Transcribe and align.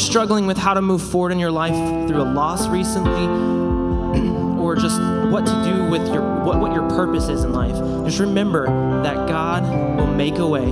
struggling 0.00 0.46
with 0.46 0.56
how 0.56 0.74
to 0.74 0.82
move 0.82 1.02
forward 1.02 1.32
in 1.32 1.38
your 1.38 1.52
life 1.52 1.74
through 2.08 2.22
a 2.22 2.24
loss 2.24 2.66
recently, 2.68 3.26
or 4.60 4.74
just 4.74 5.00
what 5.30 5.46
to 5.46 5.64
do 5.64 5.88
with 5.88 6.06
your 6.12 6.22
what, 6.44 6.58
what 6.58 6.72
your 6.72 6.88
purpose 6.90 7.28
is 7.28 7.44
in 7.44 7.52
life, 7.52 7.76
just 8.04 8.18
remember 8.18 8.66
that 9.02 9.28
God 9.28 9.62
will 9.96 10.06
make 10.06 10.38
a 10.38 10.46
way. 10.46 10.66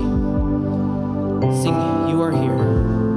Sing, 1.63 1.75
You 2.09 2.21
Are 2.23 2.33
Here. 2.33 3.08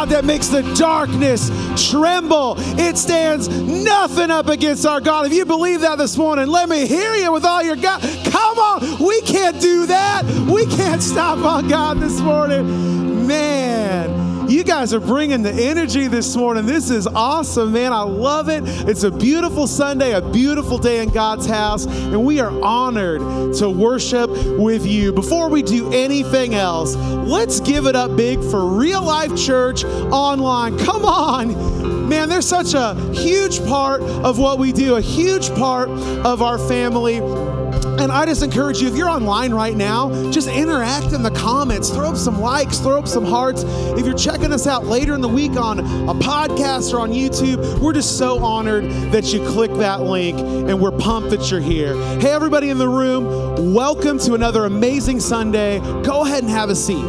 God 0.00 0.08
that 0.08 0.24
makes 0.24 0.48
the 0.48 0.62
darkness 0.76 1.50
tremble? 1.90 2.54
It 2.78 2.96
stands 2.96 3.48
nothing 3.48 4.30
up 4.30 4.48
against 4.48 4.86
our 4.86 4.98
God. 4.98 5.26
If 5.26 5.34
you 5.34 5.44
believe 5.44 5.82
that 5.82 5.98
this 5.98 6.16
morning, 6.16 6.46
let 6.46 6.70
me 6.70 6.86
hear 6.86 7.14
you 7.16 7.30
with 7.30 7.44
all 7.44 7.62
your 7.62 7.76
God. 7.76 8.00
Come 8.24 8.58
on, 8.58 9.06
we 9.06 9.20
can't 9.20 9.60
do 9.60 9.84
that. 9.86 10.24
We 10.50 10.64
can't 10.64 11.02
stop 11.02 11.44
on 11.44 11.68
God 11.68 12.00
this 12.00 12.18
morning. 12.20 12.79
Guys 14.80 14.94
are 14.94 15.00
bringing 15.00 15.42
the 15.42 15.52
energy 15.52 16.06
this 16.06 16.34
morning. 16.34 16.64
This 16.64 16.88
is 16.88 17.06
awesome, 17.06 17.72
man. 17.72 17.92
I 17.92 18.00
love 18.00 18.48
it. 18.48 18.62
It's 18.88 19.02
a 19.02 19.10
beautiful 19.10 19.66
Sunday, 19.66 20.12
a 20.12 20.22
beautiful 20.22 20.78
day 20.78 21.02
in 21.02 21.10
God's 21.10 21.44
house, 21.44 21.84
and 21.84 22.24
we 22.24 22.40
are 22.40 22.50
honored 22.62 23.20
to 23.56 23.68
worship 23.68 24.30
with 24.58 24.86
you. 24.86 25.12
Before 25.12 25.50
we 25.50 25.62
do 25.62 25.92
anything 25.92 26.54
else, 26.54 26.96
let's 26.96 27.60
give 27.60 27.84
it 27.84 27.94
up 27.94 28.16
big 28.16 28.42
for 28.42 28.64
Real 28.64 29.02
Life 29.02 29.36
Church 29.36 29.84
Online. 29.84 30.78
Come 30.78 31.04
on. 31.04 32.08
Man, 32.08 32.30
they're 32.30 32.40
such 32.40 32.72
a 32.72 32.94
huge 33.12 33.62
part 33.66 34.00
of 34.00 34.38
what 34.38 34.58
we 34.58 34.72
do, 34.72 34.94
a 34.94 35.02
huge 35.02 35.54
part 35.56 35.90
of 35.90 36.40
our 36.40 36.56
family. 36.56 37.20
And 38.00 38.10
I 38.10 38.24
just 38.24 38.42
encourage 38.42 38.80
you, 38.80 38.88
if 38.88 38.96
you're 38.96 39.10
online 39.10 39.52
right 39.52 39.76
now, 39.76 40.30
just 40.30 40.48
interact 40.48 41.12
in 41.12 41.22
the 41.22 41.30
comments. 41.32 41.90
Throw 41.90 42.08
up 42.08 42.16
some 42.16 42.40
likes, 42.40 42.78
throw 42.78 42.98
up 42.98 43.06
some 43.06 43.26
hearts. 43.26 43.62
If 43.66 44.06
you're 44.06 44.16
checking 44.16 44.54
us 44.54 44.66
out 44.66 44.86
later 44.86 45.14
in 45.14 45.20
the 45.20 45.28
week 45.28 45.52
on 45.58 45.80
a 45.80 46.14
podcast 46.14 46.94
or 46.94 47.00
on 47.00 47.10
YouTube, 47.10 47.78
we're 47.78 47.92
just 47.92 48.16
so 48.16 48.38
honored 48.38 48.84
that 49.12 49.34
you 49.34 49.46
click 49.46 49.70
that 49.74 50.00
link 50.00 50.38
and 50.38 50.80
we're 50.80 50.92
pumped 50.92 51.28
that 51.28 51.50
you're 51.50 51.60
here. 51.60 51.94
Hey, 52.18 52.30
everybody 52.30 52.70
in 52.70 52.78
the 52.78 52.88
room, 52.88 53.74
welcome 53.74 54.18
to 54.20 54.32
another 54.32 54.64
amazing 54.64 55.20
Sunday. 55.20 55.80
Go 56.02 56.24
ahead 56.24 56.42
and 56.42 56.50
have 56.50 56.70
a 56.70 56.76
seat. 56.76 57.04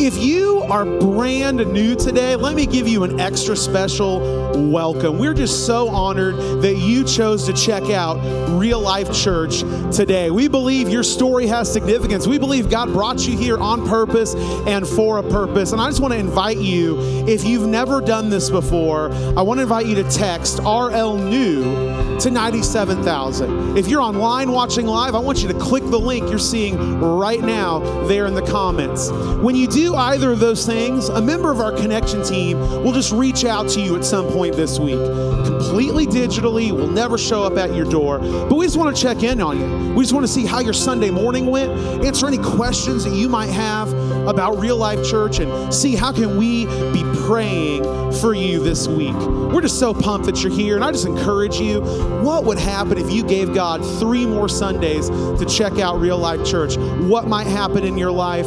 If 0.00 0.22
you 0.22 0.62
are 0.68 0.84
brand 0.84 1.58
new 1.72 1.96
today, 1.96 2.36
let 2.36 2.54
me 2.54 2.64
give 2.64 2.86
you 2.86 3.02
an 3.02 3.18
extra 3.18 3.56
special 3.56 4.43
welcome. 4.54 5.18
We're 5.18 5.34
just 5.34 5.66
so 5.66 5.88
honored 5.88 6.36
that 6.62 6.76
you 6.76 7.04
chose 7.04 7.44
to 7.46 7.52
check 7.52 7.90
out 7.90 8.18
Real 8.58 8.80
Life 8.80 9.12
Church 9.12 9.60
today. 9.94 10.30
We 10.30 10.48
believe 10.48 10.88
your 10.88 11.02
story 11.02 11.46
has 11.46 11.72
significance. 11.72 12.26
We 12.26 12.38
believe 12.38 12.70
God 12.70 12.92
brought 12.92 13.26
you 13.26 13.36
here 13.36 13.58
on 13.58 13.86
purpose 13.88 14.34
and 14.66 14.86
for 14.86 15.18
a 15.18 15.22
purpose. 15.22 15.72
And 15.72 15.80
I 15.80 15.88
just 15.88 16.00
want 16.00 16.12
to 16.12 16.18
invite 16.18 16.58
you, 16.58 16.98
if 17.26 17.44
you've 17.44 17.66
never 17.66 18.00
done 18.00 18.30
this 18.30 18.50
before, 18.50 19.12
I 19.12 19.42
want 19.42 19.58
to 19.58 19.62
invite 19.62 19.86
you 19.86 19.94
to 19.96 20.04
text 20.10 20.58
RL 20.60 21.16
New 21.16 22.18
to 22.20 22.30
97,000. 22.30 23.76
If 23.76 23.88
you're 23.88 24.00
online 24.00 24.52
watching 24.52 24.86
live, 24.86 25.14
I 25.14 25.18
want 25.18 25.42
you 25.42 25.48
to 25.48 25.58
click 25.58 25.82
the 25.84 25.98
link 25.98 26.30
you're 26.30 26.38
seeing 26.38 27.00
right 27.00 27.40
now 27.40 27.80
there 28.06 28.26
in 28.26 28.34
the 28.34 28.46
comments. 28.46 29.10
When 29.10 29.56
you 29.56 29.66
do 29.66 29.94
either 29.94 30.30
of 30.30 30.38
those 30.38 30.64
things, 30.66 31.08
a 31.08 31.20
member 31.20 31.50
of 31.50 31.60
our 31.60 31.72
connection 31.72 32.22
team 32.22 32.58
will 32.58 32.92
just 32.92 33.12
reach 33.12 33.44
out 33.44 33.68
to 33.70 33.80
you 33.80 33.96
at 33.96 34.04
some 34.04 34.28
point 34.28 34.43
this 34.50 34.78
week. 34.78 34.98
Completely 35.44 36.06
digitally, 36.06 36.72
will 36.72 36.86
never 36.86 37.16
show 37.18 37.42
up 37.42 37.56
at 37.56 37.74
your 37.74 37.84
door, 37.84 38.18
but 38.18 38.54
we 38.54 38.66
just 38.66 38.76
want 38.76 38.94
to 38.94 39.02
check 39.02 39.22
in 39.22 39.40
on 39.40 39.58
you. 39.58 39.94
We 39.94 40.02
just 40.02 40.12
want 40.12 40.26
to 40.26 40.32
see 40.32 40.44
how 40.44 40.60
your 40.60 40.72
Sunday 40.72 41.10
morning 41.10 41.46
went, 41.46 41.70
answer 42.04 42.26
any 42.26 42.38
questions 42.38 43.04
that 43.04 43.14
you 43.14 43.28
might 43.28 43.50
have 43.50 43.92
about 44.28 44.58
real 44.58 44.76
life 44.76 45.04
church, 45.04 45.38
and 45.38 45.72
see 45.72 45.94
how 45.94 46.12
can 46.12 46.36
we 46.36 46.66
be 46.92 47.02
praying 47.26 47.84
for 48.12 48.34
you 48.34 48.62
this 48.62 48.86
week. 48.86 49.14
We're 49.14 49.62
just 49.62 49.78
so 49.78 49.94
pumped 49.94 50.26
that 50.26 50.42
you're 50.42 50.52
here, 50.52 50.76
and 50.76 50.84
I 50.84 50.92
just 50.92 51.06
encourage 51.06 51.58
you 51.58 51.80
what 52.22 52.44
would 52.44 52.58
happen 52.58 52.98
if 52.98 53.10
you 53.10 53.24
gave 53.24 53.54
God 53.54 53.84
three 53.98 54.26
more 54.26 54.48
Sundays 54.48 55.08
to 55.10 55.46
check 55.48 55.78
out 55.78 56.00
real 56.00 56.18
life 56.18 56.44
church? 56.44 56.76
What 56.76 57.26
might 57.26 57.46
happen 57.46 57.84
in 57.84 57.98
your 57.98 58.10
life? 58.10 58.46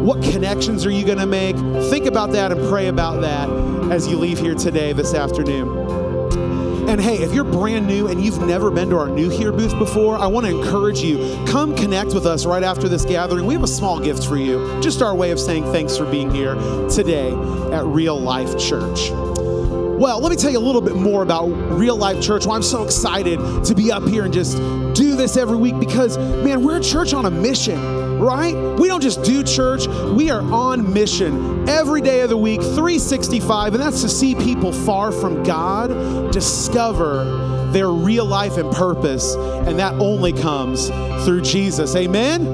What 0.00 0.22
connections 0.22 0.86
are 0.86 0.90
you 0.90 1.04
going 1.04 1.18
to 1.18 1.26
make? 1.26 1.56
Think 1.90 2.06
about 2.06 2.32
that 2.32 2.52
and 2.52 2.68
pray 2.70 2.88
about 2.88 3.20
that 3.20 3.50
as 3.92 4.08
you 4.08 4.16
leave 4.16 4.38
here 4.38 4.54
today, 4.54 4.94
this 4.94 5.12
afternoon. 5.12 6.88
And 6.88 6.98
hey, 6.98 7.18
if 7.18 7.34
you're 7.34 7.44
brand 7.44 7.86
new 7.86 8.08
and 8.08 8.24
you've 8.24 8.40
never 8.40 8.70
been 8.70 8.88
to 8.90 8.96
our 8.96 9.10
New 9.10 9.28
Here 9.28 9.52
booth 9.52 9.78
before, 9.78 10.16
I 10.16 10.26
want 10.26 10.46
to 10.46 10.58
encourage 10.58 11.00
you, 11.00 11.38
come 11.46 11.76
connect 11.76 12.14
with 12.14 12.24
us 12.24 12.46
right 12.46 12.62
after 12.62 12.88
this 12.88 13.04
gathering. 13.04 13.44
We 13.44 13.52
have 13.52 13.62
a 13.62 13.68
small 13.68 14.00
gift 14.00 14.26
for 14.26 14.38
you, 14.38 14.80
just 14.80 15.02
our 15.02 15.14
way 15.14 15.32
of 15.32 15.38
saying 15.38 15.64
thanks 15.64 15.98
for 15.98 16.10
being 16.10 16.30
here 16.30 16.54
today 16.88 17.30
at 17.70 17.84
Real 17.84 18.18
Life 18.18 18.58
Church. 18.58 19.10
Well, 20.00 20.18
let 20.18 20.30
me 20.30 20.36
tell 20.36 20.50
you 20.50 20.58
a 20.58 20.60
little 20.60 20.80
bit 20.80 20.96
more 20.96 21.22
about 21.22 21.44
Real 21.44 21.94
Life 21.94 22.22
Church. 22.22 22.46
Why 22.46 22.56
I'm 22.56 22.62
so 22.62 22.84
excited 22.84 23.38
to 23.64 23.74
be 23.74 23.92
up 23.92 24.08
here 24.08 24.24
and 24.24 24.32
just 24.32 24.56
do 24.94 25.14
this 25.14 25.36
every 25.36 25.58
week 25.58 25.78
because, 25.78 26.16
man, 26.16 26.64
we're 26.64 26.78
a 26.78 26.82
church 26.82 27.12
on 27.12 27.26
a 27.26 27.30
mission, 27.30 27.76
right? 28.20 28.54
We 28.78 28.88
don't 28.88 29.00
just 29.00 29.22
do 29.22 29.42
church, 29.42 29.86
we 29.86 30.30
are 30.30 30.42
on 30.42 30.92
mission 30.92 31.68
every 31.68 32.00
day 32.00 32.20
of 32.20 32.28
the 32.28 32.36
week, 32.36 32.60
365, 32.60 33.74
and 33.74 33.82
that's 33.82 34.02
to 34.02 34.08
see 34.08 34.34
people 34.34 34.72
far 34.72 35.10
from 35.10 35.42
God 35.42 36.32
discover 36.32 37.68
their 37.72 37.88
real 37.88 38.24
life 38.24 38.56
and 38.56 38.70
purpose, 38.72 39.34
and 39.34 39.78
that 39.78 39.94
only 39.94 40.32
comes 40.32 40.88
through 41.24 41.42
Jesus. 41.42 41.94
Amen? 41.96 42.44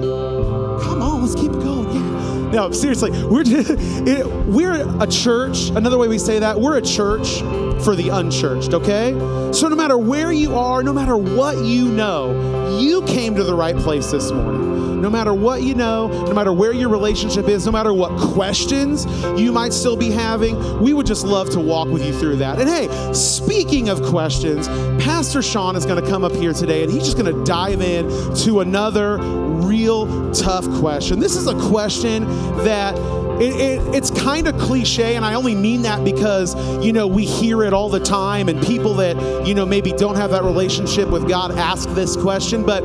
Come 0.82 1.02
on, 1.02 1.22
let's 1.22 1.34
keep 1.34 1.52
it 1.52 1.60
going. 1.60 1.92
Yeah. 1.94 2.50
No, 2.52 2.70
seriously, 2.70 3.10
we're 3.10 3.42
it, 3.46 4.26
we're 4.46 5.02
a 5.02 5.06
church. 5.06 5.70
Another 5.70 5.98
way 5.98 6.08
we 6.08 6.18
say 6.18 6.38
that, 6.38 6.60
we're 6.60 6.76
a 6.76 6.82
church 6.82 7.40
for 7.82 7.96
the 7.96 8.10
unchurched. 8.12 8.72
Okay, 8.72 9.12
so 9.52 9.68
no 9.68 9.76
matter 9.76 9.98
where 9.98 10.32
you 10.32 10.54
are, 10.56 10.82
no 10.82 10.92
matter 10.92 11.16
what 11.16 11.58
you 11.64 11.88
know, 11.88 12.78
you 12.78 13.02
came 13.02 13.34
to 13.34 13.44
the 13.44 13.54
right 13.54 13.76
place 13.76 14.10
this 14.10 14.30
morning. 14.30 14.65
No 15.00 15.10
matter 15.10 15.34
what 15.34 15.62
you 15.62 15.74
know, 15.74 16.08
no 16.08 16.34
matter 16.34 16.52
where 16.52 16.72
your 16.72 16.88
relationship 16.88 17.48
is, 17.48 17.66
no 17.66 17.72
matter 17.72 17.92
what 17.92 18.18
questions 18.18 19.06
you 19.40 19.52
might 19.52 19.72
still 19.72 19.96
be 19.96 20.10
having, 20.10 20.80
we 20.80 20.92
would 20.92 21.06
just 21.06 21.24
love 21.24 21.50
to 21.50 21.60
walk 21.60 21.88
with 21.88 22.04
you 22.04 22.12
through 22.12 22.36
that. 22.36 22.58
And 22.58 22.68
hey, 22.68 23.12
speaking 23.12 23.88
of 23.88 24.02
questions, 24.02 24.68
Pastor 25.02 25.42
Sean 25.42 25.76
is 25.76 25.86
going 25.86 26.02
to 26.02 26.10
come 26.10 26.24
up 26.24 26.32
here 26.32 26.52
today 26.52 26.82
and 26.82 26.92
he's 26.92 27.04
just 27.04 27.18
going 27.18 27.32
to 27.32 27.44
dive 27.44 27.80
in 27.80 28.08
to 28.36 28.60
another 28.60 29.18
real 29.18 30.32
tough 30.32 30.64
question. 30.78 31.20
This 31.20 31.36
is 31.36 31.46
a 31.46 31.54
question 31.68 32.24
that 32.64 32.96
it, 33.40 33.54
it, 33.54 33.94
it's 33.94 34.10
kind 34.10 34.48
of 34.48 34.56
cliche, 34.58 35.14
and 35.14 35.22
I 35.24 35.34
only 35.34 35.54
mean 35.54 35.82
that 35.82 36.02
because, 36.04 36.54
you 36.82 36.90
know, 36.90 37.06
we 37.06 37.26
hear 37.26 37.62
it 37.64 37.74
all 37.74 37.90
the 37.90 38.00
time, 38.00 38.48
and 38.48 38.64
people 38.64 38.94
that, 38.94 39.46
you 39.46 39.54
know, 39.54 39.66
maybe 39.66 39.92
don't 39.92 40.16
have 40.16 40.30
that 40.30 40.42
relationship 40.42 41.10
with 41.10 41.28
God 41.28 41.50
ask 41.52 41.86
this 41.90 42.16
question. 42.16 42.64
But 42.64 42.82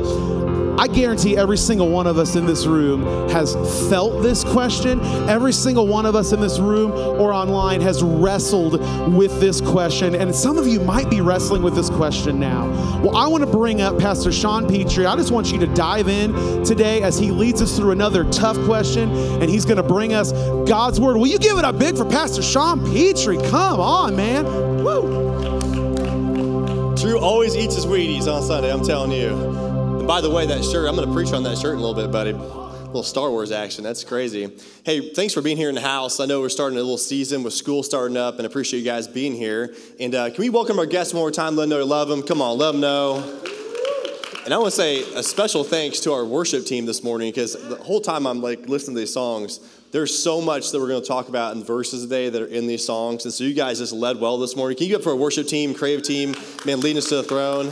I 0.78 0.88
guarantee 0.88 1.36
every 1.36 1.58
single 1.58 1.88
one 1.88 2.06
of 2.06 2.18
us 2.18 2.34
in 2.34 2.46
this 2.46 2.66
room 2.66 3.28
has 3.28 3.54
felt 3.88 4.22
this 4.22 4.42
question. 4.42 5.00
Every 5.28 5.52
single 5.52 5.86
one 5.86 6.06
of 6.06 6.16
us 6.16 6.32
in 6.32 6.40
this 6.40 6.58
room 6.58 6.92
or 6.92 7.32
online 7.32 7.80
has 7.80 8.02
wrestled 8.02 8.80
with 9.14 9.38
this 9.40 9.60
question. 9.60 10.14
And 10.14 10.34
some 10.34 10.58
of 10.58 10.66
you 10.66 10.80
might 10.80 11.10
be 11.10 11.20
wrestling 11.20 11.62
with 11.62 11.74
this 11.74 11.90
question 11.90 12.40
now. 12.40 12.68
Well, 13.00 13.16
I 13.16 13.28
want 13.28 13.44
to 13.44 13.50
bring 13.50 13.80
up 13.80 13.98
Pastor 13.98 14.32
Sean 14.32 14.68
Petrie. 14.68 15.06
I 15.06 15.14
just 15.16 15.30
want 15.30 15.52
you 15.52 15.58
to 15.58 15.66
dive 15.66 16.08
in 16.08 16.64
today 16.64 17.02
as 17.02 17.18
he 17.18 17.30
leads 17.30 17.62
us 17.62 17.76
through 17.76 17.92
another 17.92 18.24
tough 18.30 18.56
question 18.64 19.10
and 19.40 19.50
he's 19.50 19.64
going 19.64 19.76
to 19.76 19.82
bring 19.82 20.14
us 20.14 20.32
God's 20.68 21.00
word. 21.00 21.16
Will 21.16 21.28
you 21.28 21.38
give 21.38 21.58
it 21.58 21.64
up 21.64 21.78
big 21.78 21.96
for 21.96 22.04
Pastor 22.04 22.42
Sean 22.42 22.84
Petrie? 22.92 23.38
Come 23.50 23.78
on, 23.78 24.16
man. 24.16 24.44
Woo. 24.82 25.32
Drew 26.96 27.18
always 27.18 27.56
eats 27.56 27.74
his 27.74 27.84
Wheaties 27.84 28.32
on 28.32 28.42
Sunday, 28.42 28.72
I'm 28.72 28.84
telling 28.84 29.12
you. 29.12 29.71
And 30.02 30.08
by 30.08 30.20
the 30.20 30.28
way, 30.28 30.46
that 30.46 30.64
shirt, 30.64 30.88
I'm 30.88 30.96
going 30.96 31.06
to 31.06 31.14
preach 31.14 31.32
on 31.32 31.44
that 31.44 31.56
shirt 31.58 31.74
in 31.74 31.78
a 31.78 31.80
little 31.80 31.94
bit, 31.94 32.10
buddy. 32.10 32.30
A 32.30 32.34
little 32.34 33.04
Star 33.04 33.30
Wars 33.30 33.52
action. 33.52 33.84
That's 33.84 34.02
crazy. 34.02 34.50
Hey, 34.82 35.14
thanks 35.14 35.32
for 35.32 35.40
being 35.42 35.56
here 35.56 35.68
in 35.68 35.76
the 35.76 35.80
house. 35.80 36.18
I 36.18 36.26
know 36.26 36.40
we're 36.40 36.48
starting 36.48 36.76
a 36.76 36.82
little 36.82 36.98
season 36.98 37.44
with 37.44 37.52
school 37.52 37.84
starting 37.84 38.16
up, 38.16 38.34
and 38.34 38.42
I 38.42 38.46
appreciate 38.46 38.80
you 38.80 38.84
guys 38.84 39.06
being 39.06 39.32
here. 39.32 39.76
And 40.00 40.12
uh, 40.12 40.30
can 40.30 40.42
we 40.42 40.50
welcome 40.50 40.80
our 40.80 40.86
guests 40.86 41.14
one 41.14 41.20
more 41.20 41.30
time? 41.30 41.54
Let 41.54 41.62
them 41.62 41.70
know 41.70 41.78
you 41.78 41.84
love 41.84 42.08
them. 42.08 42.24
Come 42.24 42.42
on, 42.42 42.58
let 42.58 42.72
them 42.72 42.80
know. 42.80 43.18
And 44.44 44.52
I 44.52 44.58
want 44.58 44.72
to 44.72 44.76
say 44.76 45.04
a 45.14 45.22
special 45.22 45.62
thanks 45.62 46.00
to 46.00 46.12
our 46.12 46.24
worship 46.24 46.66
team 46.66 46.84
this 46.84 47.04
morning 47.04 47.30
because 47.30 47.52
the 47.52 47.76
whole 47.76 48.00
time 48.00 48.26
I'm 48.26 48.42
like 48.42 48.68
listening 48.68 48.96
to 48.96 49.02
these 49.02 49.14
songs, 49.14 49.60
there's 49.92 50.20
so 50.20 50.40
much 50.40 50.72
that 50.72 50.80
we're 50.80 50.88
going 50.88 51.02
to 51.02 51.06
talk 51.06 51.28
about 51.28 51.54
in 51.54 51.62
verses 51.62 52.02
today 52.02 52.28
that 52.28 52.42
are 52.42 52.46
in 52.46 52.66
these 52.66 52.84
songs. 52.84 53.24
And 53.24 53.32
so 53.32 53.44
you 53.44 53.54
guys 53.54 53.78
just 53.78 53.92
led 53.92 54.18
well 54.18 54.36
this 54.38 54.56
morning. 54.56 54.76
Can 54.76 54.88
you 54.88 54.94
get 54.94 54.96
up 54.96 55.04
for 55.04 55.10
our 55.10 55.16
worship 55.16 55.46
team, 55.46 55.72
creative 55.74 56.04
team, 56.04 56.34
man, 56.66 56.80
leading 56.80 56.98
us 56.98 57.08
to 57.10 57.14
the 57.14 57.22
throne? 57.22 57.70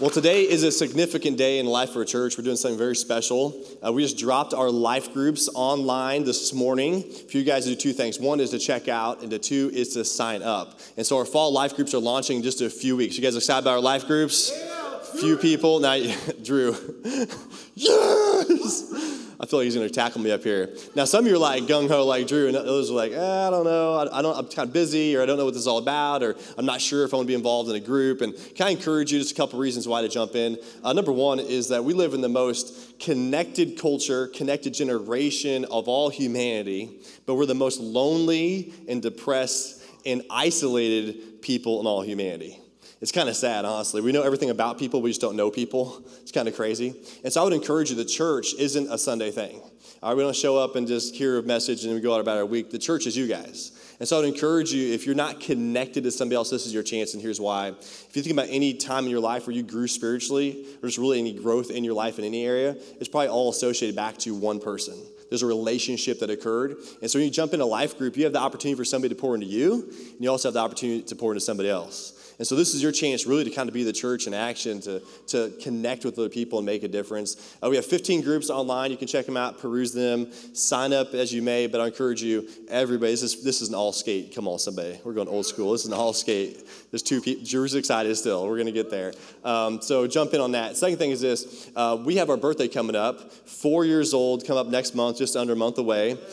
Well, 0.00 0.08
today 0.08 0.48
is 0.48 0.62
a 0.62 0.72
significant 0.72 1.36
day 1.36 1.58
in 1.58 1.66
life 1.66 1.90
for 1.90 2.00
a 2.00 2.06
church. 2.06 2.38
We're 2.38 2.44
doing 2.44 2.56
something 2.56 2.78
very 2.78 2.96
special. 2.96 3.62
Uh, 3.86 3.92
we 3.92 4.00
just 4.00 4.16
dropped 4.16 4.54
our 4.54 4.70
life 4.70 5.12
groups 5.12 5.46
online 5.54 6.24
this 6.24 6.54
morning 6.54 7.02
for 7.02 7.36
you 7.36 7.44
guys 7.44 7.64
to 7.64 7.70
do 7.72 7.76
two 7.76 7.92
things. 7.92 8.18
One 8.18 8.40
is 8.40 8.48
to 8.52 8.58
check 8.58 8.88
out, 8.88 9.22
and 9.22 9.30
the 9.30 9.38
two 9.38 9.70
is 9.74 9.90
to 9.90 10.06
sign 10.06 10.40
up. 10.40 10.80
And 10.96 11.06
so 11.06 11.18
our 11.18 11.26
fall 11.26 11.52
life 11.52 11.76
groups 11.76 11.92
are 11.92 11.98
launching 11.98 12.38
in 12.38 12.42
just 12.42 12.62
a 12.62 12.70
few 12.70 12.96
weeks. 12.96 13.18
You 13.18 13.22
guys 13.22 13.36
excited 13.36 13.58
about 13.58 13.72
our 13.72 13.80
life 13.80 14.06
groups? 14.06 14.50
Yeah, 14.50 15.00
few 15.20 15.36
people. 15.36 15.80
Now, 15.80 16.02
Drew. 16.42 16.74
yes! 17.74 19.29
I 19.40 19.46
feel 19.46 19.60
like 19.60 19.64
he's 19.64 19.74
going 19.74 19.88
to 19.88 19.94
tackle 19.94 20.20
me 20.20 20.30
up 20.30 20.42
here. 20.42 20.76
Now, 20.94 21.06
some 21.06 21.24
of 21.24 21.30
you 21.30 21.36
are 21.36 21.38
like 21.38 21.62
gung 21.62 21.88
ho, 21.88 22.04
like 22.04 22.26
Drew, 22.26 22.48
and 22.48 22.56
others 22.56 22.90
are 22.90 22.94
like, 22.94 23.12
eh, 23.12 23.46
I 23.46 23.48
don't 23.48 23.64
know. 23.64 23.94
I, 23.94 24.18
I, 24.18 24.22
don't. 24.22 24.36
I'm 24.36 24.46
kind 24.46 24.68
of 24.68 24.72
busy, 24.74 25.16
or 25.16 25.22
I 25.22 25.26
don't 25.26 25.38
know 25.38 25.46
what 25.46 25.54
this 25.54 25.62
is 25.62 25.66
all 25.66 25.78
about, 25.78 26.22
or 26.22 26.36
I'm 26.58 26.66
not 26.66 26.82
sure 26.82 27.04
if 27.04 27.14
I 27.14 27.16
want 27.16 27.26
to 27.26 27.28
be 27.28 27.34
involved 27.34 27.70
in 27.70 27.76
a 27.76 27.80
group. 27.80 28.20
And 28.20 28.34
can 28.54 28.66
I 28.66 28.70
encourage 28.70 29.12
you? 29.12 29.18
Just 29.18 29.32
a 29.32 29.34
couple 29.34 29.58
reasons 29.58 29.88
why 29.88 30.02
to 30.02 30.08
jump 30.08 30.34
in. 30.34 30.58
Uh, 30.84 30.92
number 30.92 31.10
one 31.10 31.40
is 31.40 31.68
that 31.68 31.82
we 31.82 31.94
live 31.94 32.12
in 32.12 32.20
the 32.20 32.28
most 32.28 32.98
connected 33.00 33.78
culture, 33.78 34.26
connected 34.28 34.74
generation 34.74 35.64
of 35.70 35.88
all 35.88 36.10
humanity, 36.10 37.00
but 37.24 37.36
we're 37.36 37.46
the 37.46 37.54
most 37.54 37.80
lonely 37.80 38.74
and 38.88 39.00
depressed 39.00 39.82
and 40.04 40.22
isolated 40.28 41.40
people 41.40 41.80
in 41.80 41.86
all 41.86 42.02
humanity. 42.02 42.60
It's 43.00 43.12
kind 43.12 43.30
of 43.30 43.36
sad, 43.36 43.64
honestly. 43.64 44.02
We 44.02 44.12
know 44.12 44.22
everything 44.22 44.50
about 44.50 44.78
people, 44.78 45.00
we 45.00 45.10
just 45.10 45.22
don't 45.22 45.36
know 45.36 45.50
people. 45.50 46.02
It's 46.20 46.32
kind 46.32 46.46
of 46.48 46.54
crazy. 46.54 46.94
And 47.24 47.32
so 47.32 47.40
I 47.40 47.44
would 47.44 47.54
encourage 47.54 47.90
you 47.90 47.96
the 47.96 48.04
church 48.04 48.54
isn't 48.58 48.92
a 48.92 48.98
Sunday 48.98 49.30
thing. 49.30 49.60
All 50.02 50.10
right, 50.10 50.16
we 50.16 50.22
don't 50.22 50.36
show 50.36 50.58
up 50.58 50.76
and 50.76 50.86
just 50.86 51.14
hear 51.14 51.38
a 51.38 51.42
message 51.42 51.84
and 51.84 51.94
we 51.94 52.00
go 52.00 52.14
out 52.14 52.20
about 52.20 52.36
our 52.36 52.44
week. 52.44 52.70
The 52.70 52.78
church 52.78 53.06
is 53.06 53.16
you 53.16 53.26
guys. 53.26 53.72
And 54.00 54.08
so 54.08 54.16
I 54.16 54.20
would 54.20 54.28
encourage 54.28 54.72
you, 54.72 54.94
if 54.94 55.04
you're 55.04 55.14
not 55.14 55.40
connected 55.40 56.04
to 56.04 56.10
somebody 56.10 56.36
else, 56.36 56.48
this 56.48 56.64
is 56.64 56.72
your 56.72 56.82
chance, 56.82 57.12
and 57.12 57.22
here's 57.22 57.38
why. 57.38 57.68
If 57.68 58.10
you 58.14 58.22
think 58.22 58.32
about 58.32 58.48
any 58.48 58.72
time 58.72 59.04
in 59.04 59.10
your 59.10 59.20
life 59.20 59.46
where 59.46 59.54
you 59.54 59.62
grew 59.62 59.86
spiritually, 59.88 60.64
or 60.82 60.88
just 60.88 60.96
really 60.96 61.18
any 61.18 61.34
growth 61.34 61.70
in 61.70 61.84
your 61.84 61.92
life 61.92 62.18
in 62.18 62.24
any 62.24 62.46
area, 62.46 62.76
it's 62.98 63.08
probably 63.08 63.28
all 63.28 63.50
associated 63.50 63.94
back 63.94 64.16
to 64.18 64.34
one 64.34 64.58
person. 64.58 64.94
There's 65.28 65.42
a 65.42 65.46
relationship 65.46 66.18
that 66.20 66.30
occurred. 66.30 66.78
And 67.02 67.10
so 67.10 67.18
when 67.18 67.26
you 67.26 67.30
jump 67.30 67.52
in 67.52 67.60
a 67.60 67.66
life 67.66 67.98
group, 67.98 68.16
you 68.16 68.24
have 68.24 68.32
the 68.32 68.40
opportunity 68.40 68.74
for 68.74 68.86
somebody 68.86 69.14
to 69.14 69.20
pour 69.20 69.34
into 69.34 69.46
you, 69.46 69.90
and 69.90 70.20
you 70.20 70.30
also 70.30 70.48
have 70.48 70.54
the 70.54 70.60
opportunity 70.60 71.02
to 71.02 71.14
pour 71.14 71.32
into 71.32 71.42
somebody 71.42 71.68
else. 71.68 72.16
And 72.40 72.46
so 72.46 72.56
this 72.56 72.74
is 72.74 72.82
your 72.82 72.90
chance 72.90 73.26
really 73.26 73.44
to 73.44 73.50
kind 73.50 73.68
of 73.68 73.74
be 73.74 73.84
the 73.84 73.92
church 73.92 74.26
in 74.26 74.32
action, 74.32 74.80
to, 74.80 75.02
to 75.26 75.52
connect 75.60 76.06
with 76.06 76.18
other 76.18 76.30
people 76.30 76.58
and 76.58 76.64
make 76.64 76.82
a 76.82 76.88
difference. 76.88 77.54
Uh, 77.62 77.68
we 77.68 77.76
have 77.76 77.84
15 77.84 78.22
groups 78.22 78.48
online. 78.48 78.90
You 78.90 78.96
can 78.96 79.08
check 79.08 79.26
them 79.26 79.36
out, 79.36 79.60
peruse 79.60 79.92
them, 79.92 80.32
sign 80.54 80.94
up 80.94 81.12
as 81.12 81.34
you 81.34 81.42
may, 81.42 81.66
but 81.66 81.82
I 81.82 81.88
encourage 81.88 82.22
you, 82.22 82.48
everybody, 82.70 83.12
this 83.12 83.22
is, 83.22 83.44
this 83.44 83.60
is 83.60 83.68
an 83.68 83.74
all 83.74 83.92
skate. 83.92 84.34
Come 84.34 84.48
on, 84.48 84.58
somebody. 84.58 84.98
We're 85.04 85.12
going 85.12 85.28
old 85.28 85.44
school. 85.44 85.72
This 85.72 85.82
is 85.82 85.88
an 85.88 85.92
all 85.92 86.14
skate. 86.14 86.66
There's 86.90 87.02
two 87.02 87.20
people. 87.20 87.44
Drew's 87.44 87.74
excited 87.74 88.16
still. 88.16 88.48
We're 88.48 88.56
going 88.56 88.64
to 88.68 88.72
get 88.72 88.90
there. 88.90 89.12
Um, 89.44 89.82
so 89.82 90.06
jump 90.06 90.32
in 90.32 90.40
on 90.40 90.52
that. 90.52 90.78
Second 90.78 90.96
thing 90.96 91.10
is 91.10 91.20
this 91.20 91.70
uh, 91.76 91.98
we 92.02 92.16
have 92.16 92.30
our 92.30 92.38
birthday 92.38 92.68
coming 92.68 92.96
up, 92.96 93.32
four 93.32 93.84
years 93.84 94.14
old, 94.14 94.46
come 94.46 94.56
up 94.56 94.66
next 94.66 94.94
month, 94.94 95.18
just 95.18 95.36
under 95.36 95.52
a 95.52 95.56
month 95.56 95.76
away. 95.76 96.16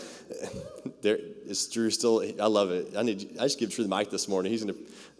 There 1.02 1.20
is 1.46 1.68
Drew 1.68 1.90
still. 1.90 2.24
I 2.42 2.48
love 2.48 2.72
it. 2.72 2.94
I 2.98 3.04
need. 3.04 3.36
I 3.40 3.44
just 3.44 3.60
give 3.60 3.70
Drew 3.70 3.84
the 3.84 3.96
mic 3.96 4.10
this 4.10 4.28
morning. 4.28 4.52
He's 4.52 4.64
gonna 4.64 4.78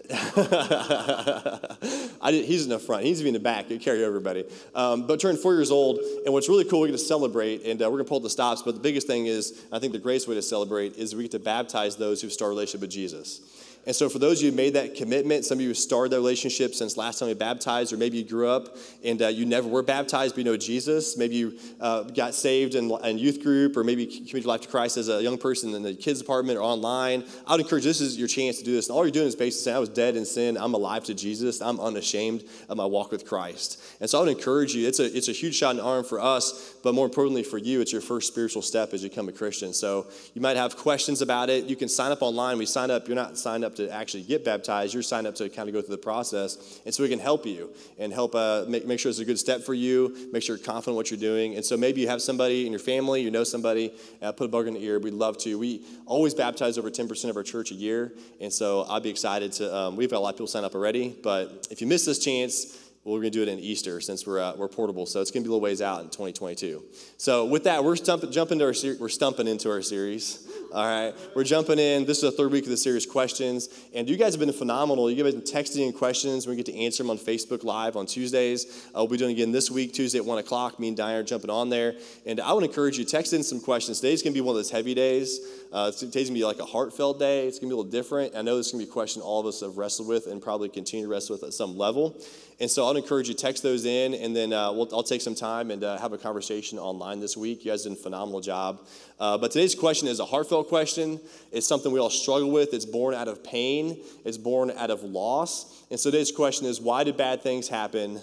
did, 2.32 2.46
he's 2.46 2.64
in 2.64 2.70
the 2.70 2.80
front. 2.80 3.04
He's 3.04 3.22
in 3.22 3.34
the 3.34 3.40
back. 3.40 3.66
He 3.66 3.78
carry 3.78 4.04
everybody. 4.04 4.46
Um, 4.74 5.06
but 5.06 5.20
turned 5.20 5.40
four 5.40 5.54
years 5.54 5.72
old, 5.72 6.00
and 6.26 6.34
what's 6.34 6.48
really 6.48 6.64
cool, 6.64 6.82
we 6.82 6.88
get 6.88 6.94
to 6.94 6.98
celebrate, 6.98 7.66
and 7.66 7.82
uh, 7.82 7.86
we're 7.86 7.98
going 7.98 8.06
to 8.06 8.10
pull 8.10 8.20
the 8.20 8.30
stops. 8.30 8.62
But 8.62 8.76
the 8.76 8.80
biggest 8.80 9.08
thing 9.08 9.26
is, 9.26 9.66
I 9.72 9.80
think 9.80 9.94
the 9.94 10.00
greatest 10.00 10.28
way 10.28 10.36
to 10.36 10.42
celebrate 10.42 10.96
is 10.96 11.16
we 11.16 11.24
get 11.24 11.32
to 11.32 11.40
baptize 11.40 11.98
those 11.98 12.22
who 12.22 12.30
start 12.30 12.48
a 12.48 12.52
relationship 12.52 12.82
with 12.82 12.92
Jesus. 12.92 13.42
And 13.88 13.96
so, 13.96 14.10
for 14.10 14.20
those 14.20 14.40
of 14.40 14.44
you 14.44 14.52
who 14.52 14.58
made 14.58 14.74
that 14.74 14.96
commitment, 14.96 15.46
some 15.46 15.60
of 15.60 15.62
you 15.62 15.70
have 15.70 15.78
started 15.78 16.12
that 16.12 16.18
relationship 16.18 16.76
since 16.76 16.98
last 16.98 17.20
time 17.20 17.30
you 17.30 17.36
baptized, 17.36 17.94
or 17.94 17.98
maybe 17.98 18.18
you 18.18 18.26
grew 18.26 18.50
up 18.50 18.76
and 19.02 19.22
uh, 19.22 19.30
you 19.30 19.46
never 19.46 19.70
were 19.70 19.82
baptized, 19.82 20.36
but 20.36 20.40
you 20.40 20.44
know 20.44 20.58
Jesus. 20.58 21.18
Maybe 21.18 21.36
you 21.38 21.58
uh, 21.80 22.04
got 22.04 22.36
saved 22.36 22.76
in, 22.76 22.92
in 23.06 23.18
youth 23.18 23.42
group, 23.42 23.78
or 23.78 23.86
maybe 23.86 24.04
you 24.04 24.10
committed 24.10 24.44
your 24.44 24.52
life 24.52 24.60
to 24.64 24.68
Christ 24.68 24.98
as 24.98 25.08
a 25.08 25.24
young 25.24 25.38
person 25.38 25.74
in 25.74 25.84
the 25.84 25.94
kids 25.96 26.20
department 26.20 26.58
or 26.58 26.64
online. 26.64 27.24
I 27.48 27.54
would 27.54 27.62
encourage 27.62 27.86
this 27.86 28.02
is 28.02 28.18
your 28.18 28.28
chance 28.28 28.58
to 28.58 28.66
do 28.66 28.74
this. 28.74 28.90
And 28.90 28.98
all 28.98 29.06
you're 29.06 29.12
doing 29.12 29.28
is 29.28 29.38
basically 29.38 29.64
saying, 29.64 29.78
I 29.78 29.80
was 29.80 29.88
dead 29.88 30.18
in 30.18 30.26
sin, 30.26 30.58
I'm 30.58 30.74
alive 30.74 31.06
to 31.06 31.14
Jesus, 31.14 31.62
I'm 31.62 31.80
unashamed 31.80 32.44
of 32.68 32.76
my 32.76 32.86
walk 32.86 33.14
with 33.14 33.26
Christ. 33.26 33.82
And 34.02 34.10
so, 34.10 34.18
I 34.18 34.26
would 34.26 34.38
encourage 34.38 34.76
you, 34.76 34.86
it's 34.86 35.00
a, 35.00 35.06
it's 35.16 35.30
a 35.30 35.32
huge 35.32 35.56
shot 35.56 35.72
in 35.72 35.78
the 35.78 35.84
arm 35.84 36.04
for 36.04 36.20
us, 36.20 36.74
but 36.84 36.94
more 36.94 37.06
importantly 37.06 37.44
for 37.44 37.58
you, 37.58 37.80
it's 37.80 37.94
your 37.94 38.02
first 38.02 38.28
spiritual 38.28 38.64
step 38.64 38.94
as 38.94 39.02
you 39.02 39.10
become 39.10 39.30
a 39.30 39.32
Christian. 39.32 39.72
So, 39.72 40.08
you 40.34 40.42
might 40.42 40.58
have 40.58 40.76
questions 40.76 41.22
about 41.22 41.50
it. 41.50 41.68
You 41.68 41.78
can 41.78 41.88
sign 41.88 42.12
up 42.12 42.22
online. 42.22 42.58
We 42.58 42.66
sign 42.66 42.92
up, 42.92 43.08
you're 43.08 43.16
not 43.16 43.38
signed 43.38 43.64
up 43.64 43.77
to 43.78 43.90
actually 43.92 44.24
get 44.24 44.46
baptized, 44.46 44.94
you're 44.94 45.04
signed 45.04 45.26
up 45.26 45.36
to 45.36 45.50
kind 45.50 45.68
of 45.70 45.74
go 45.74 45.82
through 45.82 45.96
the 45.96 46.02
process. 46.02 46.80
And 46.86 46.94
so 46.94 47.04
we 47.04 47.10
can 47.10 47.20
help 47.20 47.46
you 47.46 47.74
and 47.98 48.14
help 48.14 48.36
uh, 48.36 48.66
make, 48.68 48.86
make 48.86 49.00
sure 49.00 49.10
it's 49.10 49.20
a 49.20 49.26
good 49.26 49.40
step 49.40 49.64
for 49.64 49.74
you, 49.74 50.30
make 50.32 50.44
sure 50.44 50.56
you're 50.56 50.66
confident 50.66 50.96
what 50.96 51.10
you're 51.10 51.20
doing. 51.20 51.56
And 51.56 51.66
so 51.66 51.78
maybe 51.78 52.02
you 52.02 52.08
have 52.08 52.22
somebody 52.22 52.66
in 52.66 52.72
your 52.72 52.80
family, 52.80 53.22
you 53.22 53.32
know 53.32 53.44
somebody, 53.44 53.94
uh, 54.22 54.32
put 54.32 54.46
a 54.46 54.50
bug 54.50 54.68
in 54.68 54.74
the 54.74 54.84
ear. 54.84 55.00
We'd 55.00 55.14
love 55.14 55.38
to. 55.40 55.58
We 55.58 55.84
always 56.06 56.34
baptize 56.34 56.78
over 56.78 56.92
10% 56.92 57.30
of 57.30 57.38
our 57.38 57.44
church 57.44 57.72
a 57.72 57.76
year. 57.76 58.14
And 58.42 58.52
so 58.52 58.86
I'd 58.90 59.04
be 59.04 59.10
excited 59.10 59.52
to, 59.54 59.76
um, 59.76 59.96
we've 59.96 60.10
got 60.10 60.18
a 60.18 60.20
lot 60.20 60.30
of 60.30 60.36
people 60.36 60.48
sign 60.48 60.64
up 60.64 60.76
already. 60.76 61.16
But 61.22 61.68
if 61.72 61.82
you 61.82 61.88
miss 61.88 62.06
this 62.06 62.20
chance, 62.20 62.87
we're 63.14 63.22
going 63.22 63.32
to 63.32 63.38
do 63.38 63.44
it 63.44 63.48
in 63.48 63.60
Easter 63.60 64.02
since 64.02 64.28
we're, 64.28 64.40
uh, 64.40 64.54
we're 64.58 64.68
portable, 64.68 65.06
so 65.06 65.22
it's 65.22 65.32
going 65.32 65.44
to 65.44 65.48
be 65.48 65.50
a 65.50 65.54
little 65.54 65.62
ways 65.62 65.82
out 65.82 66.02
in 66.02 66.08
2022. 66.08 66.84
So 67.18 67.46
with 67.46 67.64
that, 67.64 67.84
we're 67.84 67.96
stump- 67.96 68.30
jumping, 68.32 68.62
our 68.62 68.74
ser- 68.74 68.98
we're 69.00 69.10
stumping 69.10 69.48
into 69.48 69.70
our 69.70 69.82
series. 69.82 70.46
All 70.74 70.84
right, 70.86 71.14
we're 71.34 71.46
jumping 71.46 71.80
in. 71.80 72.06
This 72.06 72.18
is 72.18 72.24
the 72.24 72.32
third 72.32 72.52
week 72.52 72.66
of 72.66 72.70
the 72.70 72.78
series, 72.78 73.06
questions, 73.06 73.70
and 73.96 74.10
you 74.10 74.18
guys 74.18 74.34
have 74.34 74.42
been 74.42 74.52
phenomenal. 74.52 75.10
You 75.10 75.24
guys 75.24 75.34
have 75.34 75.46
been 75.46 75.54
texting 75.54 75.88
in 75.88 75.94
questions. 75.94 76.46
We 76.46 76.58
get 76.58 76.66
to 76.66 76.78
answer 76.78 77.04
them 77.04 77.10
on 77.10 77.18
Facebook 77.18 77.64
Live 77.64 77.96
on 77.96 78.06
Tuesdays. 78.06 78.88
Uh, 78.88 79.00
we'll 79.00 79.08
be 79.08 79.18
doing 79.18 79.32
again 79.32 79.54
this 79.54 79.72
week, 79.72 79.94
Tuesday 79.94 80.20
at 80.20 80.26
one 80.26 80.40
o'clock. 80.40 80.78
Me 80.78 80.90
and 80.90 80.98
Diane 80.98 81.20
are 81.20 81.24
jumping 81.24 81.50
on 81.50 81.70
there, 81.70 81.96
and 82.26 82.42
I 82.42 82.52
would 82.52 82.66
encourage 82.66 82.98
you 82.98 83.06
to 83.06 83.10
text 83.10 83.32
in 83.32 83.44
some 83.44 83.62
questions. 83.62 84.02
Today's 84.02 84.22
going 84.22 84.34
to 84.34 84.38
be 84.38 84.42
one 84.42 84.52
of 84.52 84.58
those 84.58 84.72
heavy 84.72 84.94
days. 84.94 85.40
Uh, 85.72 85.92
today's 85.92 86.30
going 86.30 86.34
to 86.34 86.34
be 86.34 86.46
like 86.46 86.60
a 86.60 86.66
heartfelt 86.66 87.20
day. 87.20 87.48
It's 87.48 87.60
going 87.60 87.70
to 87.70 87.76
be 87.76 87.80
a 87.80 87.84
little 87.84 87.92
different. 87.92 88.36
I 88.36 88.42
know 88.42 88.58
this 88.58 88.68
is 88.68 88.72
going 88.74 88.82
to 88.82 88.88
be 88.88 88.92
a 88.92 88.94
question 88.94 89.22
all 89.22 89.40
of 89.40 89.46
us 89.46 89.62
have 89.62 89.78
wrestled 89.78 90.10
with 90.10 90.28
and 90.28 90.42
probably 90.42 90.70
continue 90.70 91.06
to 91.06 91.12
wrestle 91.12 91.36
with 91.36 91.44
at 91.44 91.54
some 91.54 91.78
level. 91.78 92.22
And 92.60 92.72
so 92.72 92.88
I'd 92.88 92.96
encourage 92.96 93.28
you 93.28 93.36
to 93.36 93.40
text 93.40 93.62
those 93.62 93.86
in, 93.86 94.16
and 94.16 94.36
then 94.36 94.52
uh, 94.52 94.72
we'll, 94.72 94.90
I'll 94.92 95.04
take 95.04 95.22
some 95.22 95.36
time 95.36 95.70
and 95.70 95.84
uh, 95.84 96.00
have 96.00 96.12
a 96.14 96.18
conversation 96.18 96.80
online 96.80 97.20
this 97.20 97.38
week. 97.38 97.64
You 97.64 97.72
guys 97.72 97.84
did 97.84 97.92
a 97.92 97.96
phenomenal 97.96 98.42
job. 98.42 98.80
Uh, 99.20 99.38
but 99.38 99.52
today's 99.52 99.76
question 99.76 100.08
is 100.08 100.20
a 100.20 100.26
heartfelt 100.26 100.68
question. 100.68 101.20
It's 101.52 101.68
something 101.68 101.92
we 101.92 102.00
all 102.00 102.10
struggle 102.10 102.50
with. 102.50 102.74
It's 102.74 102.86
born 102.86 103.14
out 103.14 103.28
of 103.28 103.44
pain. 103.44 104.02
It's 104.26 104.40
born 104.40 104.72
out 104.72 104.90
of 104.90 105.04
loss. 105.04 105.84
And 105.92 106.00
so 106.00 106.10
today's 106.10 106.32
question 106.32 106.66
is, 106.66 106.82
why 106.82 107.04
did 107.04 107.16
bad 107.16 107.44
things 107.44 107.68
happen 107.68 108.20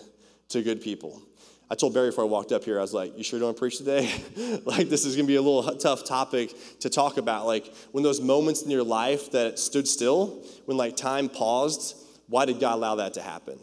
to 0.49 0.63
good 0.63 0.81
people? 0.81 1.23
I 1.71 1.77
told 1.77 1.95
Barry 1.95 2.11
before 2.11 2.25
I 2.25 2.27
walked 2.27 2.53
up 2.53 2.65
here, 2.65 2.79
I 2.79 2.83
was 2.83 2.93
like, 2.93 3.17
You 3.17 3.25
sure 3.25 3.41
don't 3.41 3.57
preach 3.57 3.79
today? 3.79 4.13
like, 4.65 4.89
this 4.89 5.05
is 5.05 5.17
to 5.17 5.23
be 5.23 5.37
a 5.37 5.43
little 5.43 5.77
tough 5.77 6.05
topic 6.05 6.53
to 6.81 6.91
talk 6.91 7.17
about. 7.17 7.47
Like, 7.47 7.73
when 7.93 8.05
those 8.05 8.21
moments 8.21 8.63
in 8.63 8.71
your 8.71 8.83
life 8.83 9.31
that 9.31 9.59
stood 9.59 9.89
still, 9.89 10.43
when 10.67 10.77
like 10.77 10.97
time 10.97 11.29
paused, 11.29 11.97
why 12.29 12.45
did 12.45 12.61
God 12.61 12.75
allow 12.75 12.97
that 12.97 13.15
to 13.15 13.23
happen? 13.23 13.59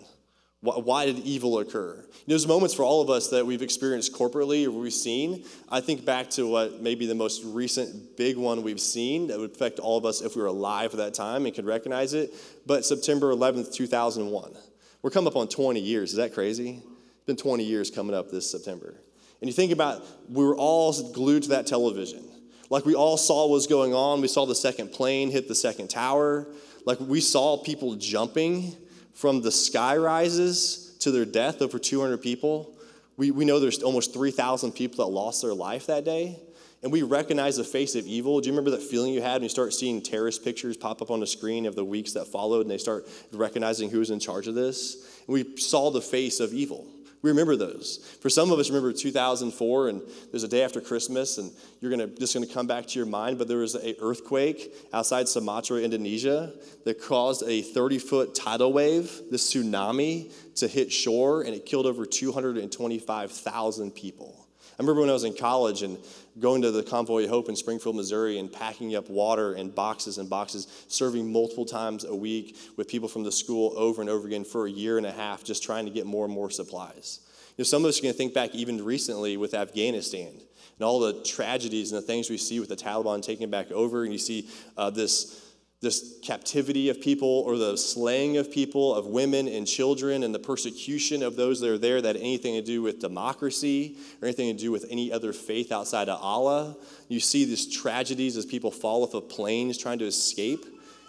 Why 0.61 1.07
did 1.07 1.17
evil 1.19 1.57
occur? 1.57 2.05
There's 2.27 2.45
moments 2.45 2.75
for 2.75 2.83
all 2.83 3.01
of 3.01 3.09
us 3.09 3.29
that 3.29 3.47
we've 3.47 3.63
experienced 3.63 4.13
corporately 4.13 4.67
or 4.67 4.71
we've 4.71 4.93
seen. 4.93 5.43
I 5.69 5.81
think 5.81 6.05
back 6.05 6.29
to 6.31 6.47
what 6.47 6.83
maybe 6.83 7.07
the 7.07 7.15
most 7.15 7.43
recent 7.43 8.15
big 8.15 8.37
one 8.37 8.61
we've 8.61 8.79
seen 8.79 9.27
that 9.27 9.39
would 9.39 9.51
affect 9.51 9.79
all 9.79 9.97
of 9.97 10.05
us 10.05 10.21
if 10.21 10.35
we 10.35 10.43
were 10.43 10.47
alive 10.47 10.91
at 10.91 10.97
that 10.97 11.15
time 11.15 11.47
and 11.47 11.55
could 11.55 11.65
recognize 11.65 12.13
it. 12.13 12.35
But 12.67 12.85
September 12.85 13.33
11th, 13.33 13.73
2001. 13.73 14.55
We're 15.01 15.09
coming 15.09 15.27
up 15.27 15.35
on 15.35 15.47
20 15.47 15.79
years. 15.79 16.11
Is 16.11 16.17
that 16.17 16.31
crazy? 16.31 16.83
It's 16.83 17.25
been 17.25 17.37
20 17.37 17.63
years 17.63 17.89
coming 17.89 18.15
up 18.15 18.29
this 18.29 18.49
September. 18.49 18.93
And 19.41 19.49
you 19.49 19.53
think 19.53 19.71
about, 19.71 20.05
we 20.29 20.45
were 20.45 20.55
all 20.55 21.11
glued 21.11 21.41
to 21.43 21.49
that 21.49 21.65
television. 21.65 22.23
Like 22.69 22.85
we 22.85 22.93
all 22.93 23.17
saw 23.17 23.47
what 23.47 23.53
was 23.53 23.65
going 23.65 23.95
on. 23.95 24.21
We 24.21 24.27
saw 24.27 24.45
the 24.45 24.53
second 24.53 24.91
plane 24.91 25.31
hit 25.31 25.47
the 25.47 25.55
second 25.55 25.89
tower. 25.89 26.47
Like 26.85 26.99
we 26.99 27.19
saw 27.19 27.57
people 27.57 27.95
jumping 27.95 28.75
from 29.13 29.41
the 29.41 29.51
sky 29.51 29.97
rises 29.97 30.95
to 30.99 31.11
their 31.11 31.25
death, 31.25 31.61
over 31.61 31.79
200 31.79 32.17
people. 32.19 32.73
We, 33.17 33.31
we 33.31 33.45
know 33.45 33.59
there's 33.59 33.83
almost 33.83 34.13
3,000 34.13 34.71
people 34.71 35.05
that 35.05 35.11
lost 35.11 35.41
their 35.41 35.53
life 35.53 35.87
that 35.87 36.05
day. 36.05 36.39
And 36.83 36.91
we 36.91 37.03
recognize 37.03 37.57
the 37.57 37.63
face 37.63 37.93
of 37.95 38.07
evil. 38.07 38.41
Do 38.41 38.47
you 38.47 38.53
remember 38.53 38.71
that 38.71 38.81
feeling 38.81 39.13
you 39.13 39.21
had 39.21 39.33
when 39.33 39.43
you 39.43 39.49
start 39.49 39.73
seeing 39.73 40.01
terrorist 40.01 40.43
pictures 40.43 40.77
pop 40.77 41.01
up 41.01 41.11
on 41.11 41.19
the 41.19 41.27
screen 41.27 41.67
of 41.67 41.75
the 41.75 41.85
weeks 41.85 42.13
that 42.13 42.25
followed 42.25 42.61
and 42.61 42.71
they 42.71 42.79
start 42.79 43.07
recognizing 43.31 43.89
who 43.89 43.99
was 43.99 44.09
in 44.09 44.19
charge 44.19 44.47
of 44.47 44.55
this? 44.55 45.21
And 45.27 45.33
we 45.33 45.57
saw 45.57 45.91
the 45.91 46.01
face 46.01 46.39
of 46.39 46.53
evil. 46.53 46.87
We 47.21 47.29
remember 47.29 47.55
those. 47.55 47.97
For 48.19 48.29
some 48.29 48.51
of 48.51 48.57
us, 48.57 48.69
remember 48.69 48.91
2004, 48.93 49.89
and 49.89 50.01
there's 50.31 50.43
a 50.43 50.47
day 50.47 50.63
after 50.63 50.81
Christmas, 50.81 51.37
and 51.37 51.51
you're 51.79 51.91
gonna 51.91 52.07
just 52.07 52.33
gonna 52.33 52.47
come 52.47 52.65
back 52.65 52.87
to 52.87 52.97
your 52.97 53.05
mind. 53.05 53.37
But 53.37 53.47
there 53.47 53.59
was 53.59 53.75
an 53.75 53.93
earthquake 53.99 54.73
outside 54.91 55.29
Sumatra, 55.29 55.77
Indonesia, 55.81 56.51
that 56.85 56.99
caused 56.99 57.43
a 57.43 57.61
30-foot 57.61 58.33
tidal 58.33 58.73
wave, 58.73 59.21
this 59.29 59.53
tsunami, 59.53 60.33
to 60.55 60.67
hit 60.67 60.91
shore, 60.91 61.43
and 61.43 61.53
it 61.53 61.65
killed 61.65 61.85
over 61.85 62.07
225,000 62.07 63.91
people. 63.91 64.47
I 64.79 64.81
remember 64.81 65.01
when 65.01 65.09
I 65.11 65.13
was 65.13 65.25
in 65.25 65.35
college 65.35 65.83
and 65.83 65.99
going 66.39 66.61
to 66.61 66.71
the 66.71 66.83
Convoy 66.83 67.25
of 67.25 67.29
Hope 67.29 67.49
in 67.49 67.55
Springfield, 67.55 67.95
Missouri, 67.95 68.39
and 68.39 68.51
packing 68.51 68.95
up 68.95 69.09
water 69.09 69.53
in 69.55 69.69
boxes 69.69 70.17
and 70.17 70.29
boxes, 70.29 70.67
serving 70.87 71.31
multiple 71.31 71.65
times 71.65 72.05
a 72.05 72.15
week 72.15 72.57
with 72.77 72.87
people 72.87 73.09
from 73.09 73.23
the 73.23 73.31
school 73.31 73.73
over 73.75 74.01
and 74.01 74.09
over 74.09 74.27
again 74.27 74.43
for 74.43 74.65
a 74.65 74.71
year 74.71 74.97
and 74.97 75.05
a 75.05 75.11
half, 75.11 75.43
just 75.43 75.63
trying 75.63 75.85
to 75.85 75.91
get 75.91 76.05
more 76.05 76.25
and 76.25 76.33
more 76.33 76.49
supplies. 76.49 77.19
You 77.57 77.63
know, 77.63 77.65
some 77.65 77.83
of 77.83 77.89
us 77.89 77.99
are 77.99 78.03
going 78.03 78.13
to 78.13 78.17
think 78.17 78.33
back 78.33 78.55
even 78.55 78.83
recently 78.83 79.35
with 79.37 79.53
Afghanistan 79.53 80.29
and 80.29 80.85
all 80.85 80.99
the 80.99 81.21
tragedies 81.23 81.91
and 81.91 82.01
the 82.01 82.05
things 82.05 82.29
we 82.29 82.37
see 82.37 82.59
with 82.59 82.69
the 82.69 82.75
Taliban 82.75 83.21
taking 83.21 83.49
back 83.49 83.71
over, 83.71 84.03
and 84.03 84.13
you 84.13 84.19
see 84.19 84.49
uh, 84.77 84.89
this 84.89 85.50
this 85.81 86.19
captivity 86.21 86.89
of 86.89 87.01
people 87.01 87.27
or 87.27 87.57
the 87.57 87.75
slaying 87.75 88.37
of 88.37 88.51
people, 88.51 88.93
of 88.93 89.07
women 89.07 89.47
and 89.47 89.65
children, 89.65 90.23
and 90.23 90.33
the 90.33 90.39
persecution 90.39 91.23
of 91.23 91.35
those 91.35 91.59
that 91.59 91.69
are 91.71 91.77
there 91.77 91.99
that 91.99 92.15
had 92.15 92.23
anything 92.23 92.53
to 92.53 92.61
do 92.61 92.83
with 92.83 92.99
democracy 92.99 93.97
or 94.21 94.27
anything 94.27 94.55
to 94.55 94.61
do 94.61 94.71
with 94.71 94.85
any 94.91 95.11
other 95.11 95.33
faith 95.33 95.71
outside 95.71 96.07
of 96.07 96.21
Allah. 96.21 96.77
You 97.07 97.19
see 97.19 97.45
these 97.45 97.67
tragedies 97.67 98.37
as 98.37 98.45
people 98.45 98.69
fall 98.69 99.03
off 99.03 99.15
of 99.15 99.27
planes 99.27 99.75
trying 99.77 99.97
to 99.99 100.05
escape, 100.05 100.65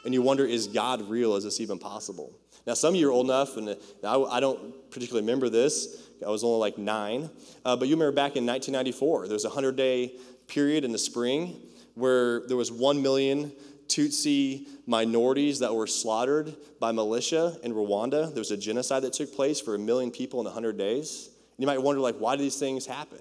and 0.07 0.15
you 0.15 0.23
wonder, 0.23 0.47
is 0.47 0.67
God 0.69 1.09
real? 1.09 1.37
Is 1.37 1.45
this 1.45 1.61
even 1.61 1.79
possible? 1.79 2.33
Now, 2.67 2.75
some 2.75 2.95
of 2.95 3.01
you 3.01 3.09
are 3.09 3.13
old 3.13 3.27
enough, 3.27 3.59
and 3.59 3.77
I, 4.03 4.17
I 4.17 4.41
don't 4.41 4.91
particularly 4.91 5.27
remember 5.27 5.51
this. 5.51 6.09
I 6.25 6.31
was 6.31 6.45
only 6.45 6.59
like 6.59 6.79
nine. 6.79 7.29
Uh, 7.65 7.77
but 7.77 7.89
you 7.89 7.95
remember 7.95 8.13
back 8.13 8.37
in 8.37 8.47
1994, 8.47 9.27
there 9.27 9.35
was 9.35 9.45
a 9.45 9.49
100 9.49 9.77
day 9.77 10.15
period 10.47 10.85
in 10.85 10.93
the 10.93 10.99
spring 10.99 11.61
where 11.95 12.47
there 12.47 12.57
was 12.57 12.73
1 12.73 13.03
million 13.03 13.53
Tutsi 13.93 14.67
minorities 14.87 15.59
that 15.59 15.75
were 15.75 15.87
slaughtered 15.87 16.55
by 16.81 16.93
militia 16.93 17.57
in 17.63 17.73
Rwanda. 17.75 18.33
There 18.33 18.41
was 18.41 18.51
a 18.51 18.57
genocide 18.57 19.03
that 19.03 19.13
took 19.13 19.35
place 19.35 19.61
for 19.61 19.75
a 19.75 19.79
million 19.79 20.11
people 20.11 20.41
in 20.41 20.45
100 20.47 20.79
days. 20.79 21.29
And 21.29 21.59
you 21.59 21.67
might 21.67 21.83
wonder, 21.83 22.01
like, 22.01 22.17
why 22.17 22.37
do 22.37 22.43
these 22.43 22.59
things 22.59 22.87
happen? 22.87 23.19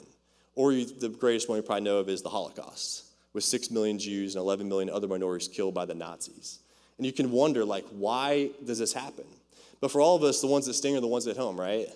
Or 0.55 0.71
you, 0.71 0.85
the 0.85 1.09
greatest 1.09 1.49
one 1.49 1.57
you 1.57 1.63
probably 1.63 1.83
know 1.83 1.97
of 1.97 2.09
is 2.09 2.21
the 2.21 2.29
Holocaust, 2.29 3.05
with 3.33 3.43
6 3.43 3.71
million 3.71 3.99
Jews 3.99 4.35
and 4.35 4.41
11 4.41 4.67
million 4.69 4.89
other 4.89 5.07
minorities 5.07 5.47
killed 5.47 5.73
by 5.73 5.85
the 5.85 5.95
Nazis. 5.95 6.59
And 6.97 7.05
you 7.05 7.11
can 7.11 7.31
wonder, 7.31 7.65
like, 7.65 7.85
why 7.89 8.51
does 8.65 8.79
this 8.79 8.93
happen? 8.93 9.25
But 9.81 9.91
for 9.91 9.99
all 9.99 10.15
of 10.15 10.23
us, 10.23 10.39
the 10.39 10.47
ones 10.47 10.67
that 10.67 10.75
sting 10.75 10.95
are 10.95 11.01
the 11.01 11.07
ones 11.07 11.27
at 11.27 11.35
home, 11.35 11.59
right? 11.59 11.87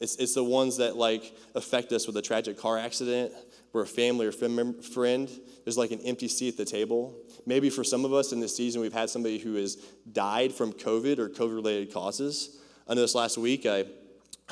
It's, 0.00 0.16
it's 0.16 0.34
the 0.34 0.44
ones 0.44 0.76
that 0.78 0.96
like 0.96 1.32
affect 1.54 1.92
us 1.92 2.06
with 2.06 2.16
a 2.16 2.22
tragic 2.22 2.58
car 2.58 2.78
accident 2.78 3.32
where 3.72 3.84
a 3.84 3.86
family 3.86 4.26
or 4.26 4.32
friend, 4.32 5.30
there's 5.64 5.78
like 5.78 5.90
an 5.90 6.00
empty 6.00 6.28
seat 6.28 6.48
at 6.48 6.56
the 6.56 6.64
table. 6.64 7.14
Maybe 7.46 7.70
for 7.70 7.84
some 7.84 8.04
of 8.04 8.12
us 8.12 8.32
in 8.32 8.40
this 8.40 8.56
season, 8.56 8.80
we've 8.80 8.92
had 8.92 9.10
somebody 9.10 9.38
who 9.38 9.54
has 9.54 9.76
died 10.12 10.52
from 10.52 10.72
COVID 10.72 11.18
or 11.18 11.28
COVID 11.28 11.54
related 11.54 11.92
causes. 11.92 12.58
I 12.88 12.94
know 12.94 13.00
this 13.02 13.14
last 13.14 13.38
week, 13.38 13.66
I 13.66 13.84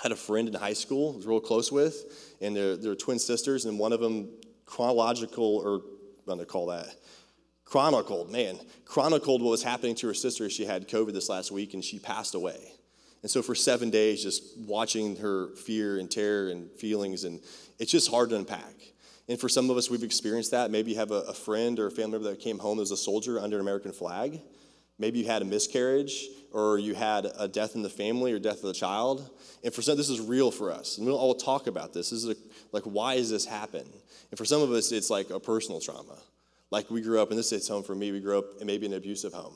had 0.02 0.12
a 0.12 0.16
friend 0.16 0.48
in 0.48 0.54
high 0.54 0.72
school 0.72 1.12
I 1.12 1.16
was 1.16 1.26
real 1.26 1.40
close 1.40 1.70
with, 1.70 2.36
and 2.40 2.56
they're, 2.56 2.76
they're 2.76 2.94
twin 2.94 3.18
sisters, 3.18 3.64
and 3.64 3.78
one 3.78 3.92
of 3.92 4.00
them 4.00 4.30
chronological, 4.66 5.58
or 5.64 5.82
what 6.24 6.38
do 6.38 6.44
call 6.44 6.66
that? 6.66 6.94
Chronicled, 7.64 8.30
man, 8.30 8.58
chronicled 8.84 9.42
what 9.42 9.50
was 9.50 9.62
happening 9.62 9.94
to 9.96 10.06
her 10.06 10.14
sister. 10.14 10.48
She 10.50 10.64
had 10.64 10.88
COVID 10.88 11.12
this 11.12 11.28
last 11.28 11.50
week, 11.50 11.74
and 11.74 11.82
she 11.84 11.98
passed 11.98 12.34
away. 12.34 12.72
And 13.22 13.30
so 13.30 13.40
for 13.40 13.54
seven 13.54 13.90
days, 13.90 14.22
just 14.22 14.58
watching 14.58 15.16
her 15.16 15.54
fear 15.56 15.98
and 15.98 16.10
terror 16.10 16.50
and 16.50 16.70
feelings, 16.72 17.24
and 17.24 17.40
it's 17.78 17.90
just 17.90 18.10
hard 18.10 18.30
to 18.30 18.36
unpack. 18.36 18.91
And 19.32 19.40
for 19.40 19.48
some 19.48 19.70
of 19.70 19.78
us, 19.78 19.88
we've 19.88 20.02
experienced 20.02 20.50
that. 20.50 20.70
Maybe 20.70 20.90
you 20.90 20.98
have 20.98 21.10
a, 21.10 21.22
a 21.22 21.32
friend 21.32 21.78
or 21.78 21.86
a 21.86 21.90
family 21.90 22.18
member 22.18 22.28
that 22.28 22.40
came 22.40 22.58
home 22.58 22.78
as 22.78 22.90
a 22.90 22.98
soldier 22.98 23.40
under 23.40 23.56
an 23.56 23.62
American 23.62 23.90
flag. 23.90 24.42
Maybe 24.98 25.20
you 25.20 25.26
had 25.26 25.40
a 25.40 25.46
miscarriage, 25.46 26.26
or 26.52 26.78
you 26.78 26.92
had 26.92 27.26
a 27.38 27.48
death 27.48 27.74
in 27.74 27.80
the 27.80 27.88
family, 27.88 28.34
or 28.34 28.38
death 28.38 28.56
of 28.56 28.64
the 28.64 28.74
child. 28.74 29.30
And 29.64 29.72
for 29.72 29.80
some, 29.80 29.96
this 29.96 30.10
is 30.10 30.20
real 30.20 30.50
for 30.50 30.70
us. 30.70 30.98
And 30.98 31.06
we'll 31.06 31.16
all 31.16 31.34
talk 31.34 31.66
about 31.66 31.94
this. 31.94 32.10
This 32.10 32.24
is 32.24 32.28
a, 32.28 32.36
like, 32.72 32.82
why 32.82 33.16
does 33.16 33.30
this 33.30 33.46
happen? 33.46 33.86
And 34.30 34.36
for 34.36 34.44
some 34.44 34.60
of 34.60 34.70
us, 34.70 34.92
it's 34.92 35.08
like 35.08 35.30
a 35.30 35.40
personal 35.40 35.80
trauma. 35.80 36.18
Like 36.70 36.90
we 36.90 37.00
grew 37.00 37.18
up, 37.22 37.30
and 37.30 37.38
this 37.38 37.48
hits 37.48 37.68
home 37.68 37.84
for 37.84 37.94
me. 37.94 38.12
We 38.12 38.20
grew 38.20 38.38
up 38.38 38.60
in 38.60 38.66
maybe 38.66 38.84
an 38.84 38.92
abusive 38.92 39.32
home. 39.32 39.54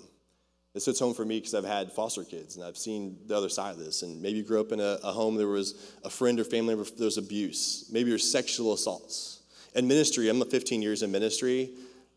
This 0.72 0.86
hits 0.86 1.00
home 1.00 1.12
for 1.12 1.26
me 1.26 1.38
because 1.38 1.54
I've 1.54 1.66
had 1.66 1.92
foster 1.92 2.24
kids 2.24 2.56
and 2.56 2.64
I've 2.64 2.78
seen 2.78 3.18
the 3.26 3.36
other 3.36 3.50
side 3.50 3.72
of 3.72 3.78
this. 3.78 4.02
And 4.02 4.22
maybe 4.22 4.38
you 4.38 4.44
grew 4.44 4.60
up 4.60 4.72
in 4.72 4.80
a, 4.80 4.98
a 5.02 5.12
home 5.12 5.34
there 5.36 5.48
was 5.48 5.94
a 6.02 6.10
friend 6.10 6.40
or 6.40 6.44
family 6.44 6.74
member, 6.74 6.90
there 6.96 7.06
was 7.06 7.18
abuse. 7.18 7.90
Maybe 7.92 8.08
there's 8.08 8.30
sexual 8.30 8.74
assaults. 8.74 9.36
In 9.76 9.86
ministry, 9.86 10.28
I'm 10.28 10.42
15 10.42 10.82
years 10.82 11.02
in 11.02 11.12
ministry, 11.12 11.70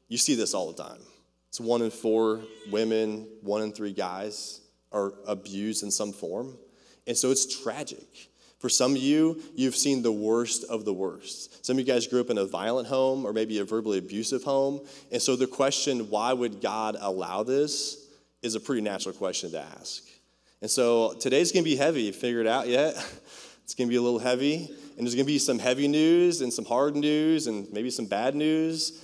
you 0.07 0.17
see 0.17 0.33
this 0.33 0.55
all 0.55 0.71
the 0.71 0.81
time. 0.81 1.01
It's 1.49 1.59
one 1.59 1.81
in 1.81 1.91
four 1.91 2.41
women, 2.71 3.27
one 3.41 3.61
in 3.61 3.71
three 3.71 3.93
guys 3.93 4.61
are 4.91 5.13
abused 5.27 5.83
in 5.83 5.91
some 5.91 6.11
form. 6.11 6.57
And 7.05 7.15
so 7.15 7.29
it's 7.29 7.61
tragic. 7.61 8.29
For 8.57 8.69
some 8.69 8.93
of 8.93 8.97
you, 8.97 9.41
you've 9.55 9.75
seen 9.75 10.01
the 10.01 10.11
worst 10.11 10.63
of 10.63 10.83
the 10.83 10.93
worst. 10.93 11.65
Some 11.65 11.75
of 11.75 11.79
you 11.79 11.85
guys 11.85 12.07
grew 12.07 12.21
up 12.21 12.29
in 12.29 12.37
a 12.37 12.45
violent 12.45 12.87
home 12.87 13.25
or 13.25 13.33
maybe 13.33 13.59
a 13.59 13.65
verbally 13.65 13.99
abusive 13.99 14.43
home. 14.43 14.81
And 15.11 15.21
so 15.21 15.35
the 15.35 15.47
question, 15.47 16.09
why 16.09 16.33
would 16.33 16.61
God 16.61 16.97
allow 16.99 17.43
this? 17.43 18.07
is 18.41 18.55
a 18.55 18.59
pretty 18.59 18.81
natural 18.81 19.13
question 19.13 19.51
to 19.51 19.59
ask. 19.59 20.03
And 20.61 20.69
so 20.69 21.13
today's 21.13 21.51
gonna 21.51 21.63
be 21.63 21.75
heavy. 21.75 22.03
You 22.03 22.13
figured 22.13 22.45
it 22.45 22.49
out 22.49 22.67
yet? 22.67 22.95
It's 23.63 23.75
gonna 23.75 23.87
be 23.87 23.97
a 23.97 24.01
little 24.01 24.17
heavy. 24.17 24.67
And 24.99 25.07
there's 25.07 25.15
gonna 25.15 25.23
be 25.23 25.39
some 25.39 25.59
heavy 25.59 25.87
news 25.87 26.41
and 26.41 26.51
some 26.51 26.65
hard 26.65 26.93
news 26.93 27.47
and 27.47 27.71
maybe 27.71 27.89
some 27.89 28.05
bad 28.05 28.35
news. 28.35 29.01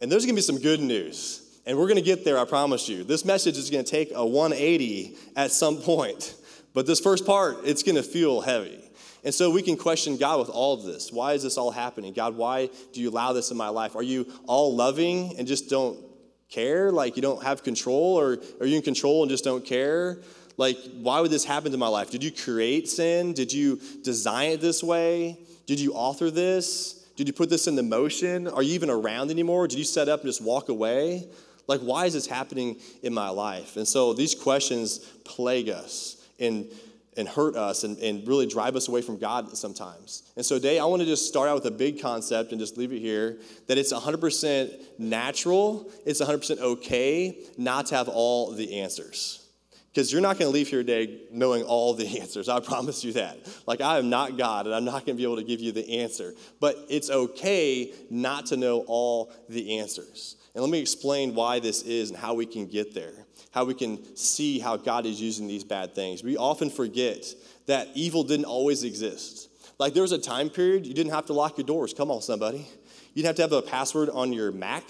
And 0.00 0.10
there's 0.10 0.24
gonna 0.24 0.36
be 0.36 0.40
some 0.40 0.58
good 0.58 0.80
news. 0.80 1.42
And 1.66 1.76
we're 1.76 1.86
gonna 1.86 2.00
get 2.00 2.24
there, 2.24 2.38
I 2.38 2.46
promise 2.46 2.88
you. 2.88 3.04
This 3.04 3.26
message 3.26 3.58
is 3.58 3.68
gonna 3.68 3.82
take 3.82 4.10
a 4.14 4.24
180 4.24 5.18
at 5.36 5.52
some 5.52 5.76
point. 5.76 6.34
But 6.72 6.86
this 6.86 6.98
first 6.98 7.26
part, 7.26 7.58
it's 7.62 7.82
gonna 7.82 8.02
feel 8.02 8.40
heavy. 8.40 8.80
And 9.22 9.34
so 9.34 9.50
we 9.50 9.60
can 9.60 9.76
question 9.76 10.16
God 10.16 10.40
with 10.40 10.48
all 10.48 10.72
of 10.72 10.84
this. 10.84 11.12
Why 11.12 11.34
is 11.34 11.42
this 11.42 11.58
all 11.58 11.70
happening? 11.70 12.14
God, 12.14 12.38
why 12.38 12.70
do 12.94 13.02
you 13.02 13.10
allow 13.10 13.34
this 13.34 13.50
in 13.50 13.58
my 13.58 13.68
life? 13.68 13.96
Are 13.96 14.02
you 14.02 14.26
all 14.46 14.74
loving 14.74 15.36
and 15.36 15.46
just 15.46 15.68
don't 15.68 15.98
care? 16.48 16.90
Like 16.90 17.16
you 17.16 17.22
don't 17.22 17.42
have 17.42 17.62
control, 17.62 18.18
or 18.18 18.38
are 18.60 18.66
you 18.66 18.76
in 18.76 18.82
control 18.82 19.22
and 19.22 19.30
just 19.30 19.44
don't 19.44 19.64
care? 19.64 20.22
Like, 20.56 20.78
why 20.94 21.20
would 21.20 21.30
this 21.30 21.44
happen 21.44 21.72
to 21.72 21.78
my 21.78 21.88
life? 21.88 22.10
Did 22.10 22.22
you 22.22 22.30
create 22.30 22.88
sin? 22.88 23.32
Did 23.32 23.52
you 23.52 23.80
design 24.02 24.52
it 24.52 24.60
this 24.60 24.82
way? 24.82 25.38
Did 25.66 25.80
you 25.80 25.92
author 25.94 26.30
this? 26.30 27.06
Did 27.16 27.26
you 27.26 27.32
put 27.32 27.50
this 27.50 27.66
into 27.66 27.82
motion? 27.82 28.48
Are 28.48 28.62
you 28.62 28.74
even 28.74 28.90
around 28.90 29.30
anymore? 29.30 29.66
Did 29.66 29.78
you 29.78 29.84
set 29.84 30.08
up 30.08 30.20
and 30.20 30.28
just 30.28 30.42
walk 30.42 30.68
away? 30.68 31.28
Like, 31.66 31.80
why 31.80 32.06
is 32.06 32.12
this 32.12 32.26
happening 32.26 32.76
in 33.02 33.14
my 33.14 33.30
life? 33.30 33.76
And 33.76 33.86
so 33.88 34.12
these 34.12 34.34
questions 34.34 34.98
plague 35.24 35.68
us. 35.68 36.16
And 36.38 36.66
and 37.16 37.28
hurt 37.28 37.56
us 37.56 37.84
and, 37.84 37.98
and 37.98 38.26
really 38.26 38.46
drive 38.46 38.76
us 38.76 38.88
away 38.88 39.02
from 39.02 39.18
God 39.18 39.56
sometimes. 39.56 40.22
And 40.36 40.44
so 40.44 40.56
today 40.56 40.78
I 40.78 40.84
want 40.84 41.00
to 41.00 41.06
just 41.06 41.28
start 41.28 41.48
out 41.48 41.54
with 41.54 41.66
a 41.66 41.70
big 41.70 42.00
concept 42.00 42.52
and 42.52 42.60
just 42.60 42.76
leave 42.76 42.92
it 42.92 42.98
here 42.98 43.38
that 43.66 43.78
it's 43.78 43.92
100% 43.92 44.98
natural, 44.98 45.90
it's 46.04 46.20
100% 46.20 46.58
okay 46.58 47.38
not 47.56 47.86
to 47.86 47.96
have 47.96 48.08
all 48.08 48.52
the 48.52 48.80
answers. 48.80 49.43
Because 49.94 50.10
you're 50.10 50.20
not 50.20 50.38
going 50.38 50.50
to 50.50 50.52
leave 50.52 50.68
here 50.68 50.82
today 50.82 51.20
knowing 51.30 51.62
all 51.62 51.94
the 51.94 52.18
answers. 52.20 52.48
I 52.48 52.58
promise 52.58 53.04
you 53.04 53.12
that. 53.12 53.38
Like, 53.66 53.80
I 53.80 53.98
am 53.98 54.10
not 54.10 54.36
God, 54.36 54.66
and 54.66 54.74
I'm 54.74 54.84
not 54.84 55.06
going 55.06 55.06
to 55.06 55.14
be 55.14 55.22
able 55.22 55.36
to 55.36 55.44
give 55.44 55.60
you 55.60 55.70
the 55.70 56.00
answer. 56.00 56.34
But 56.58 56.76
it's 56.88 57.10
okay 57.10 57.92
not 58.10 58.46
to 58.46 58.56
know 58.56 58.80
all 58.88 59.32
the 59.48 59.78
answers. 59.78 60.36
And 60.54 60.62
let 60.62 60.70
me 60.70 60.80
explain 60.80 61.34
why 61.34 61.60
this 61.60 61.82
is 61.82 62.10
and 62.10 62.18
how 62.18 62.34
we 62.34 62.46
can 62.46 62.66
get 62.66 62.94
there 62.94 63.24
how 63.54 63.64
we 63.64 63.74
can 63.74 64.16
see 64.16 64.58
how 64.58 64.76
God 64.76 65.06
is 65.06 65.20
using 65.20 65.46
these 65.46 65.62
bad 65.62 65.94
things. 65.94 66.24
We 66.24 66.36
often 66.36 66.70
forget 66.70 67.24
that 67.66 67.86
evil 67.94 68.24
didn't 68.24 68.46
always 68.46 68.82
exist. 68.82 69.48
Like 69.78 69.94
there 69.94 70.02
was 70.02 70.10
a 70.10 70.18
time 70.18 70.50
period 70.50 70.86
you 70.86 70.92
didn't 70.92 71.12
have 71.12 71.26
to 71.26 71.32
lock 71.32 71.56
your 71.56 71.64
doors. 71.64 71.94
Come 71.94 72.10
on, 72.10 72.20
somebody. 72.20 72.66
You 73.14 73.22
didn't 73.22 73.26
have 73.26 73.36
to 73.36 73.42
have 73.42 73.52
a 73.52 73.62
password 73.62 74.10
on 74.10 74.32
your 74.32 74.50
Mac. 74.50 74.82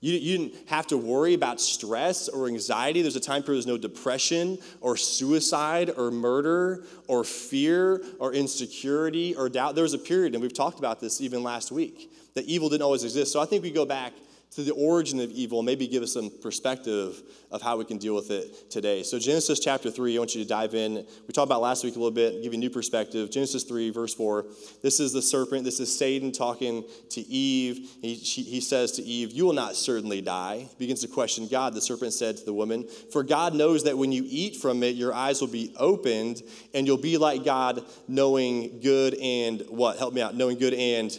You, 0.00 0.14
you 0.14 0.38
didn't 0.38 0.68
have 0.68 0.86
to 0.88 0.96
worry 0.96 1.34
about 1.34 1.60
stress 1.60 2.28
or 2.28 2.46
anxiety. 2.46 3.02
There's 3.02 3.16
a 3.16 3.20
time 3.20 3.42
period 3.42 3.58
there's 3.58 3.66
no 3.66 3.76
depression 3.76 4.58
or 4.80 4.96
suicide 4.96 5.90
or 5.96 6.10
murder 6.10 6.84
or 7.06 7.22
fear 7.22 8.02
or 8.18 8.32
insecurity 8.32 9.34
or 9.36 9.50
doubt. 9.50 9.74
There 9.74 9.84
was 9.84 9.92
a 9.92 9.98
period, 9.98 10.34
and 10.34 10.42
we've 10.42 10.54
talked 10.54 10.78
about 10.78 11.00
this 11.00 11.20
even 11.20 11.42
last 11.42 11.70
week, 11.70 12.10
that 12.34 12.46
evil 12.46 12.70
didn't 12.70 12.82
always 12.82 13.04
exist. 13.04 13.30
So 13.30 13.40
I 13.40 13.44
think 13.44 13.62
we 13.62 13.70
go 13.70 13.84
back 13.84 14.14
to 14.52 14.64
the 14.64 14.72
origin 14.72 15.20
of 15.20 15.30
evil, 15.30 15.62
maybe 15.62 15.86
give 15.86 16.02
us 16.02 16.12
some 16.12 16.28
perspective 16.28 17.22
of 17.52 17.62
how 17.62 17.76
we 17.76 17.84
can 17.84 17.98
deal 17.98 18.16
with 18.16 18.32
it 18.32 18.68
today. 18.68 19.04
So, 19.04 19.18
Genesis 19.18 19.60
chapter 19.60 19.92
3, 19.92 20.16
I 20.16 20.18
want 20.18 20.34
you 20.34 20.42
to 20.42 20.48
dive 20.48 20.74
in. 20.74 20.94
We 20.94 21.32
talked 21.32 21.46
about 21.46 21.60
last 21.60 21.84
week 21.84 21.94
a 21.94 21.98
little 21.98 22.10
bit, 22.10 22.42
give 22.42 22.52
you 22.52 22.58
a 22.58 22.60
new 22.60 22.70
perspective. 22.70 23.30
Genesis 23.30 23.62
3, 23.62 23.90
verse 23.90 24.12
4. 24.12 24.44
This 24.82 24.98
is 24.98 25.12
the 25.12 25.22
serpent, 25.22 25.64
this 25.64 25.78
is 25.78 25.96
Satan 25.96 26.32
talking 26.32 26.84
to 27.10 27.20
Eve. 27.20 27.90
He, 28.02 28.16
she, 28.16 28.42
he 28.42 28.60
says 28.60 28.92
to 28.92 29.02
Eve, 29.02 29.30
You 29.30 29.46
will 29.46 29.52
not 29.52 29.76
certainly 29.76 30.20
die. 30.20 30.66
He 30.68 30.76
begins 30.78 31.00
to 31.02 31.08
question 31.08 31.46
God. 31.46 31.72
The 31.74 31.80
serpent 31.80 32.12
said 32.12 32.36
to 32.38 32.44
the 32.44 32.54
woman, 32.54 32.88
For 33.12 33.22
God 33.22 33.54
knows 33.54 33.84
that 33.84 33.96
when 33.96 34.10
you 34.10 34.24
eat 34.26 34.56
from 34.56 34.82
it, 34.82 34.96
your 34.96 35.14
eyes 35.14 35.40
will 35.40 35.48
be 35.48 35.72
opened, 35.76 36.42
and 36.74 36.88
you'll 36.88 36.96
be 36.96 37.18
like 37.18 37.44
God, 37.44 37.84
knowing 38.08 38.80
good 38.80 39.14
and 39.14 39.62
what? 39.68 39.98
Help 39.98 40.12
me 40.12 40.22
out. 40.22 40.34
Knowing 40.34 40.58
good 40.58 40.74
and 40.74 41.16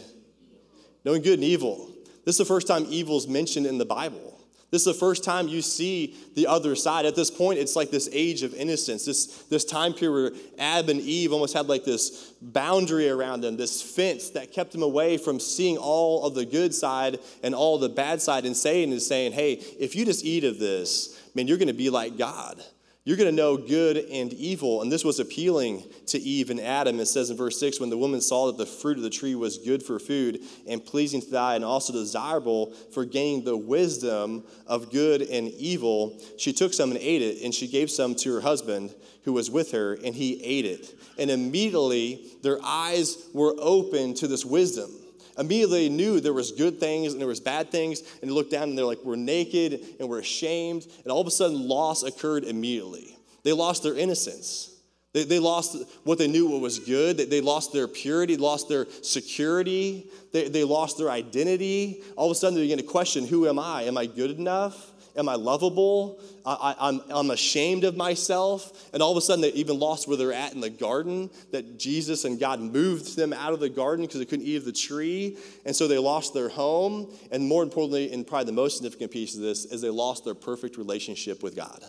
knowing 1.04 1.22
good 1.22 1.34
and 1.34 1.44
evil. 1.44 1.91
This 2.24 2.34
is 2.34 2.38
the 2.38 2.44
first 2.44 2.66
time 2.66 2.86
evil 2.88 3.16
is 3.16 3.26
mentioned 3.26 3.66
in 3.66 3.78
the 3.78 3.84
Bible. 3.84 4.32
This 4.72 4.86
is 4.86 4.94
the 4.94 4.98
first 4.98 5.22
time 5.22 5.48
you 5.48 5.60
see 5.60 6.16
the 6.34 6.46
other 6.46 6.74
side. 6.74 7.04
At 7.04 7.14
this 7.14 7.30
point, 7.30 7.58
it's 7.58 7.76
like 7.76 7.90
this 7.90 8.08
age 8.10 8.42
of 8.42 8.54
innocence, 8.54 9.04
this, 9.04 9.26
this 9.50 9.66
time 9.66 9.92
period 9.92 10.32
where 10.32 10.42
Adam 10.58 10.96
and 10.96 11.00
Eve 11.00 11.34
almost 11.34 11.52
had 11.52 11.68
like 11.68 11.84
this 11.84 12.32
boundary 12.40 13.10
around 13.10 13.42
them, 13.42 13.58
this 13.58 13.82
fence 13.82 14.30
that 14.30 14.50
kept 14.50 14.72
them 14.72 14.82
away 14.82 15.18
from 15.18 15.38
seeing 15.38 15.76
all 15.76 16.24
of 16.24 16.34
the 16.34 16.46
good 16.46 16.74
side 16.74 17.18
and 17.42 17.54
all 17.54 17.76
the 17.76 17.90
bad 17.90 18.22
side. 18.22 18.46
And 18.46 18.56
Satan 18.56 18.94
is 18.94 19.06
saying, 19.06 19.32
hey, 19.32 19.52
if 19.78 19.94
you 19.94 20.06
just 20.06 20.24
eat 20.24 20.42
of 20.42 20.58
this, 20.58 21.20
man, 21.34 21.46
you're 21.46 21.58
going 21.58 21.68
to 21.68 21.74
be 21.74 21.90
like 21.90 22.16
God. 22.16 22.64
You're 23.04 23.16
going 23.16 23.30
to 23.30 23.34
know 23.34 23.56
good 23.56 23.96
and 23.96 24.32
evil. 24.32 24.80
And 24.80 24.92
this 24.92 25.04
was 25.04 25.18
appealing 25.18 25.84
to 26.06 26.20
Eve 26.20 26.50
and 26.50 26.60
Adam. 26.60 27.00
It 27.00 27.06
says 27.06 27.30
in 27.30 27.36
verse 27.36 27.58
6 27.58 27.80
when 27.80 27.90
the 27.90 27.98
woman 27.98 28.20
saw 28.20 28.46
that 28.46 28.58
the 28.58 28.66
fruit 28.66 28.96
of 28.96 29.02
the 29.02 29.10
tree 29.10 29.34
was 29.34 29.58
good 29.58 29.82
for 29.82 29.98
food 29.98 30.40
and 30.68 30.84
pleasing 30.84 31.20
to 31.20 31.28
the 31.28 31.38
eye 31.38 31.56
and 31.56 31.64
also 31.64 31.92
desirable 31.92 32.72
for 32.92 33.04
gaining 33.04 33.42
the 33.42 33.56
wisdom 33.56 34.44
of 34.68 34.92
good 34.92 35.22
and 35.22 35.48
evil, 35.48 36.16
she 36.38 36.52
took 36.52 36.72
some 36.72 36.92
and 36.92 37.00
ate 37.00 37.22
it. 37.22 37.42
And 37.42 37.52
she 37.52 37.66
gave 37.66 37.90
some 37.90 38.14
to 38.16 38.34
her 38.34 38.40
husband 38.40 38.94
who 39.24 39.32
was 39.32 39.50
with 39.50 39.72
her, 39.72 39.94
and 40.04 40.14
he 40.14 40.42
ate 40.42 40.64
it. 40.64 40.94
And 41.18 41.30
immediately 41.30 42.26
their 42.42 42.58
eyes 42.62 43.28
were 43.32 43.54
open 43.58 44.14
to 44.14 44.28
this 44.28 44.44
wisdom 44.44 44.90
immediately 45.38 45.88
they 45.88 45.94
knew 45.94 46.20
there 46.20 46.32
was 46.32 46.52
good 46.52 46.78
things 46.78 47.12
and 47.12 47.20
there 47.20 47.28
was 47.28 47.40
bad 47.40 47.70
things 47.70 48.02
and 48.20 48.30
they 48.30 48.34
looked 48.34 48.50
down 48.50 48.68
and 48.68 48.78
they're 48.78 48.84
like 48.84 49.04
we're 49.04 49.16
naked 49.16 49.80
and 49.98 50.08
we're 50.08 50.20
ashamed. 50.20 50.86
And 51.02 51.12
all 51.12 51.20
of 51.20 51.26
a 51.26 51.30
sudden 51.30 51.68
loss 51.68 52.02
occurred 52.02 52.44
immediately. 52.44 53.16
They 53.42 53.52
lost 53.52 53.82
their 53.82 53.96
innocence. 53.96 54.68
They, 55.12 55.24
they 55.24 55.38
lost 55.38 55.76
what 56.04 56.18
they 56.18 56.28
knew 56.28 56.48
what 56.48 56.60
was 56.60 56.78
good. 56.78 57.16
They, 57.16 57.24
they 57.24 57.40
lost 57.40 57.72
their 57.72 57.88
purity 57.88 58.36
lost 58.36 58.68
their 58.68 58.86
security. 59.02 60.08
They, 60.32 60.48
they 60.48 60.64
lost 60.64 60.98
their 60.98 61.10
identity. 61.10 62.02
All 62.16 62.30
of 62.30 62.32
a 62.32 62.34
sudden 62.34 62.56
they 62.56 62.62
begin 62.62 62.78
to 62.78 62.84
question 62.84 63.26
who 63.26 63.48
am 63.48 63.58
i? 63.58 63.82
Am 63.82 63.98
i 63.98 64.06
good 64.06 64.30
enough 64.30 64.91
Am 65.16 65.28
I 65.28 65.34
lovable? 65.34 66.20
I, 66.46 66.74
am 66.78 67.00
I'm, 67.08 67.10
I'm 67.10 67.30
ashamed 67.30 67.84
of 67.84 67.96
myself. 67.96 68.90
And 68.92 69.02
all 69.02 69.10
of 69.10 69.16
a 69.16 69.20
sudden, 69.20 69.42
they 69.42 69.52
even 69.52 69.78
lost 69.78 70.08
where 70.08 70.16
they're 70.16 70.32
at 70.32 70.54
in 70.54 70.60
the 70.60 70.70
garden, 70.70 71.30
that 71.50 71.78
Jesus 71.78 72.24
and 72.24 72.40
God 72.40 72.60
moved 72.60 73.16
them 73.16 73.32
out 73.32 73.52
of 73.52 73.60
the 73.60 73.68
garden 73.68 74.06
because 74.06 74.20
they 74.20 74.26
couldn't 74.26 74.46
eat 74.46 74.56
of 74.56 74.64
the 74.64 74.72
tree. 74.72 75.36
And 75.66 75.76
so 75.76 75.86
they 75.86 75.98
lost 75.98 76.32
their 76.32 76.48
home. 76.48 77.12
And 77.30 77.44
more 77.44 77.62
importantly, 77.62 78.12
and 78.12 78.26
probably 78.26 78.46
the 78.46 78.52
most 78.52 78.78
significant 78.78 79.10
piece 79.10 79.34
of 79.34 79.42
this, 79.42 79.66
is 79.66 79.82
they 79.82 79.90
lost 79.90 80.24
their 80.24 80.34
perfect 80.34 80.76
relationship 80.78 81.42
with 81.42 81.54
God. 81.54 81.84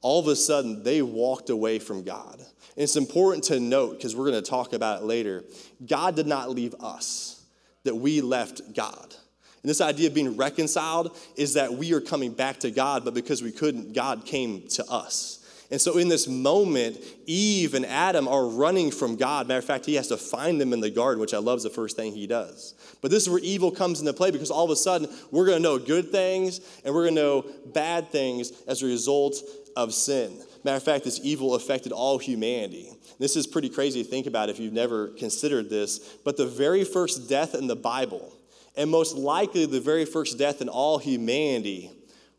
All 0.00 0.20
of 0.20 0.28
a 0.28 0.36
sudden, 0.36 0.82
they 0.82 1.02
walked 1.02 1.50
away 1.50 1.78
from 1.78 2.04
God. 2.04 2.38
And 2.38 2.84
it's 2.84 2.96
important 2.96 3.44
to 3.44 3.58
note, 3.60 3.98
because 3.98 4.14
we're 4.14 4.30
going 4.30 4.42
to 4.42 4.50
talk 4.50 4.72
about 4.72 5.02
it 5.02 5.04
later, 5.04 5.44
God 5.84 6.16
did 6.16 6.26
not 6.26 6.50
leave 6.50 6.74
us, 6.80 7.44
that 7.84 7.96
we 7.96 8.20
left 8.20 8.74
God. 8.74 9.14
And 9.62 9.70
this 9.70 9.80
idea 9.80 10.08
of 10.08 10.14
being 10.14 10.36
reconciled 10.36 11.16
is 11.36 11.54
that 11.54 11.72
we 11.72 11.92
are 11.92 12.00
coming 12.00 12.32
back 12.32 12.60
to 12.60 12.70
God, 12.70 13.04
but 13.04 13.14
because 13.14 13.42
we 13.42 13.52
couldn't, 13.52 13.92
God 13.92 14.24
came 14.24 14.68
to 14.68 14.84
us. 14.86 15.38
And 15.70 15.80
so 15.80 15.98
in 15.98 16.08
this 16.08 16.26
moment, 16.26 16.98
Eve 17.26 17.74
and 17.74 17.84
Adam 17.84 18.26
are 18.26 18.46
running 18.46 18.90
from 18.90 19.16
God. 19.16 19.48
Matter 19.48 19.58
of 19.58 19.64
fact, 19.64 19.84
he 19.84 19.96
has 19.96 20.08
to 20.08 20.16
find 20.16 20.58
them 20.58 20.72
in 20.72 20.80
the 20.80 20.90
garden, 20.90 21.20
which 21.20 21.34
I 21.34 21.38
love 21.38 21.58
is 21.58 21.62
the 21.62 21.70
first 21.70 21.94
thing 21.94 22.14
he 22.14 22.26
does. 22.26 22.74
But 23.02 23.10
this 23.10 23.24
is 23.24 23.30
where 23.30 23.40
evil 23.40 23.70
comes 23.70 24.00
into 24.00 24.14
play 24.14 24.30
because 24.30 24.50
all 24.50 24.64
of 24.64 24.70
a 24.70 24.76
sudden 24.76 25.10
we're 25.30 25.44
going 25.44 25.58
to 25.58 25.62
know 25.62 25.78
good 25.78 26.10
things 26.10 26.60
and 26.84 26.94
we're 26.94 27.04
going 27.04 27.16
to 27.16 27.20
know 27.20 27.46
bad 27.74 28.10
things 28.10 28.52
as 28.66 28.82
a 28.82 28.86
result 28.86 29.36
of 29.76 29.92
sin. 29.92 30.38
Matter 30.64 30.78
of 30.78 30.82
fact, 30.82 31.04
this 31.04 31.20
evil 31.22 31.54
affected 31.54 31.92
all 31.92 32.18
humanity. 32.18 32.88
This 33.18 33.36
is 33.36 33.46
pretty 33.46 33.68
crazy 33.68 34.02
to 34.02 34.08
think 34.08 34.26
about 34.26 34.48
if 34.48 34.58
you've 34.58 34.72
never 34.72 35.08
considered 35.08 35.68
this, 35.68 35.98
but 36.24 36.36
the 36.36 36.46
very 36.46 36.84
first 36.84 37.28
death 37.28 37.54
in 37.54 37.66
the 37.66 37.76
Bible 37.76 38.32
and 38.78 38.88
most 38.88 39.16
likely 39.16 39.66
the 39.66 39.80
very 39.80 40.04
first 40.04 40.38
death 40.38 40.62
in 40.62 40.68
all 40.68 40.98
humanity 40.98 41.90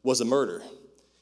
was 0.01 0.21
a 0.21 0.25
murder. 0.25 0.63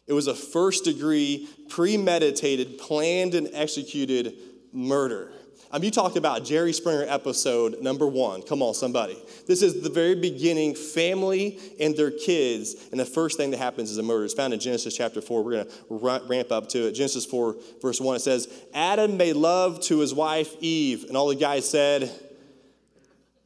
It 0.05 0.13
was 0.13 0.28
a 0.28 0.36
first 0.36 0.86
degree, 0.86 1.49
premeditated, 1.70 2.78
planned, 2.78 3.34
and 3.34 3.49
executed 3.51 4.36
murder. 4.72 5.32
Mean, 5.74 5.84
you 5.84 5.91
talked 5.91 6.15
about 6.15 6.45
Jerry 6.45 6.72
Springer 6.72 7.03
episode 7.03 7.82
number 7.82 8.07
one. 8.07 8.41
Come 8.41 8.61
on, 8.61 8.74
somebody. 8.74 9.18
This 9.47 9.61
is 9.61 9.82
the 9.82 9.89
very 9.89 10.15
beginning 10.15 10.76
family 10.76 11.59
and 11.80 11.97
their 11.97 12.11
kids, 12.11 12.76
and 12.91 12.99
the 12.99 13.05
first 13.05 13.38
thing 13.38 13.51
that 13.51 13.57
happens 13.57 13.91
is 13.91 13.97
a 13.97 14.03
murder. 14.03 14.24
It's 14.24 14.34
found 14.34 14.53
in 14.53 14.59
Genesis 14.59 14.95
chapter 14.95 15.20
4. 15.20 15.43
We're 15.43 15.51
going 15.51 15.68
to 15.68 16.28
ramp 16.28 16.51
up 16.51 16.70
to 16.70 16.88
it. 16.88 16.93
Genesis 16.93 17.26
4, 17.26 17.55
verse 17.82 17.99
1, 17.99 18.15
it 18.15 18.20
says, 18.20 18.47
Adam 18.74 19.18
made 19.18 19.36
love 19.36 19.82
to 19.82 19.99
his 19.99 20.13
wife 20.13 20.55
Eve, 20.61 21.05
and 21.05 21.18
all 21.18 21.28
the 21.28 21.36
guys 21.36 21.68
said, 21.70 22.11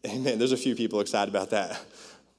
Amen. 0.08 0.40
There's 0.40 0.52
a 0.52 0.58
few 0.58 0.76
people 0.76 1.00
excited 1.00 1.30
about 1.34 1.52
that. 1.52 1.80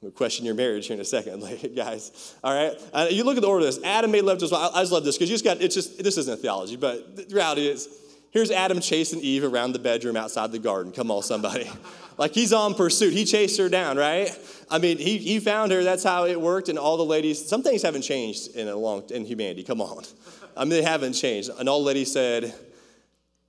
We'll 0.01 0.11
question 0.11 0.45
your 0.45 0.57
marriage 0.57 0.89
here 0.89 0.95
in 0.95 1.01
a 1.01 1.05
second, 1.05 1.43
guys. 1.77 2.35
All 2.43 2.53
right. 2.53 2.77
Uh, 2.93 3.07
you 3.09 3.23
look 3.23 3.37
at 3.37 3.43
the 3.43 3.49
order 3.49 3.65
of 3.65 3.73
this. 3.73 3.85
Adam 3.85 4.11
made 4.11 4.23
love 4.23 4.39
to 4.39 4.45
his 4.45 4.53
wife. 4.53 4.73
I 4.75 4.83
just 4.83 4.91
love 4.91 5.05
this 5.05 5.17
because 5.17 5.31
you 5.31 5.35
just 5.35 5.45
got, 5.45 5.61
it's 5.61 5.77
just, 5.77 6.03
this 6.03 6.19
isn't 6.19 6.35
a 6.35 6.37
theology, 6.37 6.75
but 6.75 7.17
the 7.17 7.35
reality 7.35 7.69
is, 7.69 7.89
here's 8.33 8.51
Adam 8.51 8.81
chasing 8.81 9.21
Eve 9.21 9.45
around 9.45 9.73
the 9.73 9.79
bedroom 9.79 10.17
outside 10.17 10.51
the 10.51 10.59
garden. 10.59 10.91
Come 10.91 11.13
on, 11.13 11.23
somebody. 11.23 11.71
like 12.19 12.35
he's 12.35 12.53
on 12.53 12.75
pursuit. 12.75 13.13
He 13.13 13.25
chased 13.25 13.57
her 13.59 13.69
down, 13.69 13.97
right? 13.97 14.37
I 14.69 14.79
mean, 14.79 14.99
he, 14.99 15.19
he 15.19 15.39
found 15.39 15.71
her. 15.71 15.85
That's 15.85 16.03
how 16.03 16.25
it 16.27 16.41
worked. 16.41 16.69
And 16.69 16.81
all 16.81 16.97
the 16.97 17.05
ladies, 17.05 17.47
some 17.47 17.63
things 17.63 17.83
haven't 17.83 18.03
changed 18.03 18.57
in 18.57 18.67
a 18.67 18.75
long, 18.75 19.05
in 19.11 19.25
humanity. 19.25 19.63
Come 19.63 19.81
on. 19.81 20.03
I 20.57 20.65
mean, 20.65 20.71
they 20.71 20.83
haven't 20.83 21.13
changed. 21.13 21.51
And 21.57 21.69
all 21.69 21.79
the 21.79 21.87
ladies 21.87 22.13
said, 22.13 22.53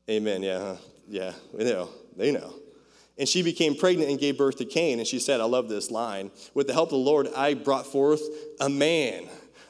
Amen. 0.08 0.44
Yeah. 0.44 0.76
Yeah. 1.10 1.34
They 1.54 1.64
know. 1.64 1.90
They 2.16 2.32
know. 2.32 2.54
And 3.18 3.30
she 3.30 3.44
became 3.44 3.76
pregnant 3.76 4.10
and 4.10 4.20
gave 4.20 4.38
birth 4.38 4.58
to 4.58 4.66
Cain. 4.66 5.00
And 5.00 5.08
she 5.08 5.20
said, 5.20 5.40
I 5.40 5.46
love 5.46 5.70
this 5.70 5.92
line. 5.92 6.32
With 6.54 6.68
the 6.68 6.74
help 6.74 6.88
of 6.88 6.98
the 6.98 6.98
Lord, 6.98 7.28
I 7.36 7.54
brought 7.54 7.86
forth 7.86 8.22
a 8.60 8.70
man. 8.70 9.28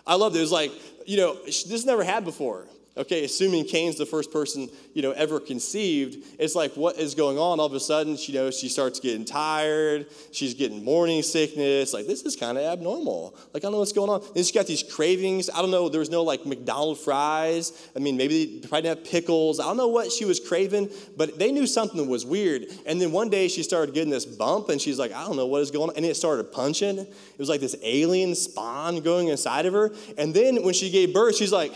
I 0.08 0.16
love 0.16 0.36
it. 0.36 0.40
It 0.40 0.42
was 0.42 0.52
like, 0.52 0.72
you 1.06 1.18
know, 1.18 1.36
this 1.46 1.86
never 1.86 2.04
had 2.04 2.24
before. 2.24 2.66
Okay, 2.96 3.24
assuming 3.24 3.66
Cain's 3.66 3.98
the 3.98 4.06
first 4.06 4.32
person, 4.32 4.70
you 4.94 5.02
know, 5.02 5.12
ever 5.14 5.40
conceived, 5.40 6.24
it's 6.38 6.54
like 6.54 6.74
what 6.76 6.98
is 7.00 7.16
going 7.16 7.40
on? 7.40 7.60
All 7.60 7.66
of 7.66 7.74
a 7.74 7.80
sudden, 7.80 8.16
you 8.20 8.36
know, 8.36 8.52
she 8.52 8.70
starts 8.70 9.00
getting 9.00 9.26
tired. 9.26 10.06
She's 10.32 10.54
getting 10.54 10.84
morning 10.84 11.24
sickness. 11.24 11.92
Like, 11.92 12.06
this 12.06 12.22
is 12.22 12.36
kind 12.36 12.56
of 12.56 12.64
abnormal. 12.64 13.36
Like, 13.52 13.64
I 13.64 13.66
don't 13.66 13.72
know 13.72 13.80
what's 13.80 13.94
going 13.94 14.12
on. 14.12 14.22
And 14.22 14.38
she's 14.38 14.52
got 14.52 14.68
these 14.68 14.84
cravings. 14.84 15.50
I 15.50 15.64
don't 15.64 15.72
know. 15.72 15.90
There 15.90 16.02
was 16.02 16.12
no 16.12 16.22
like 16.22 16.46
McDonald's 16.46 17.04
fries. 17.04 17.90
I 17.96 18.00
mean, 18.00 18.16
maybe 18.16 18.60
they 18.60 18.68
probably 18.68 18.84
didn't 18.84 19.00
have 19.00 19.12
pickles. 19.12 19.60
I 19.60 19.64
don't 19.64 19.78
know 19.78 19.88
what 19.88 20.12
she 20.12 20.26
was 20.26 20.40
craving, 20.40 20.92
but 21.18 21.40
they 21.40 21.52
knew 21.52 21.66
something 21.66 22.08
was 22.08 22.28
weird. 22.28 22.68
And 22.86 23.02
then 23.02 23.12
one 23.12 23.30
day 23.30 23.48
she 23.48 23.64
started 23.64 23.96
getting 23.96 24.12
this 24.12 24.26
bump, 24.26 24.70
and 24.70 24.80
she's 24.80 25.00
like, 25.00 25.12
I 25.14 25.26
don't 25.26 25.36
know 25.36 25.48
what 25.48 25.64
is 25.64 25.72
going 25.72 25.90
on. 25.90 25.96
And 25.96 26.06
it 26.06 26.16
started 26.16 26.52
punching. 26.52 27.00
It 27.00 27.40
was 27.40 27.50
like 27.50 27.60
this 27.60 27.76
alien 27.82 28.36
spawn 28.36 29.00
going 29.00 29.30
inside 29.30 29.66
of 29.66 29.74
her. 29.74 29.92
And 30.16 30.32
then 30.32 30.62
when 30.62 30.76
she 30.76 30.92
gave 30.92 31.12
birth, 31.12 31.36
she's 31.36 31.52
like, 31.52 31.74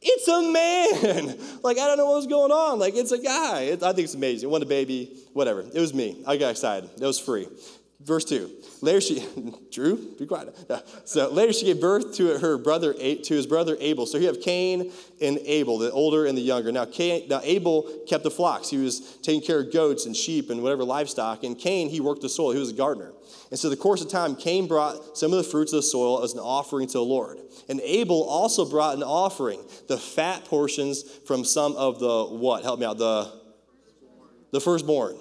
it's 0.00 0.28
a 0.28 0.42
man. 0.42 1.38
like, 1.62 1.78
I 1.78 1.86
don't 1.86 1.96
know 1.96 2.06
what 2.06 2.16
was 2.16 2.26
going 2.26 2.52
on. 2.52 2.78
Like, 2.78 2.94
it's 2.94 3.12
a 3.12 3.18
guy. 3.18 3.62
It, 3.62 3.82
I 3.82 3.92
think 3.92 4.04
it's 4.04 4.14
amazing. 4.14 4.50
What 4.50 4.62
a 4.62 4.66
baby, 4.66 5.16
whatever. 5.32 5.60
It 5.60 5.80
was 5.80 5.94
me. 5.94 6.22
I 6.26 6.36
got 6.36 6.50
excited. 6.50 6.90
It 6.94 7.04
was 7.04 7.18
free. 7.18 7.48
Verse 8.00 8.24
2. 8.24 8.50
Later 8.80 9.00
she, 9.00 9.26
Drew, 9.72 9.96
be 10.18 10.26
quiet. 10.26 10.56
So 11.04 11.30
later 11.30 11.52
she 11.52 11.66
gave 11.66 11.80
birth 11.80 12.14
to 12.16 12.38
her 12.38 12.58
brother, 12.58 12.92
to 12.92 13.34
his 13.34 13.46
brother 13.46 13.76
Abel. 13.80 14.06
So 14.06 14.18
you 14.18 14.26
have 14.26 14.40
Cain 14.40 14.92
and 15.20 15.38
Abel, 15.44 15.78
the 15.78 15.90
older 15.90 16.26
and 16.26 16.36
the 16.36 16.42
younger. 16.42 16.70
Now, 16.72 16.84
Cain, 16.84 17.28
now 17.28 17.40
Abel 17.42 17.88
kept 18.08 18.24
the 18.24 18.30
flocks. 18.30 18.70
He 18.70 18.76
was 18.76 19.16
taking 19.22 19.40
care 19.40 19.60
of 19.60 19.72
goats 19.72 20.06
and 20.06 20.16
sheep 20.16 20.50
and 20.50 20.62
whatever 20.62 20.84
livestock. 20.84 21.44
And 21.44 21.58
Cain, 21.58 21.88
he 21.88 22.00
worked 22.00 22.22
the 22.22 22.28
soil. 22.28 22.52
He 22.52 22.60
was 22.60 22.70
a 22.70 22.74
gardener. 22.74 23.12
And 23.50 23.58
so 23.58 23.70
the 23.70 23.76
course 23.76 24.02
of 24.02 24.10
time, 24.10 24.36
Cain 24.36 24.66
brought 24.66 25.16
some 25.16 25.32
of 25.32 25.38
the 25.38 25.44
fruits 25.44 25.72
of 25.72 25.78
the 25.78 25.82
soil 25.82 26.22
as 26.22 26.34
an 26.34 26.40
offering 26.40 26.86
to 26.88 26.94
the 26.94 27.02
Lord. 27.02 27.38
And 27.68 27.80
Abel 27.80 28.22
also 28.24 28.68
brought 28.68 28.96
an 28.96 29.02
offering, 29.02 29.60
the 29.88 29.98
fat 29.98 30.44
portions 30.44 31.02
from 31.26 31.44
some 31.44 31.74
of 31.76 31.98
the 31.98 32.24
what? 32.24 32.62
Help 32.62 32.80
me 32.80 32.86
out. 32.86 32.98
The 32.98 33.38
the 34.50 34.60
firstborn. 34.60 35.16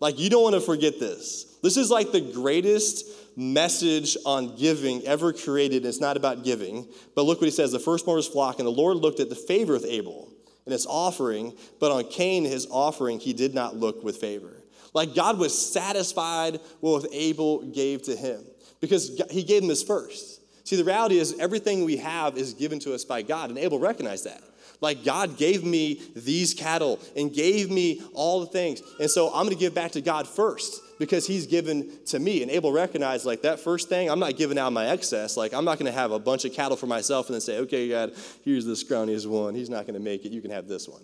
Like 0.00 0.18
you 0.18 0.30
don't 0.30 0.42
want 0.42 0.54
to 0.54 0.60
forget 0.60 0.98
this. 0.98 1.46
This 1.62 1.76
is 1.76 1.90
like 1.90 2.12
the 2.12 2.20
greatest 2.20 3.06
message 3.36 4.16
on 4.26 4.56
giving 4.56 5.06
ever 5.06 5.32
created. 5.32 5.86
It's 5.86 6.00
not 6.00 6.16
about 6.16 6.44
giving, 6.44 6.86
but 7.14 7.22
look 7.22 7.40
what 7.40 7.46
he 7.46 7.52
says: 7.52 7.72
the 7.72 7.78
firstborn 7.78 8.16
was 8.16 8.28
flock, 8.28 8.58
and 8.58 8.66
the 8.66 8.72
Lord 8.72 8.96
looked 8.96 9.20
at 9.20 9.28
the 9.28 9.36
favor 9.36 9.74
of 9.74 9.84
Abel 9.84 10.28
and 10.66 10.72
his 10.72 10.86
offering, 10.86 11.56
but 11.80 11.90
on 11.90 12.04
Cain 12.10 12.44
his 12.44 12.66
offering 12.70 13.20
he 13.20 13.32
did 13.32 13.54
not 13.54 13.76
look 13.76 14.02
with 14.04 14.16
favor. 14.16 14.62
Like 14.92 15.14
God 15.14 15.38
was 15.38 15.56
satisfied 15.72 16.54
with 16.80 17.04
what 17.04 17.06
Abel 17.12 17.62
gave 17.62 18.02
to 18.02 18.16
him 18.16 18.44
because 18.80 19.20
he 19.30 19.42
gave 19.42 19.62
him 19.62 19.68
his 19.68 19.82
first. 19.82 20.40
See, 20.66 20.76
the 20.76 20.84
reality 20.84 21.18
is 21.18 21.38
everything 21.38 21.84
we 21.84 21.96
have 21.98 22.36
is 22.36 22.54
given 22.54 22.78
to 22.80 22.94
us 22.94 23.04
by 23.04 23.22
God, 23.22 23.50
and 23.50 23.58
Abel 23.58 23.78
recognized 23.78 24.24
that. 24.24 24.42
Like 24.80 25.04
God 25.04 25.38
gave 25.38 25.64
me 25.64 26.02
these 26.14 26.54
cattle 26.54 26.98
and 27.16 27.32
gave 27.32 27.70
me 27.70 28.02
all 28.14 28.40
the 28.40 28.46
things. 28.46 28.82
And 29.00 29.08
so 29.08 29.28
I'm 29.28 29.44
going 29.44 29.50
to 29.50 29.60
give 29.60 29.74
back 29.74 29.92
to 29.92 30.00
God 30.00 30.26
first 30.26 30.81
because 30.98 31.26
he's 31.26 31.46
given 31.46 31.90
to 32.06 32.18
me. 32.18 32.42
And 32.42 32.50
Abel 32.50 32.72
recognized 32.72 33.24
like 33.24 33.42
that 33.42 33.60
first 33.60 33.88
thing, 33.88 34.10
I'm 34.10 34.20
not 34.20 34.36
giving 34.36 34.58
out 34.58 34.72
my 34.72 34.86
excess. 34.86 35.36
Like 35.36 35.54
I'm 35.54 35.64
not 35.64 35.78
going 35.78 35.90
to 35.90 35.98
have 35.98 36.12
a 36.12 36.18
bunch 36.18 36.44
of 36.44 36.52
cattle 36.52 36.76
for 36.76 36.86
myself 36.86 37.26
and 37.26 37.34
then 37.34 37.40
say, 37.40 37.58
okay, 37.58 37.88
God, 37.88 38.12
here's 38.44 38.64
the 38.64 38.74
scrawniest 38.74 39.26
one. 39.26 39.54
He's 39.54 39.70
not 39.70 39.86
going 39.86 39.94
to 39.94 40.00
make 40.00 40.24
it. 40.24 40.32
You 40.32 40.40
can 40.40 40.50
have 40.50 40.68
this 40.68 40.88
one. 40.88 41.02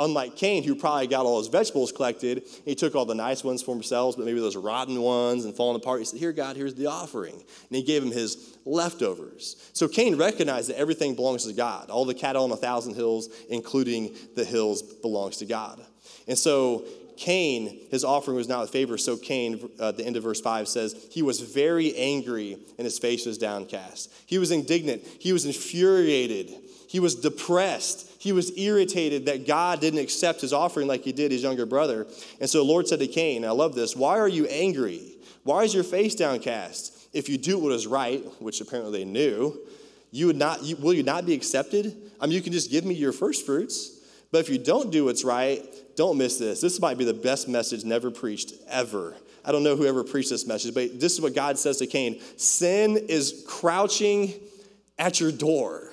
Unlike 0.00 0.36
Cain, 0.36 0.62
who 0.62 0.76
probably 0.76 1.08
got 1.08 1.26
all 1.26 1.38
his 1.38 1.48
vegetables 1.48 1.90
collected, 1.90 2.44
he 2.64 2.76
took 2.76 2.94
all 2.94 3.04
the 3.04 3.16
nice 3.16 3.42
ones 3.42 3.62
for 3.62 3.74
himself, 3.74 4.16
but 4.16 4.24
maybe 4.24 4.38
those 4.38 4.54
rotten 4.54 5.00
ones 5.02 5.44
and 5.44 5.52
falling 5.52 5.74
apart. 5.74 5.98
He 5.98 6.04
said, 6.04 6.20
Here, 6.20 6.32
God, 6.32 6.54
here's 6.54 6.74
the 6.74 6.86
offering. 6.86 7.34
And 7.34 7.76
he 7.76 7.82
gave 7.82 8.04
him 8.04 8.12
his 8.12 8.58
leftovers. 8.64 9.56
So 9.72 9.88
Cain 9.88 10.16
recognized 10.16 10.68
that 10.68 10.78
everything 10.78 11.16
belongs 11.16 11.46
to 11.46 11.52
God. 11.52 11.90
All 11.90 12.04
the 12.04 12.14
cattle 12.14 12.44
on 12.44 12.52
a 12.52 12.56
thousand 12.56 12.94
hills, 12.94 13.28
including 13.50 14.14
the 14.36 14.44
hills, 14.44 14.82
belongs 14.82 15.38
to 15.38 15.46
God. 15.46 15.80
And 16.28 16.38
so 16.38 16.84
Cain, 17.18 17.80
his 17.90 18.04
offering 18.04 18.36
was 18.36 18.48
not 18.48 18.60
with 18.60 18.70
favor. 18.70 18.96
So 18.96 19.16
Cain, 19.16 19.68
uh, 19.80 19.90
the 19.90 20.06
end 20.06 20.16
of 20.16 20.22
verse 20.22 20.40
5 20.40 20.68
says, 20.68 21.08
he 21.10 21.20
was 21.20 21.40
very 21.40 21.94
angry 21.96 22.56
and 22.78 22.84
his 22.84 22.98
face 22.98 23.26
was 23.26 23.38
downcast. 23.38 24.12
He 24.24 24.38
was 24.38 24.52
indignant. 24.52 25.02
He 25.18 25.32
was 25.32 25.44
infuriated. 25.44 26.54
He 26.88 27.00
was 27.00 27.16
depressed 27.16 28.10
He 28.18 28.32
was 28.32 28.56
irritated 28.56 29.26
that 29.26 29.46
God 29.46 29.80
didn't 29.80 30.00
accept 30.00 30.40
his 30.40 30.52
offering 30.52 30.86
like 30.86 31.02
he 31.02 31.12
did 31.12 31.32
his 31.32 31.42
younger 31.42 31.66
brother. 31.66 32.06
And 32.40 32.48
so 32.48 32.58
the 32.58 32.64
Lord 32.64 32.86
said 32.88 33.00
to 33.00 33.06
Cain, 33.08 33.44
I 33.44 33.50
love 33.50 33.74
this, 33.74 33.96
why 33.96 34.18
are 34.18 34.28
you 34.28 34.46
angry? 34.46 35.16
Why 35.42 35.64
is 35.64 35.74
your 35.74 35.84
face 35.84 36.14
downcast? 36.14 37.08
If 37.12 37.28
you 37.28 37.36
do 37.36 37.58
what 37.58 37.72
is 37.72 37.86
right, 37.86 38.24
which 38.40 38.60
apparently 38.60 39.00
they 39.00 39.04
knew, 39.04 39.58
you 40.10 40.26
would 40.26 40.36
not, 40.36 40.62
you, 40.62 40.76
will 40.76 40.94
you 40.94 41.02
not 41.02 41.26
be 41.26 41.34
accepted? 41.34 41.96
I 42.20 42.26
mean, 42.26 42.34
you 42.34 42.42
can 42.42 42.52
just 42.52 42.70
give 42.70 42.84
me 42.84 42.94
your 42.94 43.12
first 43.12 43.44
fruits. 43.44 43.98
But 44.30 44.38
if 44.38 44.48
you 44.48 44.58
don't 44.58 44.90
do 44.90 45.06
what's 45.06 45.24
right, 45.24 45.64
don't 45.98 46.16
miss 46.16 46.38
this. 46.38 46.60
This 46.60 46.80
might 46.80 46.96
be 46.96 47.04
the 47.04 47.12
best 47.12 47.48
message 47.48 47.84
never 47.84 48.12
preached 48.12 48.52
ever. 48.68 49.16
I 49.44 49.50
don't 49.50 49.64
know 49.64 49.74
who 49.74 49.84
ever 49.84 50.04
preached 50.04 50.30
this 50.30 50.46
message, 50.46 50.72
but 50.72 51.00
this 51.00 51.12
is 51.12 51.20
what 51.20 51.34
God 51.34 51.58
says 51.58 51.78
to 51.78 51.88
Cain 51.88 52.20
Sin 52.36 52.96
is 53.08 53.44
crouching 53.48 54.32
at 54.96 55.18
your 55.18 55.32
door. 55.32 55.90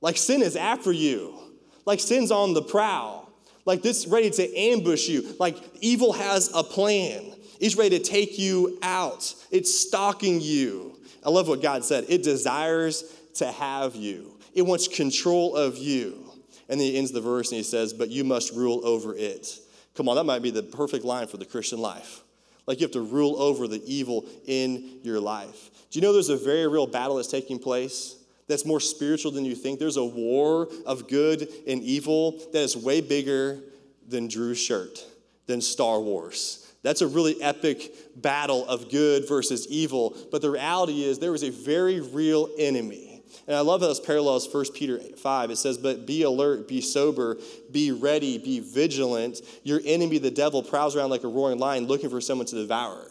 Like 0.00 0.16
sin 0.18 0.40
is 0.40 0.54
after 0.54 0.92
you, 0.92 1.36
like 1.84 1.98
sin's 1.98 2.30
on 2.30 2.54
the 2.54 2.62
prowl, 2.62 3.28
like 3.64 3.82
this 3.82 4.06
ready 4.06 4.30
to 4.30 4.56
ambush 4.56 5.08
you, 5.08 5.34
like 5.40 5.56
evil 5.80 6.12
has 6.12 6.52
a 6.54 6.62
plan. 6.62 7.24
He's 7.58 7.76
ready 7.76 7.98
to 7.98 8.04
take 8.04 8.38
you 8.38 8.78
out. 8.82 9.34
It's 9.50 9.76
stalking 9.76 10.40
you. 10.40 10.96
I 11.26 11.30
love 11.30 11.48
what 11.48 11.60
God 11.60 11.84
said. 11.84 12.04
It 12.08 12.22
desires 12.22 13.02
to 13.34 13.50
have 13.50 13.96
you. 13.96 14.38
It 14.54 14.62
wants 14.62 14.86
control 14.86 15.56
of 15.56 15.76
you. 15.76 16.23
And 16.68 16.80
then 16.80 16.86
he 16.86 16.96
ends 16.96 17.12
the 17.12 17.20
verse 17.20 17.50
and 17.50 17.56
he 17.56 17.62
says, 17.62 17.92
But 17.92 18.10
you 18.10 18.24
must 18.24 18.52
rule 18.54 18.80
over 18.84 19.14
it. 19.14 19.58
Come 19.94 20.08
on, 20.08 20.16
that 20.16 20.24
might 20.24 20.42
be 20.42 20.50
the 20.50 20.62
perfect 20.62 21.04
line 21.04 21.26
for 21.26 21.36
the 21.36 21.44
Christian 21.44 21.78
life. 21.78 22.22
Like 22.66 22.80
you 22.80 22.84
have 22.84 22.92
to 22.92 23.02
rule 23.02 23.40
over 23.40 23.68
the 23.68 23.82
evil 23.84 24.24
in 24.46 25.00
your 25.02 25.20
life. 25.20 25.70
Do 25.90 25.98
you 25.98 26.02
know 26.02 26.12
there's 26.12 26.30
a 26.30 26.36
very 26.36 26.66
real 26.66 26.86
battle 26.86 27.16
that's 27.16 27.28
taking 27.28 27.58
place 27.58 28.16
that's 28.48 28.64
more 28.64 28.80
spiritual 28.80 29.32
than 29.32 29.44
you 29.44 29.54
think? 29.54 29.78
There's 29.78 29.96
a 29.96 30.04
war 30.04 30.68
of 30.86 31.08
good 31.08 31.48
and 31.66 31.82
evil 31.82 32.40
that 32.52 32.62
is 32.62 32.76
way 32.76 33.00
bigger 33.00 33.60
than 34.08 34.28
Drew's 34.28 34.58
shirt, 34.58 35.04
than 35.46 35.60
Star 35.60 36.00
Wars. 36.00 36.72
That's 36.82 37.00
a 37.00 37.06
really 37.06 37.40
epic 37.42 37.94
battle 38.20 38.66
of 38.66 38.90
good 38.90 39.26
versus 39.26 39.66
evil. 39.68 40.16
But 40.30 40.42
the 40.42 40.50
reality 40.50 41.02
is, 41.04 41.18
there 41.18 41.34
is 41.34 41.42
a 41.42 41.50
very 41.50 42.00
real 42.00 42.50
enemy 42.58 43.03
and 43.46 43.56
I 43.56 43.60
love 43.60 43.80
this 43.80 44.00
parallels 44.00 44.52
1 44.52 44.72
Peter 44.74 44.98
5. 44.98 45.50
It 45.50 45.56
says, 45.56 45.78
But 45.78 46.06
be 46.06 46.22
alert, 46.22 46.68
be 46.68 46.80
sober, 46.80 47.38
be 47.70 47.92
ready, 47.92 48.38
be 48.38 48.60
vigilant. 48.60 49.40
Your 49.62 49.80
enemy, 49.84 50.18
the 50.18 50.30
devil, 50.30 50.62
prowls 50.62 50.96
around 50.96 51.10
like 51.10 51.24
a 51.24 51.28
roaring 51.28 51.58
lion 51.58 51.86
looking 51.86 52.10
for 52.10 52.20
someone 52.20 52.46
to 52.46 52.56
devour. 52.56 53.10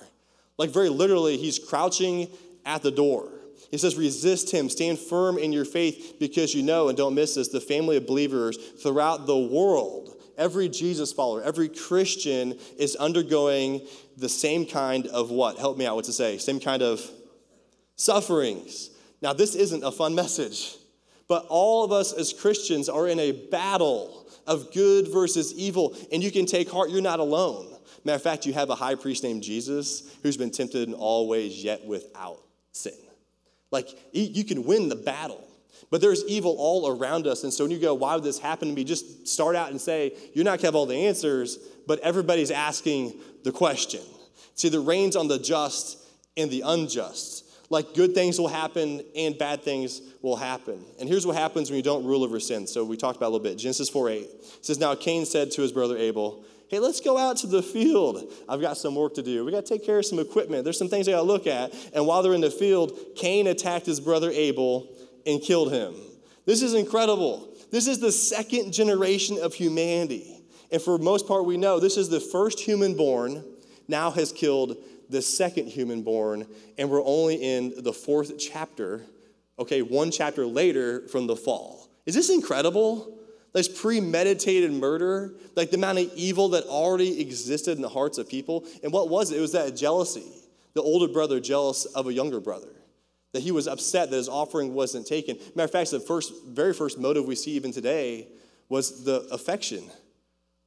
Like, 0.57 0.69
very 0.69 0.89
literally, 0.89 1.38
he's 1.38 1.59
crouching 1.59 2.30
at 2.65 2.82
the 2.82 2.91
door. 2.91 3.30
He 3.71 3.78
says, 3.78 3.95
resist 3.95 4.51
him, 4.51 4.69
stand 4.69 4.99
firm 4.99 5.39
in 5.39 5.51
your 5.51 5.65
faith 5.65 6.17
because 6.19 6.53
you 6.53 6.61
know, 6.61 6.89
and 6.89 6.97
don't 6.97 7.15
miss 7.15 7.36
this, 7.36 7.47
the 7.47 7.59
family 7.59 7.97
of 7.97 8.05
believers 8.05 8.55
throughout 8.55 9.26
the 9.26 9.38
world, 9.38 10.15
every 10.38 10.69
Jesus 10.69 11.11
follower, 11.11 11.41
every 11.41 11.69
Christian 11.69 12.57
is 12.78 12.95
undergoing 12.95 13.82
the 14.15 14.30
same 14.30 14.67
kind 14.67 15.07
of 15.07 15.32
what? 15.32 15.57
Help 15.57 15.78
me 15.78 15.88
out, 15.88 15.95
what 15.95 16.05
to 16.05 16.13
say? 16.13 16.38
Same 16.38 16.59
kind 16.59 16.84
of 16.84 17.01
sufferings. 17.95 18.91
Now, 19.24 19.32
this 19.32 19.55
isn't 19.55 19.86
a 19.86 19.91
fun 19.91 20.13
message, 20.13 20.76
but 21.30 21.45
all 21.47 21.86
of 21.86 21.93
us 21.93 22.11
as 22.11 22.34
Christians 22.34 22.89
are 22.89 23.07
in 23.07 23.19
a 23.19 23.32
battle 23.32 24.28
of 24.45 24.74
good 24.74 25.07
versus 25.07 25.53
evil, 25.53 25.95
and 26.11 26.21
you 26.21 26.30
can 26.30 26.45
take 26.45 26.69
heart, 26.69 26.89
you're 26.89 27.01
not 27.01 27.21
alone. 27.21 27.74
Matter 28.03 28.17
of 28.17 28.21
fact, 28.21 28.45
you 28.45 28.51
have 28.51 28.69
a 28.69 28.76
high 28.76 28.95
priest 28.95 29.24
named 29.24 29.41
Jesus 29.41 30.13
who's 30.24 30.36
been 30.36 30.51
tempted 30.51 30.89
in 30.89 30.93
all 30.93 31.30
ways, 31.30 31.63
yet 31.63 31.86
without 31.86 32.41
sin. 32.74 32.91
Like, 33.71 33.88
you 34.11 34.43
can 34.43 34.65
win 34.65 34.89
the 34.89 34.97
battle. 34.97 35.47
But 35.89 36.01
there's 36.01 36.26
evil 36.26 36.55
all 36.57 36.89
around 36.89 37.26
us. 37.26 37.43
And 37.43 37.53
so 37.53 37.63
when 37.63 37.71
you 37.71 37.80
go, 37.80 37.93
why 37.93 38.15
would 38.15 38.24
this 38.24 38.39
happen 38.39 38.67
to 38.67 38.74
me? 38.74 38.84
Just 38.84 39.28
start 39.28 39.55
out 39.55 39.69
and 39.69 39.80
say, 39.80 40.13
you're 40.34 40.43
not 40.43 40.51
going 40.51 40.59
to 40.59 40.67
have 40.67 40.76
all 40.76 40.86
the 40.86 41.07
answers, 41.07 41.57
but 41.88 41.99
everybody's 41.99 42.51
asking 42.51 43.13
the 43.43 43.51
question. 43.51 44.01
See, 44.55 44.69
the 44.69 44.80
rains 44.80 45.15
on 45.15 45.28
the 45.28 45.39
just 45.39 45.97
and 46.36 46.51
the 46.51 46.61
unjust 46.65 47.42
like 47.70 47.93
good 47.93 48.14
things 48.14 48.39
will 48.39 48.47
happen 48.47 49.01
and 49.16 49.38
bad 49.38 49.64
things 49.64 50.01
will 50.22 50.36
happen. 50.36 50.84
And 50.99 51.07
here's 51.09 51.26
what 51.26 51.36
happens 51.36 51.70
when 51.70 51.78
you 51.78 51.84
don't 51.84 52.05
rule 52.05 52.24
over 52.24 52.39
sin. 52.39 52.68
So 52.68 52.84
we 52.84 52.97
talked 52.97 53.18
about 53.18 53.28
a 53.28 53.34
little 53.34 53.43
bit. 53.43 53.57
Genesis 53.57 53.89
4 53.89 54.09
8 54.09 54.30
says, 54.61 54.80
Now 54.80 54.95
Cain 54.95 55.26
said 55.26 55.51
to 55.51 55.61
his 55.61 55.72
brother 55.72 55.97
Abel, 55.97 56.45
Hey, 56.70 56.80
let's 56.80 57.01
go 57.01 57.18
out 57.18 57.38
to 57.38 57.47
the 57.47 57.61
field. 57.61 58.34
I've 58.49 58.61
got 58.61 58.78
some 58.78 58.95
work 58.95 59.14
to 59.16 59.22
do. 59.22 59.45
We 59.45 59.51
got 59.51 59.66
to 59.66 59.74
take 59.78 59.86
care 59.86 59.99
of 59.99 60.05
some 60.05 60.18
equipment. 60.18 60.64
There's 60.64 60.78
some 60.78 60.89
things 60.89 61.07
I 61.07 61.11
got 61.11 61.18
to 61.18 61.24
look 61.24 61.45
at. 61.45 61.74
And 61.93 62.07
while 62.07 62.24
they're 62.24 62.34
in 62.34 62.41
the 62.41 62.49
field, 62.49 62.97
Cain 63.16 63.45
attacked 63.47 63.86
his 63.86 63.99
brother 63.99 64.32
Abel 64.32 64.89
and 65.26 65.41
killed 65.41 65.72
him. 65.72 65.93
This 66.45 66.61
is 66.61 66.74
incredible. 66.74 67.47
This 67.70 67.88
is 67.88 67.99
the 67.99 68.11
second 68.11 68.74
generation 68.74 69.38
of 69.39 69.53
humanity. 69.53 70.41
And 70.72 70.82
for 70.82 70.97
most 70.97 71.28
part, 71.28 71.45
we 71.45 71.57
know 71.57 71.80
this 71.80 71.97
is 71.97 72.09
the 72.09 72.20
first 72.20 72.59
human 72.59 72.97
born 72.97 73.43
now 73.88 74.09
has 74.11 74.32
killed 74.32 74.78
the 75.10 75.22
second 75.22 75.68
human 75.68 76.01
born, 76.04 76.47
and 76.78 76.89
we're 76.89 77.04
only 77.04 77.36
in 77.36 77.74
the 77.84 77.93
fourth 77.93 78.38
chapter, 78.38 79.01
okay, 79.60 79.82
one 79.82 80.12
chapter 80.12 80.45
later 80.45 81.08
from 81.08 81.28
the 81.28 81.36
fall. 81.36 81.88
Is 82.06 82.16
this 82.16 82.30
incredible? 82.30 83.18
This 83.54 83.68
premeditated 83.68 84.72
murder, 84.72 85.36
like 85.56 85.70
the 85.70 85.78
amount 85.78 85.99
of 85.99 86.12
evil 86.16 86.49
that 86.49 86.66
already 86.66 87.22
existed 87.22 87.76
in 87.76 87.82
the 87.82 87.89
hearts 87.89 88.18
of 88.18 88.28
people. 88.28 88.66
And 88.82 88.91
what 88.91 89.10
was 89.10 89.32
it? 89.32 89.38
It 89.38 89.41
was 89.41 89.51
that 89.51 89.76
jealousy. 89.76 90.26
The 90.74 90.82
older 90.82 91.12
brother 91.12 91.39
jealous 91.39 91.86
of 91.86 92.08
a 92.08 92.14
younger 92.14 92.39
brother. 92.39 92.70
That 93.34 93.41
he 93.41 93.51
was 93.51 93.68
upset 93.68 94.10
that 94.10 94.18
his 94.18 94.28
offering 94.28 94.74
wasn't 94.74 95.06
taken. 95.06 95.38
Matter 95.56 95.66
of 95.66 95.72
fact, 95.72 95.91
the 95.91 95.99
first, 95.99 96.34
very 96.47 96.74
first 96.74 96.99
motive 96.99 97.26
we 97.26 97.36
see 97.36 97.51
even 97.51 97.72
today 97.72 98.28
was 98.70 99.04
the 99.04 99.22
affection. 99.32 99.84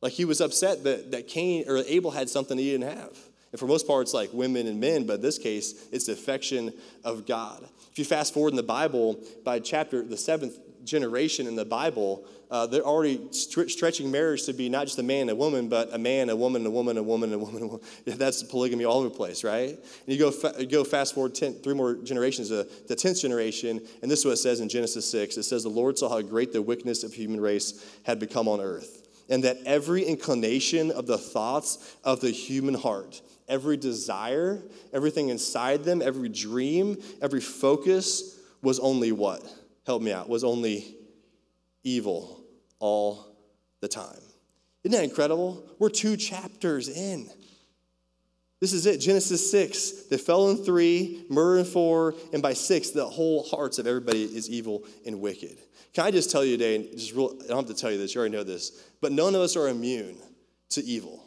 Like 0.00 0.12
he 0.12 0.24
was 0.24 0.40
upset 0.40 0.84
that, 0.84 1.10
that 1.10 1.26
Cain 1.26 1.64
or 1.66 1.78
Abel 1.78 2.12
had 2.12 2.28
something 2.28 2.56
he 2.56 2.70
didn't 2.70 2.96
have. 2.96 3.18
And 3.56 3.60
for 3.60 3.66
most 3.66 3.86
part, 3.86 4.02
it's 4.02 4.12
like 4.12 4.28
women 4.34 4.66
and 4.66 4.78
men, 4.78 5.06
but 5.06 5.14
in 5.14 5.20
this 5.22 5.38
case, 5.38 5.88
it's 5.90 6.04
the 6.04 6.12
affection 6.12 6.74
of 7.04 7.24
God. 7.24 7.66
If 7.90 7.98
you 7.98 8.04
fast 8.04 8.34
forward 8.34 8.50
in 8.50 8.56
the 8.56 8.62
Bible, 8.62 9.18
by 9.46 9.60
chapter, 9.60 10.02
the 10.02 10.18
seventh 10.18 10.58
generation 10.84 11.46
in 11.46 11.56
the 11.56 11.64
Bible, 11.64 12.26
uh, 12.50 12.66
they're 12.66 12.82
already 12.82 13.18
stretching 13.30 14.10
marriage 14.10 14.44
to 14.44 14.52
be 14.52 14.68
not 14.68 14.88
just 14.88 14.98
a 14.98 15.02
man 15.02 15.22
and 15.22 15.30
a 15.30 15.34
woman, 15.34 15.70
but 15.70 15.88
a 15.94 15.96
man, 15.96 16.28
a 16.28 16.36
woman, 16.36 16.66
a 16.66 16.70
woman, 16.70 16.98
a 16.98 17.02
woman, 17.02 17.32
a 17.32 17.38
woman. 17.38 17.62
A 17.62 17.66
woman. 17.66 17.80
That's 18.04 18.42
polygamy 18.42 18.84
all 18.84 18.98
over 18.98 19.08
the 19.08 19.14
place, 19.14 19.42
right? 19.42 19.70
And 19.70 19.78
you 20.06 20.18
go, 20.18 20.30
fa- 20.30 20.56
you 20.58 20.66
go 20.66 20.84
fast 20.84 21.14
forward 21.14 21.34
ten, 21.34 21.54
three 21.54 21.72
more 21.72 21.94
generations, 21.94 22.52
uh, 22.52 22.64
the 22.88 22.94
10th 22.94 23.22
generation, 23.22 23.80
and 24.02 24.10
this 24.10 24.18
is 24.18 24.26
what 24.26 24.32
it 24.32 24.36
says 24.36 24.60
in 24.60 24.68
Genesis 24.68 25.10
6. 25.10 25.38
It 25.38 25.44
says, 25.44 25.62
The 25.62 25.70
Lord 25.70 25.96
saw 25.96 26.10
how 26.10 26.20
great 26.20 26.52
the 26.52 26.60
wickedness 26.60 27.04
of 27.04 27.14
human 27.14 27.40
race 27.40 27.82
had 28.02 28.20
become 28.20 28.48
on 28.48 28.60
earth, 28.60 29.05
and 29.28 29.44
that 29.44 29.58
every 29.66 30.04
inclination 30.04 30.90
of 30.90 31.06
the 31.06 31.18
thoughts 31.18 31.96
of 32.04 32.20
the 32.20 32.30
human 32.30 32.74
heart 32.74 33.20
every 33.48 33.76
desire, 33.76 34.60
everything 34.92 35.28
inside 35.28 35.84
them, 35.84 36.02
every 36.02 36.28
dream, 36.28 36.96
every 37.22 37.40
focus 37.40 38.40
was 38.62 38.80
only 38.80 39.12
what? 39.12 39.42
Help 39.86 40.02
me 40.02 40.12
out, 40.12 40.28
was 40.28 40.42
only 40.42 40.96
evil 41.84 42.40
all 42.80 43.36
the 43.80 43.88
time. 43.88 44.20
Isn't 44.82 44.98
that 44.98 45.04
incredible? 45.04 45.64
We're 45.78 45.90
two 45.90 46.16
chapters 46.16 46.88
in. 46.88 47.30
This 48.60 48.72
is 48.72 48.86
it, 48.86 48.98
Genesis 48.98 49.50
6. 49.50 50.04
They 50.04 50.16
fell 50.16 50.48
in 50.50 50.56
three, 50.56 51.26
murder 51.28 51.58
in 51.58 51.64
four, 51.66 52.14
and 52.32 52.42
by 52.42 52.54
six, 52.54 52.90
the 52.90 53.06
whole 53.06 53.44
hearts 53.44 53.78
of 53.78 53.86
everybody 53.86 54.24
is 54.24 54.48
evil 54.48 54.84
and 55.04 55.20
wicked. 55.20 55.58
Can 55.92 56.04
I 56.04 56.10
just 56.10 56.30
tell 56.30 56.44
you 56.44 56.56
today, 56.56 56.90
just 56.92 57.14
real, 57.14 57.36
I 57.44 57.48
don't 57.48 57.66
have 57.66 57.74
to 57.74 57.80
tell 57.80 57.90
you 57.90 57.98
this, 57.98 58.14
you 58.14 58.20
already 58.20 58.34
know 58.34 58.44
this, 58.44 58.82
but 59.00 59.12
none 59.12 59.34
of 59.34 59.40
us 59.40 59.56
are 59.56 59.68
immune 59.68 60.16
to 60.70 60.84
evil. 60.84 61.22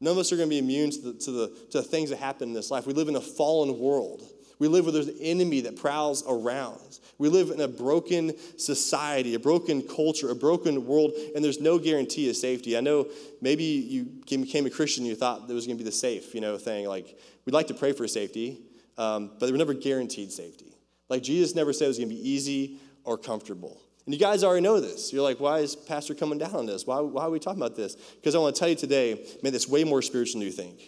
None 0.00 0.12
of 0.12 0.18
us 0.18 0.32
are 0.32 0.36
going 0.36 0.48
to 0.48 0.50
be 0.50 0.58
immune 0.58 0.90
to 0.90 1.00
the, 1.00 1.12
to, 1.14 1.30
the, 1.30 1.48
to 1.70 1.78
the 1.78 1.82
things 1.82 2.10
that 2.10 2.18
happen 2.18 2.48
in 2.48 2.54
this 2.54 2.70
life. 2.70 2.86
We 2.86 2.92
live 2.92 3.08
in 3.08 3.16
a 3.16 3.20
fallen 3.20 3.78
world. 3.78 4.22
We 4.58 4.68
live 4.68 4.84
where 4.84 4.92
there's 4.92 5.08
an 5.08 5.18
enemy 5.20 5.62
that 5.62 5.76
prowls 5.76 6.24
around. 6.28 7.00
We 7.18 7.28
live 7.28 7.50
in 7.50 7.60
a 7.60 7.68
broken 7.68 8.32
society, 8.58 9.34
a 9.34 9.38
broken 9.38 9.82
culture, 9.82 10.30
a 10.30 10.34
broken 10.34 10.86
world, 10.86 11.12
and 11.34 11.44
there's 11.44 11.60
no 11.60 11.78
guarantee 11.78 12.28
of 12.28 12.36
safety. 12.36 12.76
I 12.76 12.80
know 12.80 13.08
maybe 13.40 13.64
you 13.64 14.04
became 14.04 14.66
a 14.66 14.70
Christian, 14.70 15.04
you 15.04 15.14
thought 15.14 15.46
there 15.46 15.54
was 15.54 15.66
going 15.66 15.78
to 15.78 15.82
be 15.82 15.88
the 15.88 15.94
safe, 15.94 16.34
you 16.34 16.40
know, 16.40 16.56
thing. 16.58 16.86
Like, 16.86 17.18
we'd 17.44 17.52
like 17.52 17.68
to 17.68 17.74
pray 17.74 17.92
for 17.92 18.06
safety, 18.06 18.58
um, 18.98 19.32
but 19.38 19.50
we're 19.50 19.56
never 19.56 19.74
guaranteed 19.74 20.32
safety. 20.32 20.76
Like, 21.08 21.22
Jesus 21.22 21.54
never 21.54 21.72
said 21.72 21.86
it 21.86 21.88
was 21.88 21.98
going 21.98 22.08
to 22.08 22.14
be 22.14 22.28
easy 22.28 22.78
or 23.04 23.18
comfortable. 23.18 23.80
And 24.06 24.14
you 24.14 24.20
guys 24.20 24.44
already 24.44 24.62
know 24.62 24.80
this. 24.80 25.12
You're 25.12 25.22
like, 25.22 25.40
why 25.40 25.60
is 25.60 25.74
Pastor 25.74 26.14
coming 26.14 26.38
down 26.38 26.54
on 26.54 26.66
this? 26.66 26.86
Why, 26.86 27.00
why 27.00 27.24
are 27.24 27.30
we 27.30 27.38
talking 27.38 27.62
about 27.62 27.76
this? 27.76 27.94
Because 27.94 28.34
I 28.34 28.38
want 28.38 28.54
to 28.54 28.58
tell 28.58 28.68
you 28.68 28.74
today, 28.74 29.26
man, 29.42 29.54
it's 29.54 29.68
way 29.68 29.84
more 29.84 30.02
spiritual 30.02 30.40
than 30.40 30.46
you 30.46 30.52
think. 30.52 30.78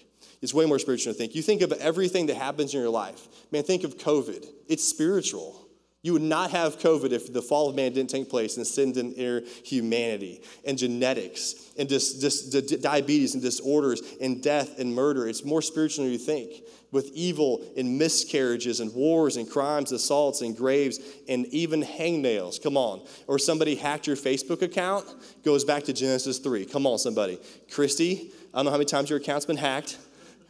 It's 0.42 0.52
way 0.52 0.66
more 0.66 0.78
spiritual 0.78 1.12
than 1.12 1.22
you 1.22 1.26
think. 1.26 1.34
You 1.34 1.42
think 1.42 1.62
of 1.62 1.72
everything 1.72 2.26
that 2.26 2.36
happens 2.36 2.74
in 2.74 2.80
your 2.80 2.90
life. 2.90 3.26
Man, 3.52 3.62
think 3.62 3.84
of 3.84 3.96
COVID. 3.96 4.46
It's 4.68 4.84
spiritual. 4.84 5.66
You 6.02 6.12
would 6.12 6.22
not 6.22 6.50
have 6.50 6.78
COVID 6.78 7.10
if 7.10 7.32
the 7.32 7.42
fall 7.42 7.68
of 7.68 7.74
man 7.74 7.92
didn't 7.92 8.10
take 8.10 8.28
place 8.28 8.58
and 8.58 8.66
sin 8.66 8.92
didn't 8.92 9.14
enter 9.14 9.42
humanity 9.64 10.42
and 10.64 10.78
genetics 10.78 11.72
and 11.76 11.88
just, 11.88 12.52
di- 12.52 12.76
diabetes 12.76 13.34
and 13.34 13.42
disorders 13.42 14.02
and 14.20 14.40
death 14.42 14.78
and 14.78 14.94
murder. 14.94 15.26
It's 15.26 15.44
more 15.44 15.62
spiritual 15.62 16.04
than 16.04 16.12
you 16.12 16.18
think, 16.18 16.62
with 16.92 17.10
evil 17.12 17.64
and 17.76 17.98
miscarriages 17.98 18.80
and 18.80 18.94
wars 18.94 19.36
and 19.36 19.50
crimes, 19.50 19.92
assaults 19.92 20.40
and 20.40 20.56
graves 20.56 20.98
and 21.28 21.46
even 21.46 21.82
hangnails. 21.82 22.62
Come 22.62 22.76
on. 22.76 23.06
Or 23.26 23.38
somebody 23.38 23.74
hacked 23.74 24.06
your 24.06 24.16
Facebook 24.16 24.62
account, 24.62 25.06
goes 25.44 25.64
back 25.64 25.84
to 25.84 25.92
Genesis 25.92 26.38
3. 26.38 26.64
Come 26.66 26.86
on, 26.86 26.98
somebody. 26.98 27.38
Christy, 27.70 28.30
I 28.54 28.58
don't 28.58 28.66
know 28.66 28.70
how 28.70 28.76
many 28.76 28.86
times 28.86 29.10
your 29.10 29.18
account's 29.18 29.46
been 29.46 29.56
hacked. 29.56 29.98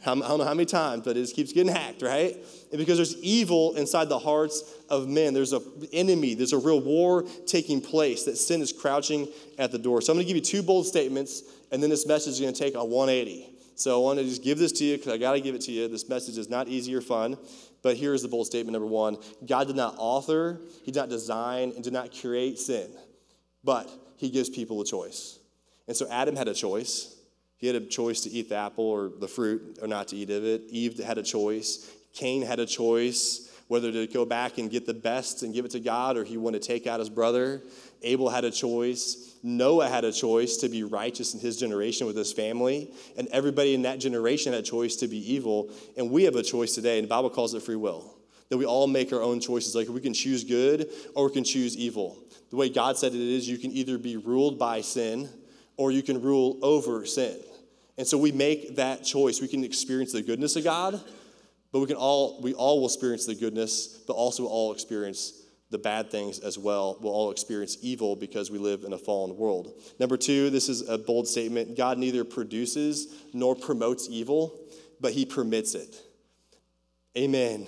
I 0.05 0.13
don't 0.13 0.37
know 0.37 0.45
how 0.45 0.53
many 0.53 0.65
times, 0.65 1.03
but 1.03 1.17
it 1.17 1.21
just 1.21 1.35
keeps 1.35 1.51
getting 1.51 1.73
hacked, 1.73 2.01
right? 2.01 2.37
And 2.71 2.77
because 2.77 2.97
there's 2.97 3.17
evil 3.17 3.75
inside 3.75 4.07
the 4.09 4.19
hearts 4.19 4.63
of 4.89 5.07
men. 5.07 5.33
There's 5.33 5.53
an 5.53 5.63
enemy, 5.91 6.33
there's 6.33 6.53
a 6.53 6.57
real 6.57 6.79
war 6.79 7.25
taking 7.45 7.81
place, 7.81 8.23
that 8.23 8.37
sin 8.37 8.61
is 8.61 8.71
crouching 8.71 9.27
at 9.57 9.71
the 9.71 9.77
door. 9.77 10.01
So 10.01 10.13
I'm 10.13 10.17
going 10.17 10.25
to 10.25 10.33
give 10.33 10.37
you 10.37 10.41
two 10.41 10.63
bold 10.63 10.85
statements, 10.85 11.43
and 11.71 11.81
then 11.81 11.89
this 11.89 12.07
message 12.07 12.33
is 12.33 12.39
going 12.39 12.53
to 12.53 12.59
take 12.59 12.75
a 12.75 12.85
180. 12.85 13.56
So 13.77 14.01
I 14.01 14.03
want 14.03 14.17
to 14.17 14.25
just 14.25 14.43
give 14.43 14.57
this 14.57 14.71
to 14.73 14.83
you 14.83 14.97
because 14.97 15.13
I 15.13 15.17
got 15.17 15.33
to 15.33 15.39
give 15.39 15.53
it 15.53 15.61
to 15.61 15.71
you. 15.71 15.87
This 15.87 16.09
message 16.09 16.39
is 16.39 16.49
not 16.49 16.67
easy 16.67 16.95
or 16.95 17.01
fun, 17.01 17.37
but 17.83 17.95
here's 17.95 18.23
the 18.23 18.27
bold 18.27 18.47
statement 18.47 18.73
number 18.73 18.87
one 18.87 19.17
God 19.45 19.67
did 19.67 19.75
not 19.75 19.93
author, 19.99 20.59
He 20.83 20.91
did 20.91 20.99
not 20.99 21.09
design, 21.09 21.73
and 21.75 21.83
did 21.83 21.93
not 21.93 22.09
create 22.19 22.57
sin, 22.57 22.89
but 23.63 23.87
He 24.17 24.31
gives 24.31 24.49
people 24.49 24.81
a 24.81 24.85
choice. 24.85 25.37
And 25.87 25.95
so 25.95 26.07
Adam 26.09 26.35
had 26.35 26.47
a 26.47 26.55
choice. 26.55 27.15
He 27.57 27.67
had 27.67 27.75
a 27.75 27.85
choice 27.85 28.21
to 28.21 28.31
eat 28.31 28.49
the 28.49 28.55
apple 28.55 28.83
or 28.83 29.11
the 29.19 29.27
fruit 29.27 29.77
or 29.79 29.87
not 29.87 30.07
to 30.07 30.15
eat 30.15 30.31
of 30.31 30.43
it. 30.43 30.63
Eve 30.69 30.97
had 30.97 31.19
a 31.19 31.23
choice. 31.23 31.87
Cain 32.13 32.41
had 32.41 32.59
a 32.59 32.65
choice 32.65 33.51
whether 33.67 33.91
to 33.91 34.07
go 34.07 34.25
back 34.25 34.57
and 34.57 34.71
get 34.71 34.85
the 34.85 34.93
best 34.93 35.43
and 35.43 35.53
give 35.53 35.65
it 35.65 35.71
to 35.71 35.79
God 35.79 36.17
or 36.17 36.23
he 36.23 36.37
wanted 36.37 36.61
to 36.61 36.67
take 36.67 36.87
out 36.87 36.99
his 36.99 37.09
brother. 37.09 37.61
Abel 38.01 38.29
had 38.29 38.43
a 38.43 38.51
choice. 38.51 39.26
Noah 39.47 39.87
had 39.87 40.03
a 40.03 40.11
choice 40.11 40.57
to 40.57 40.69
be 40.69 40.83
righteous 40.83 41.33
in 41.33 41.39
his 41.39 41.57
generation 41.57 42.05
with 42.07 42.15
his 42.15 42.33
family. 42.33 42.93
And 43.17 43.27
everybody 43.29 43.73
in 43.73 43.83
that 43.83 43.99
generation 43.99 44.53
had 44.53 44.63
a 44.63 44.65
choice 44.65 44.95
to 44.97 45.07
be 45.07 45.33
evil. 45.33 45.71
And 45.95 46.11
we 46.11 46.23
have 46.23 46.35
a 46.35 46.43
choice 46.43 46.75
today, 46.75 46.99
and 46.99 47.05
the 47.05 47.09
Bible 47.09 47.29
calls 47.29 47.53
it 47.53 47.63
free 47.63 47.75
will. 47.75 48.15
That 48.49 48.57
we 48.57 48.65
all 48.65 48.87
make 48.87 49.11
our 49.11 49.21
own 49.21 49.39
choices. 49.39 49.75
Like 49.75 49.87
we 49.87 50.01
can 50.01 50.13
choose 50.13 50.43
good 50.43 50.89
or 51.15 51.27
we 51.27 51.33
can 51.33 51.43
choose 51.43 51.75
evil. 51.75 52.17
The 52.49 52.55
way 52.55 52.69
God 52.69 52.97
said 52.97 53.13
it 53.13 53.19
is, 53.19 53.47
you 53.47 53.57
can 53.57 53.71
either 53.71 53.97
be 53.97 54.17
ruled 54.17 54.57
by 54.57 54.81
sin 54.81 55.29
or 55.75 55.91
you 55.91 56.03
can 56.03 56.21
rule 56.21 56.57
over 56.61 57.05
sin. 57.05 57.37
And 57.97 58.07
so 58.07 58.17
we 58.17 58.31
make 58.31 58.75
that 58.75 59.03
choice. 59.03 59.41
We 59.41 59.47
can 59.47 59.63
experience 59.63 60.13
the 60.13 60.21
goodness 60.21 60.55
of 60.55 60.63
God 60.63 61.01
but 61.71 61.79
we 61.79 61.87
can 61.87 61.95
all 61.95 62.41
we 62.41 62.53
all 62.53 62.79
will 62.79 62.87
experience 62.87 63.25
the 63.25 63.35
goodness, 63.35 63.87
but 64.07 64.13
also 64.13 64.45
all 64.45 64.71
experience 64.71 65.33
the 65.69 65.77
bad 65.77 66.09
things 66.09 66.39
as 66.39 66.57
well. 66.57 66.97
We'll 67.01 67.13
all 67.13 67.31
experience 67.31 67.77
evil 67.81 68.15
because 68.15 68.49
we 68.49 68.57
live 68.57 68.83
in 68.83 68.93
a 68.93 68.97
fallen 68.97 69.35
world. 69.35 69.81
Number 69.99 70.17
two, 70.17 70.49
this 70.49 70.69
is 70.69 70.87
a 70.87 70.97
bold 70.97 71.27
statement. 71.27 71.75
God 71.75 71.97
neither 71.97 72.23
produces 72.23 73.13
nor 73.33 73.55
promotes 73.55 74.07
evil, 74.09 74.59
but 75.01 75.13
he 75.13 75.25
permits 75.25 75.75
it. 75.75 76.01
Amen. 77.17 77.67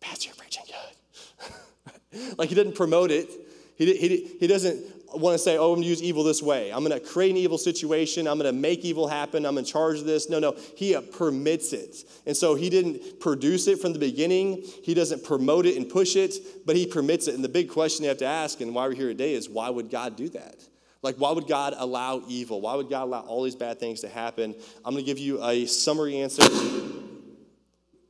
Pastor, 0.00 0.28
you're 0.28 0.36
preaching 0.36 0.64
good. 0.66 2.34
like 2.38 2.48
he 2.48 2.54
didn't 2.54 2.74
promote 2.74 3.10
it. 3.10 3.28
He, 3.76 3.96
he, 3.96 4.36
he 4.38 4.46
doesn't 4.46 4.84
want 5.16 5.34
to 5.34 5.38
say, 5.38 5.56
oh, 5.56 5.70
I'm 5.70 5.74
going 5.76 5.82
to 5.82 5.88
use 5.88 6.02
evil 6.02 6.24
this 6.24 6.42
way. 6.42 6.72
I'm 6.72 6.84
going 6.84 6.98
to 6.98 7.04
create 7.04 7.30
an 7.30 7.36
evil 7.36 7.58
situation. 7.58 8.26
I'm 8.26 8.38
going 8.38 8.52
to 8.52 8.58
make 8.58 8.84
evil 8.84 9.06
happen. 9.06 9.46
I'm 9.46 9.58
in 9.58 9.64
charge 9.64 9.98
of 9.98 10.06
this. 10.06 10.28
No, 10.28 10.38
no. 10.38 10.56
He 10.76 10.98
permits 11.12 11.72
it. 11.72 11.96
And 12.26 12.36
so 12.36 12.54
he 12.54 12.70
didn't 12.70 13.20
produce 13.20 13.66
it 13.66 13.80
from 13.80 13.92
the 13.92 13.98
beginning. 13.98 14.62
He 14.82 14.94
doesn't 14.94 15.24
promote 15.24 15.66
it 15.66 15.76
and 15.76 15.88
push 15.88 16.16
it, 16.16 16.66
but 16.66 16.76
he 16.76 16.86
permits 16.86 17.28
it. 17.28 17.34
And 17.34 17.44
the 17.44 17.48
big 17.48 17.70
question 17.70 18.04
you 18.04 18.08
have 18.08 18.18
to 18.18 18.26
ask, 18.26 18.60
and 18.60 18.74
why 18.74 18.86
we're 18.86 18.94
here 18.94 19.08
today, 19.08 19.34
is 19.34 19.48
why 19.48 19.70
would 19.70 19.90
God 19.90 20.16
do 20.16 20.28
that? 20.30 20.56
Like, 21.02 21.16
why 21.16 21.32
would 21.32 21.46
God 21.46 21.74
allow 21.76 22.22
evil? 22.28 22.60
Why 22.60 22.74
would 22.74 22.88
God 22.88 23.02
allow 23.02 23.20
all 23.20 23.42
these 23.42 23.56
bad 23.56 23.78
things 23.78 24.00
to 24.00 24.08
happen? 24.08 24.54
I'm 24.84 24.94
going 24.94 25.04
to 25.04 25.06
give 25.06 25.18
you 25.18 25.44
a 25.44 25.66
summary 25.66 26.20
answer. 26.20 26.42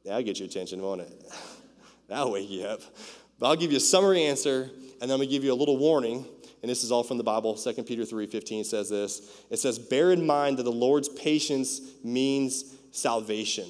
That'll 0.05 0.23
get 0.23 0.39
your 0.39 0.47
attention, 0.47 0.81
won't 0.81 1.01
it? 1.01 1.33
That'll 2.09 2.31
wake 2.31 2.49
you 2.51 2.65
up. 2.67 2.81
But 3.39 3.49
I'll 3.49 3.57
give 3.57 3.73
you 3.73 3.79
a 3.79 3.81
summary 3.81 4.25
answer, 4.25 4.71
and 5.01 5.01
then 5.01 5.11
I'm 5.11 5.19
going 5.19 5.29
to 5.29 5.35
give 5.35 5.43
you 5.43 5.53
a 5.53 5.57
little 5.57 5.77
warning 5.77 6.25
and 6.65 6.71
this 6.71 6.83
is 6.83 6.91
all 6.91 7.03
from 7.03 7.19
the 7.19 7.23
Bible. 7.23 7.59
2 7.59 7.85
Peter 7.85 8.07
3:15 8.07 8.65
says 8.65 8.89
this. 8.89 9.21
It 9.51 9.59
says, 9.59 9.79
"Bear 9.79 10.13
in 10.13 10.25
mind 10.25 10.57
that 10.57 10.63
the 10.63 10.73
Lord's 10.73 11.11
patience 11.11 11.83
means 12.03 12.65
salvation." 12.91 13.67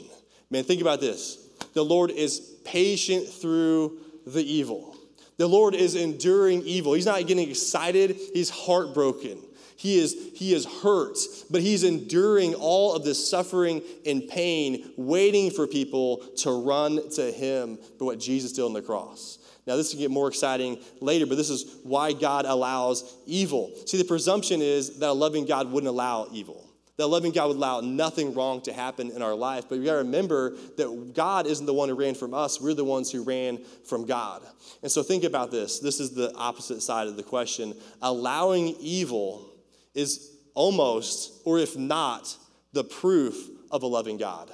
Man, 0.48 0.62
think 0.62 0.80
about 0.80 1.00
this. 1.00 1.38
The 1.72 1.84
Lord 1.84 2.12
is 2.12 2.38
patient 2.62 3.26
through 3.26 3.98
the 4.28 4.44
evil. 4.44 4.94
The 5.38 5.48
Lord 5.48 5.74
is 5.74 5.96
enduring 5.96 6.62
evil. 6.64 6.92
He's 6.92 7.04
not 7.04 7.26
getting 7.26 7.50
excited, 7.50 8.16
he's 8.32 8.50
heartbroken. 8.50 9.38
He 9.74 9.98
is, 9.98 10.16
he 10.34 10.54
is 10.54 10.64
hurt, 10.64 11.18
but 11.50 11.62
he's 11.62 11.82
enduring 11.82 12.54
all 12.54 12.92
of 12.92 13.02
this 13.02 13.28
suffering 13.28 13.82
and 14.06 14.28
pain, 14.28 14.92
waiting 14.96 15.50
for 15.50 15.66
people 15.66 16.18
to 16.36 16.52
run 16.52 17.10
to 17.10 17.32
him 17.32 17.76
for 17.98 18.04
what 18.04 18.20
Jesus 18.20 18.52
did 18.52 18.62
on 18.62 18.72
the 18.72 18.82
cross. 18.82 19.38
Now, 19.66 19.76
this 19.76 19.90
can 19.90 19.98
get 19.98 20.10
more 20.10 20.28
exciting 20.28 20.78
later, 21.00 21.26
but 21.26 21.36
this 21.36 21.50
is 21.50 21.76
why 21.82 22.12
God 22.12 22.44
allows 22.44 23.16
evil. 23.26 23.72
See, 23.86 23.96
the 23.96 24.04
presumption 24.04 24.60
is 24.60 24.98
that 24.98 25.08
a 25.08 25.12
loving 25.12 25.46
God 25.46 25.70
wouldn't 25.70 25.88
allow 25.88 26.28
evil. 26.32 26.68
That 26.96 27.04
a 27.04 27.06
loving 27.06 27.32
God 27.32 27.48
would 27.48 27.56
allow 27.56 27.80
nothing 27.80 28.34
wrong 28.34 28.60
to 28.62 28.72
happen 28.72 29.10
in 29.10 29.22
our 29.22 29.34
life. 29.34 29.64
But 29.68 29.78
we 29.78 29.86
gotta 29.86 29.98
remember 29.98 30.56
that 30.76 31.12
God 31.14 31.46
isn't 31.46 31.66
the 31.66 31.74
one 31.74 31.88
who 31.88 31.94
ran 31.94 32.14
from 32.14 32.34
us, 32.34 32.60
we're 32.60 32.74
the 32.74 32.84
ones 32.84 33.10
who 33.10 33.24
ran 33.24 33.58
from 33.84 34.04
God. 34.06 34.42
And 34.82 34.92
so 34.92 35.02
think 35.02 35.24
about 35.24 35.50
this. 35.50 35.80
This 35.80 35.98
is 35.98 36.10
the 36.10 36.32
opposite 36.34 36.82
side 36.82 37.08
of 37.08 37.16
the 37.16 37.22
question. 37.22 37.74
Allowing 38.02 38.76
evil 38.78 39.50
is 39.94 40.30
almost, 40.54 41.32
or 41.44 41.58
if 41.58 41.76
not, 41.76 42.36
the 42.72 42.84
proof 42.84 43.48
of 43.70 43.82
a 43.82 43.86
loving 43.86 44.18
God. 44.18 44.52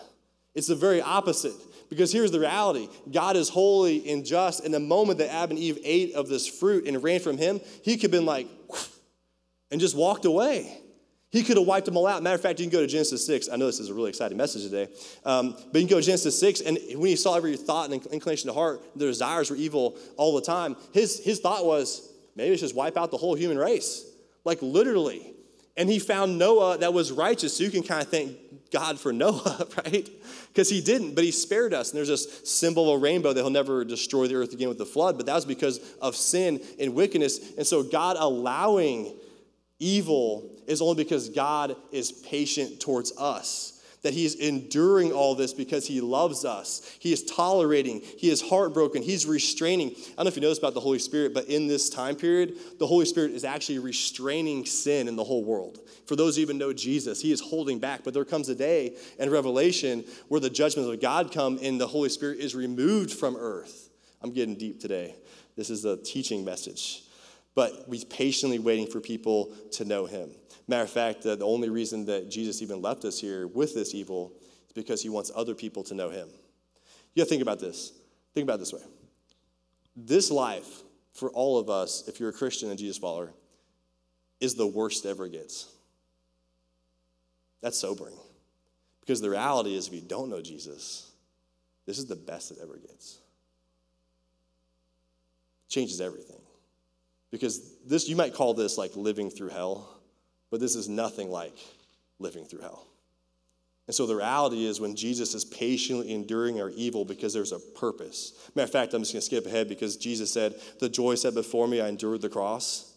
It's 0.54 0.68
the 0.68 0.74
very 0.74 1.00
opposite. 1.00 1.54
Because 1.90 2.12
here's 2.12 2.30
the 2.30 2.40
reality 2.40 2.88
God 3.12 3.36
is 3.36 3.50
holy 3.50 4.10
and 4.10 4.24
just. 4.24 4.64
And 4.64 4.72
the 4.72 4.80
moment 4.80 5.18
that 5.18 5.30
Adam 5.30 5.50
and 5.50 5.58
Eve 5.58 5.78
ate 5.84 6.14
of 6.14 6.28
this 6.28 6.46
fruit 6.46 6.86
and 6.86 7.02
ran 7.02 7.20
from 7.20 7.36
him, 7.36 7.60
he 7.82 7.96
could 7.96 8.04
have 8.04 8.10
been 8.12 8.26
like, 8.26 8.48
and 9.70 9.80
just 9.80 9.96
walked 9.96 10.24
away. 10.24 10.80
He 11.30 11.44
could 11.44 11.56
have 11.56 11.66
wiped 11.66 11.86
them 11.86 11.96
all 11.96 12.06
out. 12.06 12.22
Matter 12.22 12.34
of 12.34 12.40
fact, 12.40 12.58
you 12.58 12.66
can 12.66 12.72
go 12.72 12.80
to 12.80 12.88
Genesis 12.88 13.24
6. 13.24 13.48
I 13.52 13.56
know 13.56 13.66
this 13.66 13.78
is 13.78 13.88
a 13.88 13.94
really 13.94 14.08
exciting 14.08 14.36
message 14.36 14.62
today. 14.62 14.88
Um, 15.24 15.52
but 15.72 15.80
you 15.80 15.86
can 15.86 15.96
go 15.96 16.00
to 16.00 16.06
Genesis 16.06 16.38
6, 16.40 16.62
and 16.62 16.76
when 16.96 17.10
he 17.10 17.16
saw 17.16 17.36
every 17.36 17.56
thought 17.56 17.88
and 17.88 18.04
inclination 18.06 18.50
of 18.50 18.56
heart, 18.56 18.82
the 18.96 19.06
desires 19.06 19.48
were 19.48 19.54
evil 19.54 19.96
all 20.16 20.34
the 20.34 20.42
time, 20.42 20.74
his, 20.92 21.24
his 21.24 21.38
thought 21.38 21.64
was, 21.64 22.10
maybe 22.34 22.52
it's 22.52 22.60
just 22.60 22.74
wipe 22.74 22.96
out 22.96 23.12
the 23.12 23.16
whole 23.16 23.36
human 23.36 23.58
race. 23.58 24.04
Like 24.44 24.60
literally. 24.60 25.34
And 25.80 25.88
he 25.88 25.98
found 25.98 26.38
Noah 26.38 26.76
that 26.76 26.92
was 26.92 27.10
righteous. 27.10 27.56
So 27.56 27.64
you 27.64 27.70
can 27.70 27.82
kind 27.82 28.02
of 28.02 28.08
thank 28.08 28.36
God 28.70 29.00
for 29.00 29.12
Noah, 29.14 29.66
right? 29.78 30.06
Because 30.48 30.68
he 30.68 30.82
didn't, 30.82 31.14
but 31.14 31.24
he 31.24 31.30
spared 31.30 31.72
us. 31.72 31.90
And 31.90 31.96
there's 31.96 32.08
this 32.08 32.42
symbol 32.44 32.92
of 32.92 33.00
a 33.00 33.02
rainbow 33.02 33.32
that 33.32 33.40
he'll 33.40 33.48
never 33.48 33.82
destroy 33.82 34.26
the 34.26 34.34
earth 34.34 34.52
again 34.52 34.68
with 34.68 34.76
the 34.76 34.84
flood, 34.84 35.16
but 35.16 35.24
that 35.24 35.34
was 35.34 35.46
because 35.46 35.80
of 36.02 36.14
sin 36.14 36.60
and 36.78 36.94
wickedness. 36.94 37.54
And 37.56 37.66
so 37.66 37.82
God 37.82 38.18
allowing 38.18 39.14
evil 39.78 40.50
is 40.66 40.82
only 40.82 41.02
because 41.02 41.30
God 41.30 41.74
is 41.92 42.12
patient 42.12 42.78
towards 42.78 43.16
us 43.16 43.79
that 44.02 44.14
he 44.14 44.24
is 44.24 44.34
enduring 44.34 45.12
all 45.12 45.34
this 45.34 45.52
because 45.52 45.86
he 45.86 46.00
loves 46.00 46.44
us. 46.44 46.96
He 46.98 47.12
is 47.12 47.22
tolerating, 47.24 48.00
he 48.00 48.30
is 48.30 48.40
heartbroken, 48.40 49.02
he's 49.02 49.26
restraining. 49.26 49.90
I 49.90 49.92
don't 50.16 50.24
know 50.24 50.28
if 50.28 50.36
you 50.36 50.42
know 50.42 50.48
this 50.48 50.58
about 50.58 50.74
the 50.74 50.80
Holy 50.80 50.98
Spirit, 50.98 51.34
but 51.34 51.46
in 51.46 51.66
this 51.66 51.90
time 51.90 52.16
period, 52.16 52.54
the 52.78 52.86
Holy 52.86 53.04
Spirit 53.04 53.32
is 53.32 53.44
actually 53.44 53.78
restraining 53.78 54.64
sin 54.64 55.08
in 55.08 55.16
the 55.16 55.24
whole 55.24 55.44
world. 55.44 55.78
For 56.06 56.16
those 56.16 56.36
who 56.36 56.42
even 56.42 56.58
know 56.58 56.72
Jesus, 56.72 57.20
he 57.20 57.30
is 57.30 57.40
holding 57.40 57.78
back. 57.78 58.02
But 58.02 58.14
there 58.14 58.24
comes 58.24 58.48
a 58.48 58.54
day 58.54 58.96
in 59.18 59.30
Revelation 59.30 60.04
where 60.28 60.40
the 60.40 60.50
judgments 60.50 60.90
of 60.90 61.00
God 61.00 61.32
come 61.32 61.58
and 61.62 61.80
the 61.80 61.86
Holy 61.86 62.08
Spirit 62.08 62.38
is 62.38 62.54
removed 62.54 63.12
from 63.12 63.36
earth. 63.36 63.90
I'm 64.22 64.32
getting 64.32 64.56
deep 64.56 64.80
today. 64.80 65.14
This 65.56 65.70
is 65.70 65.84
a 65.84 65.96
teaching 65.96 66.44
message. 66.44 67.04
But 67.54 67.88
we're 67.88 68.04
patiently 68.04 68.58
waiting 68.58 68.86
for 68.86 69.00
people 69.00 69.54
to 69.72 69.84
know 69.84 70.06
him. 70.06 70.30
Matter 70.70 70.84
of 70.84 70.90
fact, 70.90 71.26
uh, 71.26 71.34
the 71.34 71.44
only 71.44 71.68
reason 71.68 72.04
that 72.04 72.30
Jesus 72.30 72.62
even 72.62 72.80
left 72.80 73.04
us 73.04 73.18
here 73.18 73.48
with 73.48 73.74
this 73.74 73.92
evil 73.92 74.32
is 74.68 74.72
because 74.72 75.02
he 75.02 75.08
wants 75.08 75.32
other 75.34 75.52
people 75.52 75.82
to 75.82 75.94
know 75.94 76.10
him. 76.10 76.28
You 77.12 77.22
gotta 77.22 77.28
think 77.28 77.42
about 77.42 77.58
this. 77.58 77.90
Think 78.34 78.44
about 78.44 78.60
this 78.60 78.72
way. 78.72 78.82
This 79.96 80.30
life, 80.30 80.84
for 81.12 81.28
all 81.30 81.58
of 81.58 81.68
us, 81.68 82.06
if 82.06 82.20
you're 82.20 82.28
a 82.28 82.32
Christian 82.32 82.70
and 82.70 82.78
Jesus 82.78 82.98
follower, 82.98 83.32
is 84.38 84.54
the 84.54 84.66
worst 84.68 85.04
ever 85.06 85.26
gets. 85.26 85.68
That's 87.62 87.76
sobering. 87.76 88.14
Because 89.00 89.20
the 89.20 89.28
reality 89.28 89.74
is, 89.74 89.88
if 89.88 89.92
you 89.92 90.00
don't 90.00 90.30
know 90.30 90.40
Jesus, 90.40 91.10
this 91.84 91.98
is 91.98 92.06
the 92.06 92.14
best 92.14 92.52
it 92.52 92.58
ever 92.62 92.76
gets. 92.76 93.18
Changes 95.68 96.00
everything. 96.00 96.40
Because 97.32 97.74
this, 97.84 98.08
you 98.08 98.14
might 98.14 98.34
call 98.34 98.54
this 98.54 98.78
like 98.78 98.94
living 98.94 99.30
through 99.30 99.48
hell. 99.48 99.96
But 100.50 100.60
this 100.60 100.74
is 100.74 100.88
nothing 100.88 101.30
like 101.30 101.56
living 102.18 102.44
through 102.44 102.60
hell. 102.60 102.86
And 103.86 103.94
so 103.94 104.06
the 104.06 104.14
reality 104.14 104.66
is 104.66 104.80
when 104.80 104.94
Jesus 104.94 105.34
is 105.34 105.44
patiently 105.44 106.12
enduring 106.12 106.60
our 106.60 106.70
evil 106.70 107.04
because 107.04 107.34
there's 107.34 107.50
a 107.50 107.58
purpose. 107.58 108.34
Matter 108.54 108.64
of 108.66 108.70
fact, 108.70 108.94
I'm 108.94 109.02
just 109.02 109.12
going 109.12 109.20
to 109.20 109.26
skip 109.26 109.46
ahead 109.46 109.68
because 109.68 109.96
Jesus 109.96 110.32
said, 110.32 110.54
The 110.78 110.88
joy 110.88 111.16
set 111.16 111.34
before 111.34 111.66
me, 111.66 111.80
I 111.80 111.88
endured 111.88 112.20
the 112.20 112.28
cross. 112.28 112.94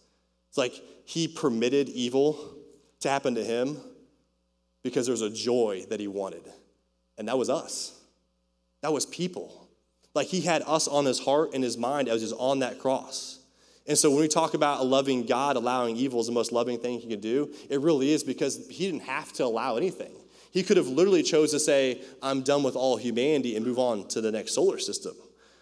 It's 0.49 0.57
like 0.57 0.79
he 1.05 1.27
permitted 1.27 1.89
evil 1.89 2.55
to 2.99 3.09
happen 3.09 3.33
to 3.35 3.43
him 3.43 3.81
because 4.83 5.07
there's 5.07 5.21
a 5.21 5.31
joy 5.31 5.83
that 5.89 5.99
he 5.99 6.07
wanted. 6.07 6.43
And 7.17 7.27
that 7.27 7.37
was 7.37 7.49
us, 7.49 7.99
that 8.81 8.93
was 8.93 9.05
people. 9.05 9.67
Like 10.13 10.27
he 10.27 10.41
had 10.41 10.61
us 10.67 10.87
on 10.87 11.05
his 11.05 11.19
heart 11.19 11.55
and 11.55 11.63
his 11.63 11.75
mind 11.75 12.07
as 12.07 12.21
he's 12.21 12.33
on 12.33 12.59
that 12.59 12.77
cross. 12.77 13.39
And 13.85 13.97
so 13.97 14.09
when 14.09 14.21
we 14.21 14.27
talk 14.27 14.53
about 14.53 14.79
a 14.79 14.83
loving 14.83 15.25
God 15.25 15.57
allowing 15.57 15.97
evil 15.97 16.21
is 16.21 16.27
the 16.27 16.31
most 16.31 16.51
loving 16.51 16.79
thing 16.79 16.99
he 16.99 17.09
could 17.09 17.21
do, 17.21 17.53
it 17.69 17.81
really 17.81 18.11
is 18.11 18.23
because 18.23 18.67
he 18.69 18.85
didn't 18.85 19.03
have 19.03 19.33
to 19.33 19.45
allow 19.45 19.75
anything. 19.75 20.13
He 20.51 20.63
could 20.63 20.77
have 20.77 20.87
literally 20.87 21.23
chose 21.23 21.51
to 21.51 21.59
say, 21.59 22.01
I'm 22.21 22.43
done 22.43 22.63
with 22.63 22.75
all 22.75 22.95
humanity 22.95 23.55
and 23.55 23.65
move 23.65 23.79
on 23.79 24.07
to 24.09 24.21
the 24.21 24.31
next 24.31 24.53
solar 24.53 24.77
system. 24.77 25.13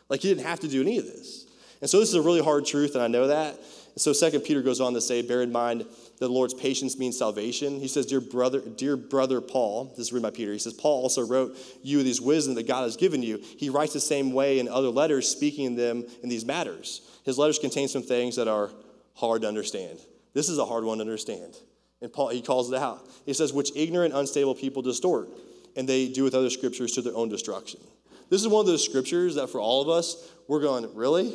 Like 0.10 0.22
he 0.22 0.28
didn't 0.28 0.46
have 0.46 0.60
to 0.60 0.68
do 0.68 0.82
any 0.82 0.98
of 0.98 1.06
this. 1.06 1.48
And 1.80 1.90
so 1.90 2.00
this 2.00 2.10
is 2.10 2.16
a 2.16 2.22
really 2.22 2.44
hard 2.44 2.66
truth, 2.66 2.94
and 2.94 3.04
I 3.04 3.08
know 3.08 3.28
that. 3.28 3.56
And 3.56 4.02
so 4.02 4.14
Second 4.14 4.42
Peter 4.42 4.62
goes 4.62 4.80
on 4.80 4.94
to 4.94 5.02
say, 5.02 5.22
bear 5.22 5.42
in 5.42 5.52
mind 5.52 5.82
that 5.82 5.88
the 6.20 6.30
Lord's 6.30 6.54
patience 6.54 7.00
means 7.00 7.18
salvation. 7.18 7.80
He 7.80 7.88
says, 7.88 8.06
Dear 8.06 8.22
brother, 8.22 8.62
dear 8.62 8.96
brother 8.96 9.42
Paul, 9.42 9.86
this 9.98 10.08
is 10.08 10.14
written 10.14 10.30
by 10.30 10.36
Peter. 10.36 10.54
He 10.54 10.60
says, 10.60 10.74
Paul 10.74 11.02
also 11.02 11.26
wrote 11.26 11.58
you 11.82 12.04
these 12.04 12.22
wisdom 12.22 12.56
that 12.56 12.68
God 12.68 12.84
has 12.84 12.96
given 12.96 13.24
you. 13.24 13.40
He 13.58 13.70
writes 13.70 13.94
the 13.94 14.00
same 14.00 14.32
way 14.32 14.60
in 14.60 14.68
other 14.68 14.90
letters, 14.90 15.28
speaking 15.28 15.76
them 15.76 16.06
in 16.22 16.30
these 16.30 16.46
matters. 16.46 17.02
His 17.24 17.38
letters 17.38 17.60
contain 17.60 17.88
some 17.88 18.04
things 18.04 18.36
that 18.36 18.48
are 18.48 18.72
hard 19.16 19.44
to 19.44 19.48
understand. 19.48 20.00
This 20.34 20.50
is 20.50 20.58
a 20.58 20.66
hard 20.66 20.84
one 20.84 20.98
to 20.98 21.04
understand. 21.04 21.56
And 22.02 22.12
Paul, 22.12 22.30
he 22.30 22.42
calls 22.42 22.72
it 22.72 22.78
out. 22.78 23.08
He 23.26 23.34
says, 23.34 23.54
which 23.54 23.72
ignorant, 23.76 24.14
unstable 24.14 24.56
people 24.56 24.82
distort, 24.82 25.30
and 25.76 25.88
they 25.88 26.08
do 26.08 26.24
with 26.24 26.34
other 26.34 26.50
scriptures 26.50 26.94
to 26.94 27.02
their 27.02 27.16
own 27.16 27.30
destruction. 27.30 27.80
This 28.30 28.42
is 28.42 28.48
one 28.48 28.62
of 28.62 28.68
those 28.68 28.84
scriptures 28.84 29.36
that 29.36 29.50
for 29.50 29.60
all 29.60 29.82
of 29.82 29.90
us, 29.90 30.30
we're 30.48 30.62
going, 30.62 30.94
really? 30.96 31.34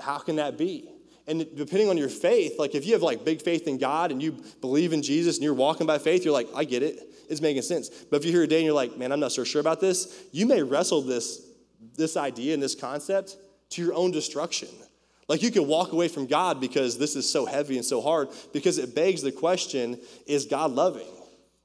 How 0.00 0.18
can 0.18 0.36
that 0.36 0.58
be? 0.58 0.88
And 1.26 1.44
depending 1.56 1.88
on 1.88 1.96
your 1.96 2.08
faith, 2.08 2.58
like 2.58 2.74
if 2.74 2.86
you 2.86 2.92
have 2.92 3.02
like 3.02 3.24
big 3.24 3.42
faith 3.42 3.66
in 3.66 3.78
God 3.78 4.12
and 4.12 4.22
you 4.22 4.36
believe 4.60 4.92
in 4.92 5.02
Jesus 5.02 5.36
and 5.36 5.44
you're 5.44 5.54
walking 5.54 5.86
by 5.86 5.98
faith, 5.98 6.24
you're 6.24 6.32
like, 6.32 6.48
I 6.54 6.64
get 6.64 6.82
it. 6.82 7.00
It's 7.28 7.40
making 7.40 7.62
sense. 7.62 7.88
But 7.88 8.18
if 8.18 8.24
you're 8.24 8.32
here 8.32 8.42
today 8.42 8.58
and 8.58 8.66
you're 8.66 8.74
like, 8.74 8.96
man, 8.96 9.10
I'm 9.10 9.18
not 9.18 9.32
so 9.32 9.42
sure 9.42 9.60
about 9.60 9.80
this, 9.80 10.22
you 10.30 10.46
may 10.46 10.62
wrestle 10.62 11.02
this, 11.02 11.44
this 11.96 12.16
idea 12.16 12.54
and 12.54 12.62
this 12.62 12.76
concept 12.76 13.36
to 13.70 13.82
your 13.82 13.94
own 13.94 14.10
destruction. 14.10 14.68
Like 15.28 15.42
you 15.42 15.50
can 15.50 15.66
walk 15.66 15.92
away 15.92 16.08
from 16.08 16.26
God 16.26 16.60
because 16.60 16.98
this 16.98 17.16
is 17.16 17.28
so 17.28 17.46
heavy 17.46 17.76
and 17.76 17.84
so 17.84 18.00
hard 18.00 18.28
because 18.52 18.78
it 18.78 18.94
begs 18.94 19.22
the 19.22 19.32
question 19.32 19.98
is 20.26 20.46
God 20.46 20.72
loving? 20.72 21.08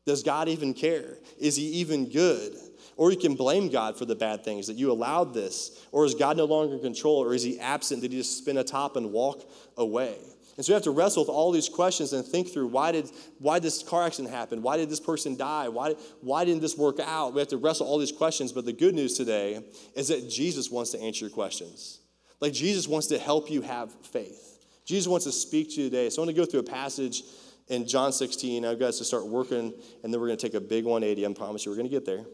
Does 0.05 0.23
God 0.23 0.47
even 0.49 0.73
care? 0.73 1.17
Is 1.39 1.55
he 1.55 1.63
even 1.63 2.09
good? 2.09 2.55
Or 2.97 3.11
you 3.11 3.17
can 3.17 3.35
blame 3.35 3.69
God 3.69 3.97
for 3.97 4.05
the 4.05 4.15
bad 4.15 4.43
things 4.43 4.67
that 4.67 4.75
you 4.75 4.91
allowed 4.91 5.33
this. 5.33 5.85
Or 5.91 6.05
is 6.05 6.15
God 6.15 6.37
no 6.37 6.45
longer 6.45 6.75
in 6.75 6.81
control? 6.81 7.23
Or 7.23 7.33
is 7.33 7.43
he 7.43 7.59
absent? 7.59 8.01
Did 8.01 8.11
he 8.11 8.17
just 8.17 8.37
spin 8.37 8.57
a 8.57 8.63
top 8.63 8.95
and 8.95 9.11
walk 9.11 9.49
away? 9.77 10.17
And 10.57 10.65
so 10.65 10.71
we 10.71 10.75
have 10.75 10.83
to 10.83 10.91
wrestle 10.91 11.23
with 11.23 11.29
all 11.29 11.51
these 11.51 11.69
questions 11.69 12.13
and 12.13 12.25
think 12.25 12.51
through 12.51 12.67
why 12.67 12.91
did 12.91 13.09
why 13.39 13.59
this 13.59 13.83
car 13.83 14.05
accident 14.05 14.33
happen? 14.33 14.61
Why 14.61 14.77
did 14.77 14.89
this 14.89 14.99
person 14.99 15.35
die? 15.37 15.69
Why, 15.69 15.95
why 16.21 16.45
didn't 16.45 16.61
this 16.61 16.77
work 16.77 16.99
out? 16.99 17.33
We 17.33 17.39
have 17.39 17.47
to 17.49 17.57
wrestle 17.57 17.87
all 17.87 17.97
these 17.97 18.11
questions. 18.11 18.51
But 18.51 18.65
the 18.65 18.73
good 18.73 18.95
news 18.95 19.15
today 19.15 19.63
is 19.95 20.09
that 20.09 20.29
Jesus 20.29 20.69
wants 20.69 20.91
to 20.91 20.99
answer 20.99 21.25
your 21.25 21.33
questions. 21.33 21.99
Like 22.39 22.53
Jesus 22.53 22.87
wants 22.87 23.07
to 23.07 23.19
help 23.19 23.49
you 23.49 23.61
have 23.61 23.93
faith. 24.05 24.65
Jesus 24.85 25.07
wants 25.07 25.25
to 25.25 25.31
speak 25.31 25.69
to 25.71 25.81
you 25.81 25.89
today. 25.89 26.09
So 26.09 26.21
I 26.21 26.25
want 26.25 26.35
to 26.35 26.41
go 26.41 26.45
through 26.45 26.61
a 26.61 26.63
passage 26.63 27.23
in 27.67 27.87
John 27.87 28.11
16. 28.11 28.65
I've 28.65 28.79
got 28.79 28.93
to 28.93 29.03
start 29.03 29.27
working, 29.27 29.73
and 30.03 30.13
then 30.13 30.19
we're 30.19 30.27
going 30.27 30.37
to 30.37 30.45
take 30.47 30.55
a 30.55 30.61
big 30.61 30.83
180. 30.83 31.25
I 31.25 31.33
promise 31.33 31.65
you, 31.65 31.71
we're 31.71 31.77
going 31.77 31.89
to 31.89 31.95
get 31.95 32.05
there. 32.05 32.25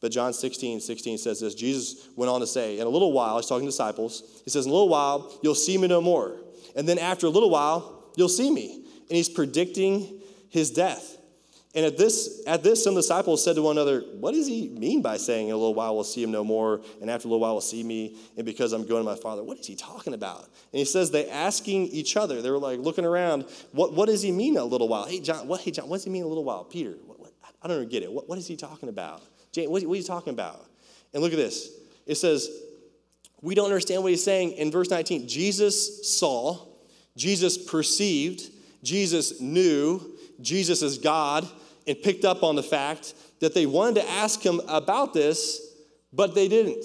But 0.00 0.12
John 0.12 0.32
16, 0.32 0.80
16 0.80 1.18
says 1.18 1.40
this. 1.40 1.54
Jesus 1.54 2.08
went 2.16 2.30
on 2.30 2.40
to 2.40 2.46
say, 2.46 2.78
In 2.78 2.86
a 2.86 2.90
little 2.90 3.12
while, 3.12 3.36
he's 3.36 3.46
talking 3.46 3.66
to 3.66 3.70
disciples, 3.70 4.40
he 4.44 4.50
says, 4.50 4.64
In 4.64 4.70
a 4.70 4.74
little 4.74 4.88
while, 4.88 5.38
you'll 5.42 5.54
see 5.54 5.76
me 5.76 5.88
no 5.88 6.00
more. 6.00 6.40
And 6.76 6.88
then 6.88 6.98
after 6.98 7.26
a 7.26 7.30
little 7.30 7.50
while, 7.50 8.10
you'll 8.16 8.28
see 8.28 8.50
me. 8.50 8.84
And 9.08 9.16
he's 9.16 9.28
predicting 9.28 10.20
his 10.48 10.70
death. 10.70 11.18
And 11.72 11.86
at 11.86 11.96
this, 11.96 12.42
at 12.48 12.64
this, 12.64 12.82
some 12.82 12.96
disciples 12.96 13.44
said 13.44 13.54
to 13.54 13.62
one 13.62 13.76
another, 13.76 14.00
What 14.18 14.34
does 14.34 14.48
he 14.48 14.68
mean 14.68 15.02
by 15.02 15.18
saying, 15.18 15.48
In 15.48 15.54
a 15.54 15.56
little 15.56 15.74
while 15.74 15.94
we'll 15.94 16.02
see 16.02 16.20
him 16.20 16.32
no 16.32 16.42
more, 16.42 16.80
and 17.00 17.08
after 17.08 17.28
a 17.28 17.30
little 17.30 17.40
while 17.40 17.52
we'll 17.52 17.60
see 17.60 17.84
me, 17.84 18.16
and 18.36 18.44
because 18.44 18.72
I'm 18.72 18.84
going 18.84 19.04
to 19.04 19.08
my 19.08 19.14
Father? 19.14 19.44
What 19.44 19.58
is 19.58 19.66
he 19.66 19.76
talking 19.76 20.12
about? 20.12 20.42
And 20.42 20.78
he 20.78 20.84
says, 20.84 21.12
They 21.12 21.30
asking 21.30 21.86
each 21.88 22.16
other, 22.16 22.42
they 22.42 22.50
were 22.50 22.58
like 22.58 22.80
looking 22.80 23.04
around, 23.04 23.44
What, 23.70 23.94
what 23.94 24.06
does 24.06 24.20
he 24.20 24.32
mean 24.32 24.56
a 24.56 24.64
little 24.64 24.88
while? 24.88 25.04
Hey, 25.04 25.20
John, 25.20 25.46
what, 25.46 25.60
hey, 25.60 25.70
John, 25.70 25.88
what 25.88 25.98
does 25.98 26.04
he 26.04 26.10
mean 26.10 26.24
a 26.24 26.26
little 26.28 26.44
while? 26.44 26.64
Peter, 26.64 26.96
what, 27.06 27.20
what, 27.20 27.32
I 27.62 27.68
don't 27.68 27.76
even 27.76 27.88
get 27.88 28.02
it. 28.02 28.10
What, 28.10 28.28
what 28.28 28.38
is 28.38 28.48
he 28.48 28.56
talking 28.56 28.88
about? 28.88 29.22
James, 29.52 29.68
what, 29.68 29.84
what 29.84 29.94
are 29.94 29.96
you 29.96 30.02
talking 30.02 30.32
about? 30.32 30.66
And 31.14 31.22
look 31.22 31.32
at 31.32 31.38
this. 31.38 31.70
It 32.04 32.16
says, 32.16 32.48
We 33.42 33.54
don't 33.54 33.66
understand 33.66 34.02
what 34.02 34.10
he's 34.10 34.24
saying. 34.24 34.52
In 34.52 34.70
verse 34.70 34.90
19, 34.90 35.28
Jesus 35.28 36.18
saw, 36.18 36.66
Jesus 37.16 37.58
perceived, 37.58 38.50
Jesus 38.82 39.40
knew, 39.40 40.18
Jesus 40.40 40.82
is 40.82 40.98
God 40.98 41.48
and 41.86 42.00
picked 42.00 42.24
up 42.24 42.42
on 42.42 42.56
the 42.56 42.62
fact 42.62 43.14
that 43.40 43.54
they 43.54 43.66
wanted 43.66 44.02
to 44.02 44.10
ask 44.10 44.44
him 44.44 44.60
about 44.68 45.14
this, 45.14 45.74
but 46.12 46.34
they 46.34 46.48
didn't. 46.48 46.84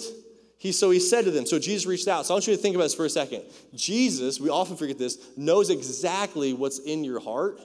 He, 0.58 0.72
so 0.72 0.90
he 0.90 1.00
said 1.00 1.26
to 1.26 1.30
them, 1.30 1.44
so 1.46 1.58
Jesus 1.58 1.86
reached 1.86 2.08
out. 2.08 2.24
So 2.24 2.32
I 2.32 2.36
want 2.36 2.46
you 2.46 2.56
to 2.56 2.60
think 2.60 2.74
about 2.74 2.84
this 2.84 2.94
for 2.94 3.04
a 3.04 3.10
second. 3.10 3.42
Jesus, 3.74 4.40
we 4.40 4.48
often 4.48 4.76
forget 4.76 4.98
this, 4.98 5.18
knows 5.36 5.68
exactly 5.68 6.54
what's 6.54 6.78
in 6.78 7.04
your 7.04 7.20
heart 7.20 7.60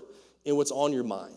and 0.45 0.57
what's 0.57 0.71
on 0.71 0.91
your 0.91 1.05
mind. 1.05 1.35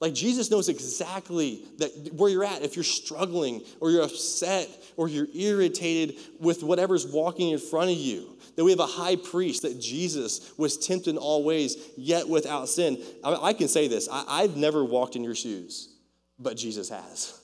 Like 0.00 0.14
Jesus 0.14 0.50
knows 0.50 0.68
exactly 0.68 1.62
that 1.78 2.12
where 2.14 2.28
you're 2.28 2.42
at. 2.42 2.62
If 2.62 2.74
you're 2.74 2.82
struggling 2.82 3.62
or 3.78 3.90
you're 3.90 4.02
upset 4.02 4.68
or 4.96 5.08
you're 5.08 5.28
irritated 5.34 6.16
with 6.38 6.62
whatever's 6.62 7.06
walking 7.06 7.50
in 7.50 7.58
front 7.58 7.90
of 7.90 7.96
you, 7.96 8.36
that 8.56 8.64
we 8.64 8.70
have 8.70 8.80
a 8.80 8.86
high 8.86 9.16
priest, 9.16 9.62
that 9.62 9.80
Jesus 9.80 10.52
was 10.58 10.78
tempted 10.78 11.10
in 11.10 11.18
all 11.18 11.44
ways, 11.44 11.76
yet 11.96 12.28
without 12.28 12.68
sin. 12.68 13.02
I, 13.24 13.34
I 13.34 13.52
can 13.52 13.68
say 13.68 13.88
this 13.88 14.08
I, 14.10 14.24
I've 14.26 14.56
never 14.56 14.84
walked 14.84 15.16
in 15.16 15.24
your 15.24 15.34
shoes, 15.34 15.94
but 16.38 16.56
Jesus 16.56 16.88
has. 16.88 17.38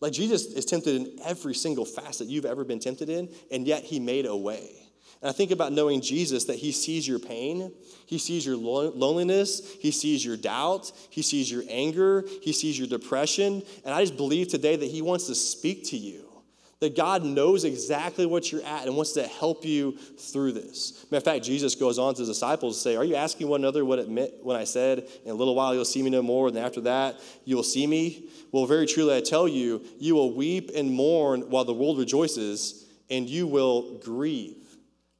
Like 0.00 0.12
Jesus 0.12 0.46
is 0.46 0.64
tempted 0.64 0.96
in 0.96 1.18
every 1.24 1.54
single 1.54 1.84
facet 1.84 2.26
you've 2.26 2.44
ever 2.44 2.64
been 2.64 2.80
tempted 2.80 3.08
in, 3.08 3.28
and 3.52 3.66
yet 3.66 3.84
he 3.84 4.00
made 4.00 4.26
a 4.26 4.36
way. 4.36 4.82
And 5.22 5.28
I 5.28 5.32
think 5.32 5.52
about 5.52 5.72
knowing 5.72 6.00
Jesus 6.00 6.44
that 6.46 6.56
he 6.56 6.72
sees 6.72 7.06
your 7.06 7.20
pain, 7.20 7.72
he 8.06 8.18
sees 8.18 8.44
your 8.44 8.56
loneliness, 8.56 9.74
he 9.80 9.92
sees 9.92 10.24
your 10.24 10.36
doubt, 10.36 10.90
he 11.10 11.22
sees 11.22 11.48
your 11.48 11.62
anger, 11.68 12.24
he 12.42 12.52
sees 12.52 12.76
your 12.76 12.88
depression. 12.88 13.62
And 13.84 13.94
I 13.94 14.00
just 14.00 14.16
believe 14.16 14.48
today 14.48 14.74
that 14.74 14.90
he 14.90 15.00
wants 15.00 15.28
to 15.28 15.36
speak 15.36 15.84
to 15.90 15.96
you. 15.96 16.24
That 16.82 16.96
God 16.96 17.22
knows 17.22 17.62
exactly 17.62 18.26
what 18.26 18.50
you're 18.50 18.64
at 18.64 18.86
and 18.86 18.96
wants 18.96 19.12
to 19.12 19.24
help 19.24 19.64
you 19.64 19.92
through 20.18 20.50
this. 20.50 21.06
Matter 21.12 21.18
of 21.18 21.24
fact, 21.24 21.44
Jesus 21.44 21.76
goes 21.76 21.96
on 21.96 22.12
to 22.14 22.22
his 22.22 22.28
disciples 22.28 22.74
to 22.74 22.82
say, 22.82 22.96
Are 22.96 23.04
you 23.04 23.14
asking 23.14 23.46
one 23.46 23.60
another 23.60 23.84
what 23.84 24.00
it 24.00 24.08
meant 24.08 24.32
when 24.42 24.56
I 24.56 24.64
said, 24.64 25.06
In 25.24 25.30
a 25.30 25.34
little 25.34 25.54
while 25.54 25.76
you'll 25.76 25.84
see 25.84 26.02
me 26.02 26.10
no 26.10 26.22
more, 26.22 26.48
and 26.48 26.58
after 26.58 26.80
that 26.80 27.20
you 27.44 27.54
will 27.54 27.62
see 27.62 27.86
me? 27.86 28.28
Well, 28.50 28.66
very 28.66 28.86
truly 28.86 29.16
I 29.16 29.20
tell 29.20 29.46
you, 29.46 29.80
you 30.00 30.16
will 30.16 30.34
weep 30.34 30.72
and 30.74 30.90
mourn 30.90 31.42
while 31.50 31.64
the 31.64 31.72
world 31.72 32.00
rejoices, 32.00 32.84
and 33.08 33.30
you 33.30 33.46
will 33.46 33.98
grieve. 33.98 34.56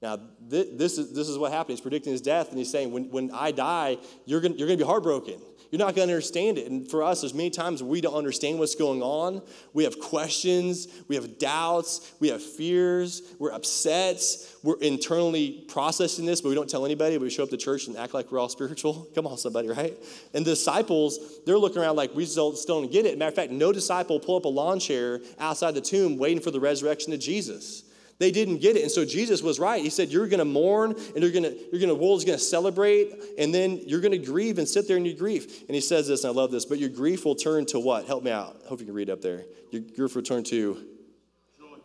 Now, 0.02 0.18
this 0.40 0.98
is, 0.98 1.12
this 1.12 1.28
is 1.28 1.38
what 1.38 1.52
happened. 1.52 1.74
He's 1.74 1.80
predicting 1.80 2.10
his 2.10 2.20
death, 2.20 2.48
and 2.48 2.58
he's 2.58 2.72
saying, 2.72 2.90
when, 2.90 3.08
when 3.10 3.30
I 3.30 3.52
die, 3.52 3.98
you're 4.24 4.40
going 4.40 4.58
you're 4.58 4.66
going 4.66 4.80
to 4.80 4.84
be 4.84 4.88
heartbroken. 4.88 5.40
You're 5.72 5.78
not 5.78 5.94
going 5.94 6.06
to 6.06 6.12
understand 6.14 6.58
it. 6.58 6.70
And 6.70 6.86
for 6.86 7.02
us, 7.02 7.22
there's 7.22 7.32
many 7.32 7.48
times 7.48 7.82
we 7.82 8.02
don't 8.02 8.14
understand 8.14 8.58
what's 8.58 8.74
going 8.74 9.02
on. 9.02 9.40
We 9.72 9.84
have 9.84 9.98
questions, 9.98 10.86
we 11.08 11.16
have 11.16 11.38
doubts, 11.38 12.12
we 12.20 12.28
have 12.28 12.42
fears, 12.42 13.22
we're 13.38 13.52
upset, 13.52 14.20
we're 14.62 14.78
internally 14.80 15.64
processing 15.68 16.26
this, 16.26 16.42
but 16.42 16.50
we 16.50 16.54
don't 16.54 16.68
tell 16.68 16.84
anybody. 16.84 17.16
We 17.16 17.30
show 17.30 17.44
up 17.44 17.48
to 17.50 17.56
church 17.56 17.86
and 17.86 17.96
act 17.96 18.12
like 18.12 18.30
we're 18.30 18.38
all 18.38 18.50
spiritual. 18.50 19.08
Come 19.14 19.26
on, 19.26 19.38
somebody, 19.38 19.68
right? 19.68 19.96
And 20.34 20.44
the 20.44 20.50
disciples, 20.50 21.40
they're 21.46 21.56
looking 21.56 21.80
around 21.80 21.96
like 21.96 22.14
we 22.14 22.26
still, 22.26 22.52
don't 22.66 22.92
get 22.92 23.06
it. 23.06 23.16
Matter 23.16 23.30
of 23.30 23.34
fact, 23.34 23.50
no 23.50 23.72
disciple 23.72 24.20
pull 24.20 24.36
up 24.36 24.44
a 24.44 24.48
lawn 24.48 24.78
chair 24.78 25.20
outside 25.40 25.72
the 25.72 25.80
tomb 25.80 26.18
waiting 26.18 26.42
for 26.42 26.50
the 26.50 26.60
resurrection 26.60 27.14
of 27.14 27.20
Jesus. 27.20 27.84
They 28.22 28.30
didn't 28.30 28.58
get 28.58 28.76
it. 28.76 28.82
And 28.82 28.90
so 28.92 29.04
Jesus 29.04 29.42
was 29.42 29.58
right. 29.58 29.82
He 29.82 29.90
said, 29.90 30.10
You're 30.10 30.28
going 30.28 30.38
to 30.38 30.44
mourn 30.44 30.92
and 30.92 31.24
you're 31.24 31.32
going 31.32 31.42
to, 31.42 31.50
you're 31.72 31.80
going 31.80 31.88
to, 31.88 31.96
world's 31.96 32.24
going 32.24 32.38
to 32.38 32.44
celebrate, 32.44 33.12
and 33.36 33.52
then 33.52 33.80
you're 33.84 34.00
going 34.00 34.12
to 34.12 34.24
grieve 34.24 34.58
and 34.58 34.68
sit 34.68 34.86
there 34.86 34.96
in 34.96 35.04
your 35.04 35.16
grief. 35.16 35.62
And 35.62 35.74
he 35.74 35.80
says 35.80 36.06
this, 36.06 36.22
and 36.22 36.32
I 36.32 36.40
love 36.40 36.52
this, 36.52 36.64
but 36.64 36.78
your 36.78 36.88
grief 36.88 37.24
will 37.24 37.34
turn 37.34 37.66
to 37.66 37.80
what? 37.80 38.06
Help 38.06 38.22
me 38.22 38.30
out. 38.30 38.60
I 38.64 38.68
hope 38.68 38.78
you 38.78 38.86
can 38.86 38.94
read 38.94 39.10
up 39.10 39.22
there. 39.22 39.42
Your 39.72 39.82
grief 39.82 40.14
will 40.14 40.22
turn 40.22 40.44
to 40.44 40.86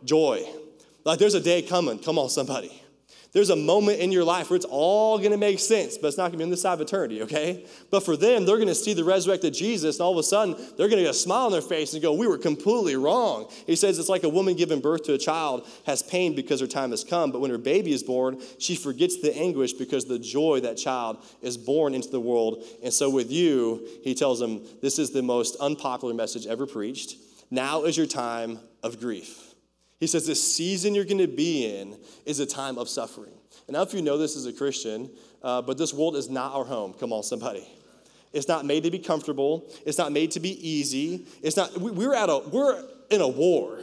joy. 0.04 0.42
joy. 0.44 0.48
Like 1.04 1.18
there's 1.18 1.34
a 1.34 1.40
day 1.40 1.60
coming. 1.60 1.98
Come 1.98 2.20
on, 2.20 2.28
somebody. 2.28 2.70
There's 3.32 3.50
a 3.50 3.56
moment 3.56 4.00
in 4.00 4.10
your 4.10 4.24
life 4.24 4.48
where 4.48 4.56
it's 4.56 4.66
all 4.68 5.18
going 5.18 5.32
to 5.32 5.36
make 5.36 5.58
sense, 5.58 5.98
but 5.98 6.08
it's 6.08 6.16
not 6.16 6.24
going 6.24 6.32
to 6.32 6.38
be 6.38 6.44
on 6.44 6.50
this 6.50 6.62
side 6.62 6.72
of 6.72 6.80
eternity, 6.80 7.22
okay? 7.22 7.66
But 7.90 8.02
for 8.02 8.16
them, 8.16 8.46
they're 8.46 8.56
going 8.56 8.68
to 8.68 8.74
see 8.74 8.94
the 8.94 9.04
resurrected 9.04 9.52
Jesus, 9.52 9.96
and 9.96 10.02
all 10.02 10.12
of 10.12 10.18
a 10.18 10.22
sudden, 10.22 10.54
they're 10.54 10.88
going 10.88 10.98
to 10.98 11.04
get 11.04 11.10
a 11.10 11.14
smile 11.14 11.46
on 11.46 11.52
their 11.52 11.60
face 11.60 11.92
and 11.92 12.00
go, 12.00 12.14
We 12.14 12.26
were 12.26 12.38
completely 12.38 12.96
wrong. 12.96 13.50
He 13.66 13.76
says 13.76 13.98
it's 13.98 14.08
like 14.08 14.24
a 14.24 14.30
woman 14.30 14.56
giving 14.56 14.80
birth 14.80 15.04
to 15.04 15.14
a 15.14 15.18
child 15.18 15.68
has 15.84 16.02
pain 16.02 16.34
because 16.34 16.60
her 16.60 16.66
time 16.66 16.90
has 16.90 17.04
come, 17.04 17.30
but 17.30 17.40
when 17.40 17.50
her 17.50 17.58
baby 17.58 17.92
is 17.92 18.02
born, 18.02 18.40
she 18.58 18.74
forgets 18.74 19.20
the 19.20 19.36
anguish 19.36 19.74
because 19.74 20.06
the 20.06 20.18
joy 20.18 20.60
that 20.60 20.78
child 20.78 21.22
is 21.42 21.58
born 21.58 21.94
into 21.94 22.08
the 22.08 22.20
world. 22.20 22.64
And 22.82 22.92
so 22.92 23.10
with 23.10 23.30
you, 23.30 23.86
he 24.02 24.14
tells 24.14 24.40
them, 24.40 24.62
This 24.80 24.98
is 24.98 25.10
the 25.10 25.22
most 25.22 25.56
unpopular 25.56 26.14
message 26.14 26.46
ever 26.46 26.66
preached. 26.66 27.16
Now 27.50 27.84
is 27.84 27.96
your 27.96 28.06
time 28.06 28.58
of 28.82 29.00
grief. 29.00 29.47
He 29.98 30.06
says 30.06 30.26
this 30.26 30.42
season 30.54 30.94
you're 30.94 31.04
going 31.04 31.18
to 31.18 31.26
be 31.26 31.66
in 31.66 31.98
is 32.24 32.40
a 32.40 32.46
time 32.46 32.78
of 32.78 32.88
suffering. 32.88 33.32
And 33.66 33.74
now, 33.74 33.82
if 33.82 33.92
you 33.92 34.00
know 34.00 34.16
this 34.16 34.36
as 34.36 34.46
a 34.46 34.52
Christian, 34.52 35.10
uh, 35.42 35.62
but 35.62 35.76
this 35.76 35.92
world 35.92 36.16
is 36.16 36.30
not 36.30 36.54
our 36.54 36.64
home. 36.64 36.94
Come 36.94 37.12
on, 37.12 37.22
somebody. 37.22 37.66
It's 38.32 38.48
not 38.48 38.64
made 38.64 38.84
to 38.84 38.90
be 38.90 38.98
comfortable. 38.98 39.68
It's 39.84 39.98
not 39.98 40.12
made 40.12 40.30
to 40.32 40.40
be 40.40 40.68
easy. 40.68 41.26
It's 41.42 41.56
not. 41.56 41.76
We, 41.78 41.90
we're 41.90 42.14
at 42.14 42.28
a. 42.28 42.38
We're 42.38 42.82
in 43.10 43.20
a 43.20 43.28
war, 43.28 43.80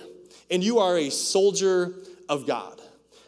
and 0.50 0.64
you 0.64 0.80
are 0.80 0.98
a 0.98 1.10
soldier 1.10 1.94
of 2.30 2.48
God. 2.48 2.80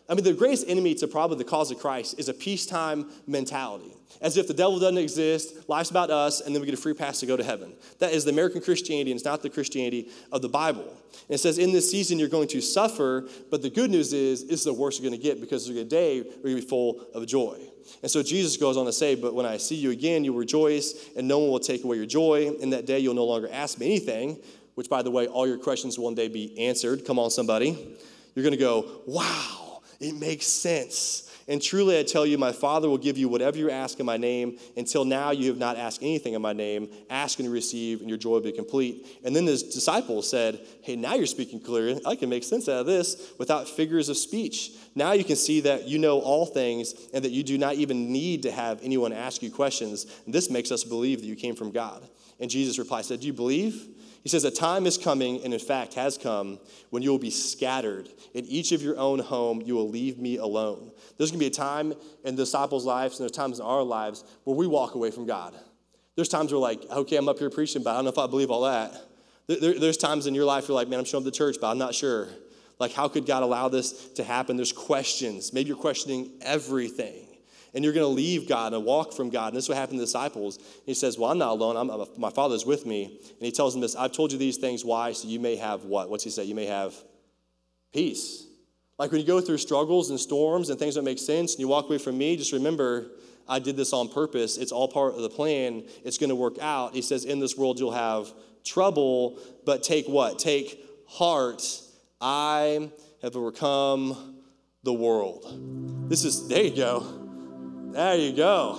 I 0.09 0.13
mean, 0.13 0.23
the 0.23 0.33
greatest 0.33 0.69
enemy 0.69 0.95
to 0.95 1.07
probably 1.07 1.37
the 1.37 1.43
cause 1.43 1.69
of 1.69 1.79
Christ 1.79 2.17
is 2.17 2.29
a 2.29 2.33
peacetime 2.33 3.11
mentality 3.25 3.96
as 4.21 4.37
if 4.37 4.47
the 4.47 4.53
devil 4.53 4.79
doesn't 4.79 4.97
exist, 4.97 5.69
life's 5.69 5.89
about 5.89 6.09
us, 6.09 6.41
and 6.41 6.55
then 6.55 6.61
we 6.61 6.65
get 6.65 6.73
a 6.73 6.81
free 6.81 6.93
pass 6.93 7.19
to 7.19 7.25
go 7.25 7.37
to 7.37 7.43
heaven. 7.43 7.73
That 7.99 8.13
is 8.13 8.25
the 8.25 8.31
American 8.31 8.61
Christianity, 8.61 9.11
and 9.11 9.17
it's 9.17 9.25
not 9.25 9.41
the 9.41 9.49
Christianity 9.49 10.09
of 10.31 10.41
the 10.41 10.49
Bible. 10.49 10.85
And 10.85 11.35
it 11.35 11.39
says, 11.39 11.57
in 11.57 11.71
this 11.71 11.89
season, 11.89 12.17
you're 12.17 12.27
going 12.27 12.47
to 12.49 12.61
suffer, 12.61 13.27
but 13.51 13.61
the 13.61 13.69
good 13.69 13.91
news 13.91 14.13
is, 14.13 14.43
it's 14.43 14.63
the 14.63 14.73
worst 14.73 14.99
you're 14.99 15.09
going 15.09 15.19
to 15.19 15.23
get 15.23 15.39
because 15.39 15.67
there's 15.67 15.77
a 15.77 15.83
day 15.83 16.21
where 16.21 16.31
you're 16.31 16.41
going 16.43 16.55
to 16.57 16.61
be 16.61 16.67
full 16.67 17.05
of 17.13 17.27
joy. 17.27 17.59
And 18.01 18.11
so 18.11 18.21
Jesus 18.21 18.57
goes 18.57 18.77
on 18.77 18.85
to 18.85 18.91
say, 18.91 19.15
But 19.15 19.33
when 19.33 19.45
I 19.45 19.57
see 19.57 19.75
you 19.75 19.91
again, 19.91 20.23
you'll 20.23 20.35
rejoice, 20.35 21.09
and 21.15 21.27
no 21.27 21.39
one 21.39 21.49
will 21.49 21.59
take 21.59 21.83
away 21.83 21.97
your 21.97 22.05
joy. 22.05 22.51
In 22.59 22.69
that 22.71 22.85
day, 22.85 22.99
you'll 22.99 23.13
no 23.13 23.25
longer 23.25 23.49
ask 23.51 23.79
me 23.79 23.85
anything, 23.85 24.39
which, 24.75 24.89
by 24.89 25.01
the 25.01 25.11
way, 25.11 25.27
all 25.27 25.47
your 25.47 25.57
questions 25.57 25.97
will 25.97 26.05
one 26.05 26.15
day 26.15 26.27
be 26.27 26.57
answered. 26.59 27.05
Come 27.05 27.17
on, 27.17 27.29
somebody. 27.29 27.97
You're 28.35 28.43
going 28.43 28.51
to 28.51 28.57
go, 28.57 29.01
Wow, 29.05 29.81
it 29.99 30.15
makes 30.15 30.47
sense. 30.47 31.26
And 31.49 31.61
truly 31.61 31.97
I 31.97 32.03
tell 32.03 32.25
you, 32.25 32.37
my 32.37 32.51
Father 32.51 32.89
will 32.89 32.97
give 32.97 33.17
you 33.17 33.29
whatever 33.29 33.57
you 33.57 33.69
ask 33.69 33.99
in 34.01 34.05
my 34.05 34.17
name. 34.17 34.57
Until 34.75 35.05
now, 35.05 35.31
you 35.31 35.47
have 35.47 35.57
not 35.57 35.77
asked 35.77 36.03
anything 36.03 36.33
in 36.33 36.41
my 36.41 36.51
name. 36.51 36.89
Ask 37.09 37.39
and 37.39 37.49
receive, 37.49 38.01
and 38.01 38.09
your 38.09 38.17
joy 38.17 38.31
will 38.31 38.41
be 38.41 38.51
complete. 38.51 39.19
And 39.23 39.33
then 39.33 39.45
his 39.45 39.63
disciples 39.63 40.29
said, 40.29 40.59
Hey, 40.81 40.97
now 40.97 41.15
you're 41.15 41.25
speaking 41.25 41.61
clearly. 41.61 42.01
I 42.05 42.15
can 42.15 42.29
make 42.29 42.43
sense 42.43 42.67
out 42.67 42.81
of 42.81 42.85
this 42.85 43.31
without 43.37 43.69
figures 43.69 44.09
of 44.09 44.17
speech. 44.17 44.71
Now 44.93 45.13
you 45.13 45.23
can 45.23 45.37
see 45.37 45.61
that 45.61 45.87
you 45.87 45.99
know 45.99 46.19
all 46.19 46.45
things 46.45 46.93
and 47.13 47.23
that 47.23 47.31
you 47.31 47.43
do 47.43 47.57
not 47.57 47.75
even 47.75 48.11
need 48.11 48.43
to 48.43 48.51
have 48.51 48.81
anyone 48.83 49.13
ask 49.13 49.41
you 49.41 49.49
questions. 49.49 50.05
And 50.25 50.33
this 50.33 50.49
makes 50.49 50.71
us 50.71 50.83
believe 50.83 51.21
that 51.21 51.27
you 51.27 51.35
came 51.37 51.55
from 51.55 51.71
God. 51.71 52.03
And 52.39 52.49
Jesus 52.49 52.77
replied, 52.77 53.05
said, 53.05 53.21
Do 53.21 53.27
you 53.27 53.33
believe? 53.33 53.87
He 54.27 54.29
says, 54.29 54.43
A 54.43 54.51
time 54.51 54.85
is 54.85 54.97
coming, 54.97 55.41
and 55.45 55.53
in 55.53 55.59
fact 55.61 55.93
has 55.93 56.17
come, 56.17 56.59
when 56.89 57.01
you 57.01 57.11
will 57.11 57.17
be 57.17 57.29
scattered. 57.29 58.09
In 58.33 58.43
each 58.43 58.73
of 58.73 58.81
your 58.81 58.97
own 58.97 59.19
home, 59.19 59.61
you 59.61 59.73
will 59.73 59.87
leave 59.87 60.17
me 60.17 60.35
alone. 60.35 60.91
There's 61.17 61.31
going 61.31 61.39
to 61.39 61.45
be 61.45 61.47
a 61.47 61.49
time 61.49 61.93
in 62.25 62.35
the 62.35 62.41
disciples' 62.41 62.83
lives, 62.83 63.17
and 63.17 63.23
there's 63.23 63.31
times 63.31 63.59
in 63.59 63.65
our 63.65 63.83
lives 63.83 64.25
where 64.43 64.53
we 64.53 64.67
walk 64.67 64.95
away 64.95 65.11
from 65.11 65.27
God. 65.27 65.55
There's 66.17 66.27
times 66.27 66.51
where, 66.51 66.59
like, 66.59 66.83
okay, 66.91 67.15
I'm 67.15 67.29
up 67.29 67.39
here 67.39 67.49
preaching, 67.49 67.83
but 67.83 67.91
I 67.91 67.93
don't 67.95 68.03
know 68.03 68.09
if 68.09 68.17
I 68.17 68.27
believe 68.27 68.51
all 68.51 68.63
that. 68.63 69.01
There's 69.47 69.95
times 69.95 70.27
in 70.27 70.35
your 70.35 70.43
life 70.43 70.67
you're 70.67 70.75
like, 70.75 70.89
man, 70.89 70.99
I'm 70.99 71.05
showing 71.05 71.25
up 71.25 71.31
to 71.31 71.37
church, 71.37 71.55
but 71.61 71.71
I'm 71.71 71.77
not 71.77 71.95
sure. 71.95 72.27
Like, 72.79 72.91
how 72.91 73.07
could 73.07 73.25
God 73.25 73.43
allow 73.43 73.69
this 73.69 74.09
to 74.15 74.25
happen? 74.25 74.57
There's 74.57 74.73
questions. 74.73 75.53
Maybe 75.53 75.69
you're 75.69 75.77
questioning 75.77 76.31
everything 76.41 77.26
and 77.77 77.83
you're 77.83 77.93
going 77.93 78.03
to 78.03 78.07
leave 78.07 78.49
God 78.49 78.73
and 78.73 78.83
walk 78.83 79.13
from 79.13 79.29
God. 79.29 79.49
And 79.49 79.55
this 79.55 79.65
is 79.65 79.69
what 79.69 79.77
happened 79.77 79.97
to 79.97 79.99
the 79.99 80.05
disciples. 80.07 80.57
And 80.57 80.65
He 80.87 80.95
says, 80.95 81.19
Well, 81.19 81.29
I'm 81.29 81.37
not 81.37 81.51
alone. 81.51 81.77
I'm, 81.77 82.07
my 82.19 82.31
Father's 82.31 82.65
with 82.65 82.87
me. 82.87 83.05
And 83.05 83.45
he 83.45 83.51
tells 83.51 83.75
them 83.75 83.81
this 83.81 83.95
I've 83.95 84.13
told 84.13 84.31
you 84.31 84.39
these 84.39 84.57
things. 84.57 84.83
Why? 84.83 85.11
So 85.11 85.27
you 85.27 85.39
may 85.39 85.57
have 85.57 85.85
what? 85.85 86.09
What's 86.09 86.23
he 86.23 86.31
say? 86.31 86.43
You 86.43 86.55
may 86.55 86.65
have 86.65 86.95
peace. 87.93 88.47
Like 88.97 89.11
when 89.11 89.21
you 89.21 89.27
go 89.27 89.39
through 89.41 89.59
struggles 89.59 90.09
and 90.09 90.19
storms 90.19 90.71
and 90.71 90.79
things 90.79 90.95
that 90.95 91.03
make 91.03 91.19
sense 91.19 91.53
and 91.53 91.59
you 91.59 91.67
walk 91.67 91.85
away 91.85 91.99
from 91.99 92.17
me, 92.17 92.35
just 92.35 92.51
remember, 92.51 93.11
I 93.47 93.59
did 93.59 93.77
this 93.77 93.93
on 93.93 94.09
purpose. 94.09 94.57
It's 94.57 94.71
all 94.71 94.87
part 94.87 95.13
of 95.13 95.21
the 95.21 95.29
plan. 95.29 95.83
It's 96.03 96.17
going 96.17 96.31
to 96.31 96.35
work 96.35 96.57
out. 96.59 96.95
He 96.95 97.03
says, 97.03 97.25
In 97.25 97.39
this 97.39 97.55
world, 97.55 97.79
you'll 97.79 97.91
have 97.91 98.33
trouble, 98.65 99.37
but 99.67 99.83
take 99.83 100.07
what? 100.07 100.39
Take 100.39 100.83
heart. 101.07 101.61
I 102.19 102.89
have 103.21 103.35
overcome 103.35 104.41
the 104.81 104.93
world. 104.93 106.09
This 106.09 106.25
is, 106.25 106.47
there 106.47 106.63
you 106.63 106.75
go. 106.75 107.26
There 107.97 108.15
you 108.15 108.31
go. 108.31 108.77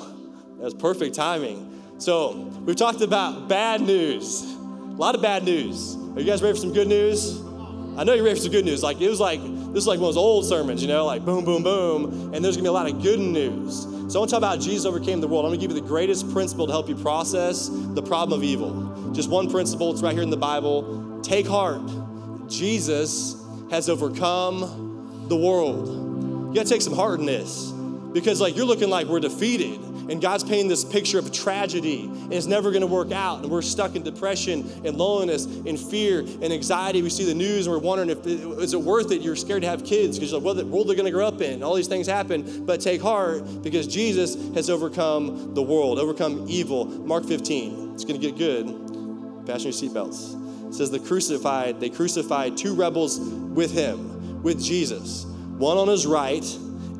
That's 0.61 0.75
perfect 0.75 1.17
timing. 1.17 1.83
So, 1.99 2.53
we've 2.65 2.77
talked 2.77 3.01
about 3.01 3.49
bad 3.49 3.81
news. 3.81 4.45
A 4.45 4.95
lot 4.95 5.17
of 5.17 5.23
bad 5.23 5.43
news. 5.43 5.97
Are 6.15 6.21
you 6.21 6.25
guys 6.25 6.41
ready 6.41 6.55
for 6.55 6.61
some 6.61 6.73
good 6.73 6.87
news? 6.87 7.41
I 7.97 8.05
know 8.05 8.13
you're 8.15 8.23
ready 8.23 8.37
for 8.37 8.43
some 8.43 8.53
good 8.53 8.65
news. 8.65 8.81
Like, 8.81 9.01
it 9.01 9.11
was 9.11 9.19
like, 9.19 9.43
this 9.43 9.79
is 9.79 9.87
like 9.89 9.99
one 9.99 10.11
of 10.11 10.15
those 10.15 10.23
old 10.23 10.47
sermons, 10.47 10.83
you 10.83 10.87
know, 10.87 11.05
like 11.05 11.25
boom, 11.25 11.45
boom, 11.45 11.65
boom. 11.65 12.33
And 12.33 12.45
there's 12.45 12.57
gonna 12.57 12.63
be 12.63 12.69
a 12.69 12.73
lot 12.73 12.89
of 12.89 13.03
good 13.03 13.19
news. 13.19 13.83
So 13.83 13.89
I 13.89 13.97
want 13.97 14.13
to 14.13 14.19
talk 14.19 14.39
about 14.39 14.61
Jesus 14.61 14.87
overcame 14.87 15.21
the 15.21 15.27
world. 15.27 15.45
I'm 15.45 15.51
gonna 15.51 15.61
give 15.61 15.73
you 15.73 15.81
the 15.81 15.89
greatest 15.89 16.33
principle 16.33 16.67
to 16.67 16.73
help 16.73 16.89
you 16.89 16.95
process 16.95 17.69
the 17.69 18.03
problem 18.03 18.39
of 18.39 18.45
evil. 18.45 19.11
Just 19.15 19.31
one 19.31 19.51
principle, 19.51 19.91
it's 19.91 20.01
right 20.01 20.15
here 20.15 20.23
in 20.23 20.31
the 20.31 20.37
Bible. 20.37 21.21
Take 21.25 21.49
heart. 21.49 21.83
Jesus 22.49 23.35
has 23.73 23.89
overcome 23.89 25.27
the 25.29 25.37
world. 25.37 25.89
You 26.51 26.55
gotta 26.55 26.69
take 26.69 26.83
some 26.83 26.95
heart 26.95 27.19
in 27.19 27.27
this 27.27 27.73
because 28.19 28.41
like 28.41 28.57
you're 28.57 28.67
looking 28.67 28.91
like 28.91 29.07
we're 29.07 29.21
defeated 29.21 29.81
and 30.11 30.21
god's 30.21 30.43
painting 30.43 30.69
this 30.69 30.85
picture 30.85 31.19
of 31.19 31.31
tragedy 31.31 32.05
and 32.29 32.35
it's 32.35 32.47
never 32.47 32.71
going 32.71 32.81
to 32.81 32.87
work 32.87 33.13
out 33.13 33.43
and 33.43 33.51
we're 33.51 33.63
stuck 33.63 33.95
in 33.95 34.03
depression 34.03 34.69
and 34.85 34.97
loneliness 34.97 35.45
and 35.47 35.79
fear 35.79 36.21
and 36.21 36.53
anxiety. 36.53 37.01
We 37.01 37.11
see 37.11 37.25
the 37.25 37.35
news 37.35 37.67
and 37.67 37.75
we're 37.75 37.81
wondering 37.81 38.11
if 38.11 38.27
is 38.27 38.75
it 38.75 38.81
worth 38.81 39.13
it? 39.13 39.23
You're 39.23 39.37
scared 39.37 39.63
to 39.63 39.69
have 39.69 39.85
kids 39.85 40.19
because 40.19 40.33
like 40.33 40.43
what 40.43 40.57
the 40.57 40.67
world 40.67 40.89
they're 40.89 40.97
going 40.97 41.07
to 41.07 41.13
grow 41.13 41.27
up 41.27 41.41
in? 41.41 41.63
All 41.63 41.75
these 41.75 41.89
things 41.89 42.07
happen 42.07 42.67
but 42.67 42.81
take 42.81 43.01
heart 43.01 43.63
because 43.63 43.87
jesus 43.87 44.35
has 44.55 44.69
overcome 44.69 45.55
the 45.55 45.63
world 45.63 45.99
overcome 45.99 46.47
evil. 46.49 46.87
Mark 46.87 47.25
15 47.25 47.95
it's 47.95 48.05
going 48.05 48.21
to 48.21 48.27
get 48.27 48.39
good. 48.39 48.67
Fasten 49.47 49.73
your 49.73 49.73
seatbelts. 49.73 50.69
It 50.69 50.75
says 50.75 50.91
the 50.91 50.99
crucified 50.99 51.81
they 51.81 51.91
crucified 51.91 52.57
two 52.57 52.75
rebels 52.75 53.19
with 53.19 53.73
him 53.73 54.43
with 54.43 54.63
jesus 54.63 55.25
one 55.25 55.77
on 55.77 55.89
his 55.89 56.07
right 56.07 56.45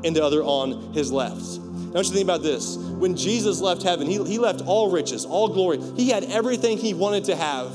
and 0.05 0.15
the 0.15 0.25
other 0.25 0.43
on 0.43 0.93
his 0.93 1.11
left. 1.13 1.61
Now, 1.89 1.95
I 1.95 1.97
want 1.97 2.07
you 2.07 2.13
to 2.13 2.17
think 2.17 2.25
about 2.25 2.43
this. 2.43 2.77
When 2.77 3.17
Jesus 3.17 3.61
left 3.61 3.83
heaven, 3.83 4.07
he, 4.07 4.23
he 4.25 4.39
left 4.39 4.61
all 4.67 4.91
riches, 4.91 5.25
all 5.25 5.49
glory. 5.49 5.81
He 5.97 6.11
had 6.11 6.25
everything 6.25 6.77
he 6.77 6.93
wanted 6.93 7.25
to 7.25 7.37
have 7.37 7.75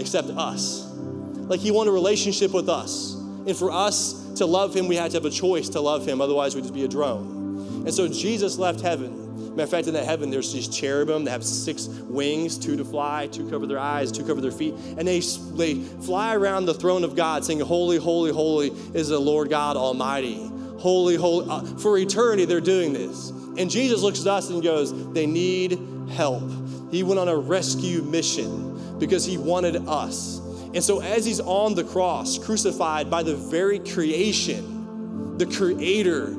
except 0.00 0.28
us. 0.28 0.84
Like 0.96 1.60
he 1.60 1.70
wanted 1.70 1.90
a 1.90 1.94
relationship 1.94 2.52
with 2.52 2.68
us. 2.68 3.14
And 3.14 3.56
for 3.56 3.70
us 3.70 4.32
to 4.34 4.46
love 4.46 4.74
him, 4.74 4.88
we 4.88 4.96
had 4.96 5.12
to 5.12 5.18
have 5.18 5.24
a 5.24 5.30
choice 5.30 5.68
to 5.70 5.80
love 5.80 6.06
him, 6.06 6.20
otherwise, 6.20 6.54
we'd 6.54 6.62
just 6.62 6.74
be 6.74 6.84
a 6.84 6.88
drone. 6.88 7.84
And 7.86 7.94
so 7.94 8.08
Jesus 8.08 8.58
left 8.58 8.80
heaven. 8.80 9.16
Matter 9.50 9.62
of 9.62 9.70
fact, 9.70 9.86
in 9.86 9.94
that 9.94 10.04
heaven, 10.04 10.30
there's 10.30 10.52
these 10.52 10.68
cherubim 10.68 11.24
that 11.24 11.30
have 11.30 11.44
six 11.44 11.86
wings, 11.86 12.58
two 12.58 12.76
to 12.76 12.84
fly, 12.84 13.28
two 13.28 13.48
cover 13.48 13.66
their 13.66 13.78
eyes, 13.78 14.12
two 14.12 14.24
cover 14.24 14.40
their 14.40 14.50
feet, 14.50 14.74
and 14.74 15.06
they, 15.06 15.20
they 15.20 15.74
fly 16.02 16.34
around 16.34 16.66
the 16.66 16.74
throne 16.74 17.04
of 17.04 17.16
God, 17.16 17.44
saying, 17.44 17.60
Holy, 17.60 17.98
holy, 17.98 18.32
holy 18.32 18.68
is 18.94 19.08
the 19.08 19.18
Lord 19.18 19.48
God 19.48 19.76
Almighty 19.76 20.50
holy, 20.78 21.16
holy. 21.16 21.46
Uh, 21.48 21.62
for 21.78 21.98
eternity, 21.98 22.44
they're 22.44 22.60
doing 22.60 22.92
this. 22.92 23.30
And 23.30 23.70
Jesus 23.70 24.00
looks 24.00 24.20
at 24.20 24.26
us 24.28 24.50
and 24.50 24.62
goes, 24.62 25.12
They 25.12 25.26
need 25.26 25.78
help. 26.10 26.50
He 26.90 27.02
went 27.02 27.18
on 27.18 27.28
a 27.28 27.36
rescue 27.36 28.02
mission 28.02 28.98
because 28.98 29.24
he 29.24 29.36
wanted 29.36 29.76
us. 29.88 30.38
And 30.74 30.82
so, 30.82 31.00
as 31.00 31.24
he's 31.26 31.40
on 31.40 31.74
the 31.74 31.84
cross, 31.84 32.38
crucified 32.38 33.10
by 33.10 33.22
the 33.22 33.34
very 33.34 33.78
creation, 33.78 35.36
the 35.38 35.46
creator 35.46 36.36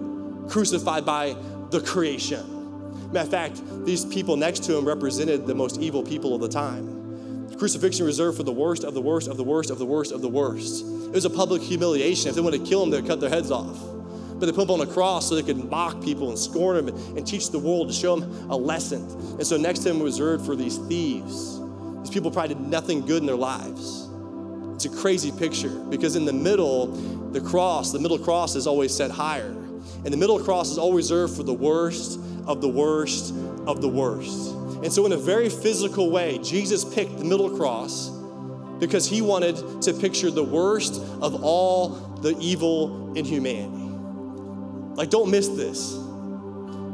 crucified 0.48 1.06
by 1.06 1.36
the 1.70 1.82
creation. 1.82 3.12
Matter 3.12 3.26
of 3.26 3.32
fact, 3.32 3.86
these 3.86 4.06
people 4.06 4.38
next 4.38 4.64
to 4.66 4.78
him 4.78 4.86
represented 4.86 5.48
the 5.48 5.56
most 5.56 5.80
evil 5.80 6.04
people 6.04 6.36
of 6.36 6.42
the 6.42 6.50
time. 6.50 6.98
Crucifixion 7.58 8.06
reserved 8.06 8.38
for 8.38 8.44
the 8.44 8.52
worst 8.52 8.84
of 8.84 8.94
the 8.94 9.02
worst 9.02 9.28
of 9.28 9.36
the 9.36 9.44
worst 9.44 9.70
of 9.70 9.80
the 9.80 9.86
worst 9.86 10.12
of 10.12 10.22
the 10.22 10.30
worst. 10.30 10.86
It 10.86 11.12
was 11.12 11.26
a 11.26 11.30
public 11.30 11.62
humiliation. 11.62 12.30
If 12.30 12.36
they 12.36 12.42
wanted 12.42 12.64
to 12.64 12.70
kill 12.70 12.84
him, 12.84 12.92
they'd 12.92 13.06
cut 13.06 13.20
their 13.20 13.30
heads 13.30 13.52
off 13.52 13.78
but 14.40 14.46
they 14.46 14.52
put 14.52 14.64
him 14.64 14.72
on 14.72 14.82
a 14.82 14.92
cross 14.92 15.28
so 15.28 15.36
they 15.36 15.44
could 15.44 15.70
mock 15.70 16.02
people 16.02 16.30
and 16.30 16.40
scorn 16.40 16.78
him 16.78 16.88
and 16.88 17.28
teach 17.28 17.50
the 17.52 17.60
world 17.60 17.88
to 17.88 17.94
show 17.94 18.18
him 18.18 18.50
a 18.50 18.56
lesson. 18.56 19.04
And 19.34 19.46
so 19.46 19.58
next 19.58 19.80
to 19.80 19.90
him 19.90 20.00
was 20.00 20.20
reserved 20.20 20.46
for 20.46 20.56
these 20.56 20.78
thieves. 20.78 21.60
These 22.02 22.10
people 22.12 22.32
probably 22.32 22.56
did 22.56 22.64
nothing 22.64 23.06
good 23.06 23.22
in 23.22 23.26
their 23.26 23.36
lives. 23.36 24.08
It's 24.76 24.86
a 24.86 24.90
crazy 24.90 25.32
picture 25.32 25.78
because 25.90 26.16
in 26.16 26.24
the 26.24 26.34
middle, 26.34 26.88
the 27.32 27.42
cross, 27.42 27.92
the 27.92 28.00
middle 28.00 28.18
cross 28.18 28.56
is 28.56 28.66
always 28.66 28.96
set 28.96 29.12
higher. 29.12 29.56
And 30.06 30.14
the 30.14 30.18
middle 30.18 30.40
cross 30.40 30.72
is 30.72 30.78
always 30.78 31.12
reserved 31.12 31.36
for 31.36 31.44
the 31.44 31.54
worst 31.54 32.18
of 32.48 32.62
the 32.62 32.70
worst 32.70 33.34
of 33.68 33.82
the 33.82 33.90
worst. 33.90 34.52
And 34.82 34.92
so, 34.92 35.06
in 35.06 35.12
a 35.12 35.18
very 35.18 35.50
physical 35.50 36.10
way, 36.10 36.40
Jesus 36.42 36.86
picked 36.86 37.18
the 37.18 37.26
middle 37.26 37.50
cross 37.50 38.10
because 38.80 39.08
he 39.08 39.22
wanted 39.22 39.82
to 39.82 39.94
picture 39.94 40.32
the 40.32 40.44
worst 40.44 41.02
of 41.22 41.44
all 41.44 41.90
the 42.22 42.38
evil 42.40 43.14
in 43.18 43.26
humanity. 43.26 43.79
Like, 45.00 45.10
don't 45.10 45.32
miss 45.32 45.48
this. 45.48 45.98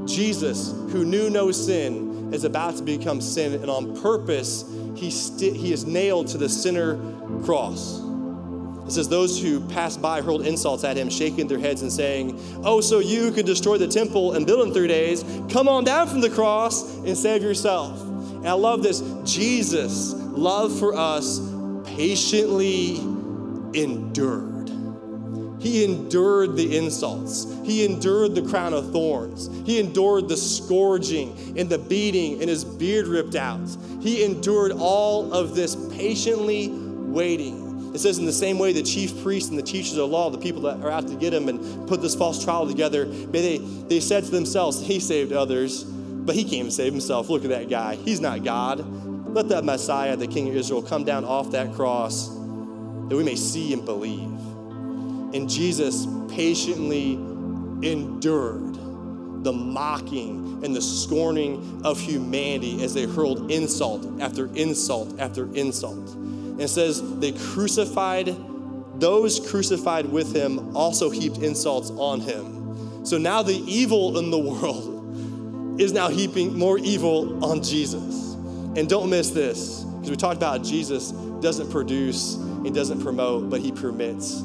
Jesus, 0.05 0.71
who 0.91 1.03
knew 1.03 1.31
no 1.31 1.51
sin, 1.51 2.31
is 2.31 2.43
about 2.43 2.77
to 2.77 2.83
become 2.83 3.19
sin, 3.19 3.53
and 3.53 3.67
on 3.67 3.99
purpose, 3.99 4.63
he, 4.93 5.09
st- 5.09 5.55
he 5.55 5.73
is 5.73 5.85
nailed 5.85 6.27
to 6.27 6.37
the 6.37 6.47
sinner 6.47 6.97
cross. 7.45 7.99
It 8.85 8.91
says, 8.91 9.09
Those 9.09 9.41
who 9.41 9.59
passed 9.69 10.03
by 10.03 10.21
hurled 10.21 10.45
insults 10.45 10.83
at 10.83 10.97
him, 10.97 11.09
shaking 11.09 11.47
their 11.47 11.57
heads 11.57 11.81
and 11.81 11.91
saying, 11.91 12.39
Oh, 12.63 12.79
so 12.79 12.99
you 12.99 13.31
could 13.31 13.47
destroy 13.47 13.79
the 13.79 13.87
temple 13.87 14.33
and 14.33 14.45
build 14.45 14.67
in 14.67 14.71
three 14.71 14.87
days? 14.87 15.23
Come 15.49 15.67
on 15.67 15.83
down 15.83 16.07
from 16.07 16.21
the 16.21 16.29
cross 16.29 16.97
and 16.97 17.17
save 17.17 17.41
yourself. 17.41 17.99
And 18.03 18.47
I 18.47 18.53
love 18.53 18.83
this. 18.83 19.01
Jesus, 19.23 20.13
love 20.13 20.77
for 20.77 20.95
us, 20.95 21.39
patiently 21.85 22.97
endured. 23.73 24.54
He 25.65 25.83
endured 25.83 26.55
the 26.55 26.77
insults. 26.77 27.47
He 27.63 27.83
endured 27.83 28.35
the 28.35 28.43
crown 28.43 28.75
of 28.75 28.91
thorns. 28.91 29.49
He 29.65 29.79
endured 29.79 30.29
the 30.29 30.37
scourging 30.37 31.57
and 31.57 31.67
the 31.67 31.79
beating 31.79 32.39
and 32.39 32.47
his 32.47 32.63
beard 32.63 33.07
ripped 33.07 33.33
out. 33.33 33.67
He 33.99 34.23
endured 34.23 34.73
all 34.73 35.33
of 35.33 35.55
this 35.55 35.75
patiently 35.97 36.69
waiting. 36.69 37.95
It 37.95 37.97
says, 37.97 38.19
in 38.19 38.25
the 38.25 38.31
same 38.31 38.59
way, 38.59 38.73
the 38.73 38.83
chief 38.83 39.23
priests 39.23 39.49
and 39.49 39.57
the 39.57 39.63
teachers 39.63 39.93
of 39.93 39.97
the 39.97 40.07
law, 40.07 40.29
the 40.29 40.37
people 40.37 40.61
that 40.61 40.81
are 40.81 40.91
out 40.91 41.07
to 41.07 41.15
get 41.15 41.33
him 41.33 41.49
and 41.49 41.87
put 41.87 41.99
this 41.99 42.13
false 42.13 42.43
trial 42.43 42.67
together, 42.67 43.05
they, 43.05 43.57
they 43.57 43.99
said 43.99 44.23
to 44.25 44.29
themselves, 44.29 44.85
He 44.85 44.99
saved 44.99 45.33
others, 45.33 45.83
but 45.83 46.35
he 46.35 46.43
can't 46.43 46.53
even 46.53 46.71
save 46.71 46.93
himself. 46.93 47.27
Look 47.27 47.43
at 47.43 47.49
that 47.49 47.71
guy. 47.71 47.95
He's 47.95 48.21
not 48.21 48.43
God. 48.43 48.85
Let 49.33 49.49
that 49.49 49.65
Messiah, 49.65 50.15
the 50.15 50.27
King 50.27 50.47
of 50.47 50.55
Israel, 50.55 50.83
come 50.83 51.05
down 51.05 51.25
off 51.25 51.49
that 51.53 51.73
cross 51.73 52.29
that 52.29 53.15
we 53.15 53.23
may 53.23 53.35
see 53.35 53.73
and 53.73 53.83
believe. 53.83 54.34
And 55.35 55.49
Jesus 55.49 56.07
patiently 56.29 57.15
endured 57.81 58.73
the 59.43 59.51
mocking 59.51 60.63
and 60.63 60.73
the 60.73 60.81
scorning 60.81 61.81
of 61.83 61.99
humanity 61.99 62.81
as 62.81 62.93
they 62.93 63.03
hurled 63.03 63.51
insult 63.51 64.21
after 64.21 64.45
insult 64.55 65.19
after 65.19 65.53
insult. 65.53 66.15
And 66.15 66.61
it 66.61 66.69
says 66.69 67.19
they 67.19 67.33
crucified, 67.33 68.33
those 68.95 69.45
crucified 69.51 70.05
with 70.05 70.33
him 70.33 70.73
also 70.75 71.09
heaped 71.09 71.39
insults 71.39 71.91
on 71.91 72.21
him. 72.21 73.05
So 73.05 73.17
now 73.17 73.43
the 73.43 73.61
evil 73.67 74.17
in 74.17 74.31
the 74.31 74.39
world 74.39 75.81
is 75.81 75.91
now 75.91 76.07
heaping 76.07 76.57
more 76.57 76.79
evil 76.79 77.43
on 77.43 77.61
Jesus. 77.61 78.35
And 78.77 78.87
don't 78.87 79.09
miss 79.09 79.31
this, 79.31 79.83
because 79.83 80.09
we 80.09 80.15
talked 80.15 80.37
about 80.37 80.63
Jesus 80.63 81.11
doesn't 81.11 81.69
produce, 81.71 82.37
he 82.63 82.71
doesn't 82.71 83.01
promote, 83.01 83.49
but 83.49 83.59
he 83.59 83.73
permits 83.73 84.41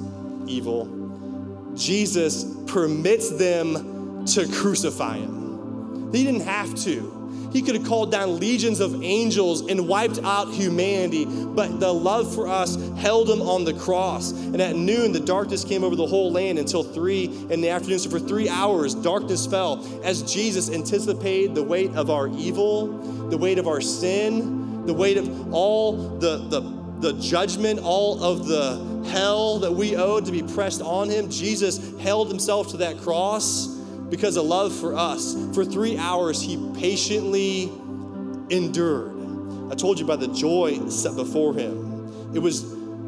evil. 0.50 1.72
Jesus 1.76 2.44
permits 2.66 3.30
them 3.30 4.24
to 4.26 4.46
crucify 4.48 5.18
him. 5.18 6.12
He 6.12 6.24
didn't 6.24 6.42
have 6.42 6.74
to. 6.84 7.20
He 7.52 7.62
could 7.62 7.74
have 7.74 7.84
called 7.86 8.12
down 8.12 8.38
legions 8.38 8.80
of 8.80 9.02
angels 9.02 9.68
and 9.68 9.88
wiped 9.88 10.20
out 10.22 10.52
humanity, 10.52 11.24
but 11.24 11.80
the 11.80 11.92
love 11.92 12.32
for 12.32 12.46
us 12.46 12.76
held 12.98 13.28
him 13.28 13.42
on 13.42 13.64
the 13.64 13.74
cross. 13.74 14.30
And 14.30 14.60
at 14.60 14.76
noon, 14.76 15.12
the 15.12 15.20
darkness 15.20 15.64
came 15.64 15.82
over 15.82 15.96
the 15.96 16.06
whole 16.06 16.30
land 16.30 16.58
until 16.58 16.84
three 16.84 17.24
in 17.50 17.60
the 17.60 17.70
afternoon. 17.70 17.98
So 17.98 18.10
for 18.10 18.20
three 18.20 18.48
hours, 18.48 18.94
darkness 18.94 19.46
fell 19.46 19.84
as 20.04 20.22
Jesus 20.32 20.70
anticipated 20.70 21.54
the 21.54 21.64
weight 21.64 21.90
of 21.96 22.08
our 22.08 22.28
evil, 22.28 22.86
the 23.28 23.36
weight 23.38 23.58
of 23.58 23.66
our 23.66 23.80
sin, 23.80 24.86
the 24.86 24.94
weight 24.94 25.16
of 25.16 25.52
all 25.52 26.18
the, 26.18 26.38
the, 26.48 26.60
the 27.00 27.20
judgment, 27.20 27.80
all 27.82 28.22
of 28.22 28.46
the 28.46 28.89
hell 29.10 29.58
that 29.58 29.72
we 29.72 29.96
owed 29.96 30.26
to 30.26 30.32
be 30.32 30.42
pressed 30.42 30.80
on 30.80 31.10
him. 31.10 31.30
Jesus 31.30 31.98
held 32.00 32.28
himself 32.28 32.68
to 32.68 32.78
that 32.78 32.98
cross 32.98 33.66
because 34.08 34.36
of 34.36 34.44
love 34.44 34.74
for 34.74 34.94
us. 34.94 35.36
For 35.54 35.64
three 35.64 35.98
hours, 35.98 36.40
he 36.40 36.56
patiently 36.78 37.64
endured. 38.50 39.16
I 39.70 39.74
told 39.74 39.98
you 39.98 40.04
about 40.04 40.20
the 40.20 40.28
joy 40.28 40.88
set 40.88 41.14
before 41.14 41.54
him. 41.54 42.34
It 42.34 42.40
was 42.40 42.62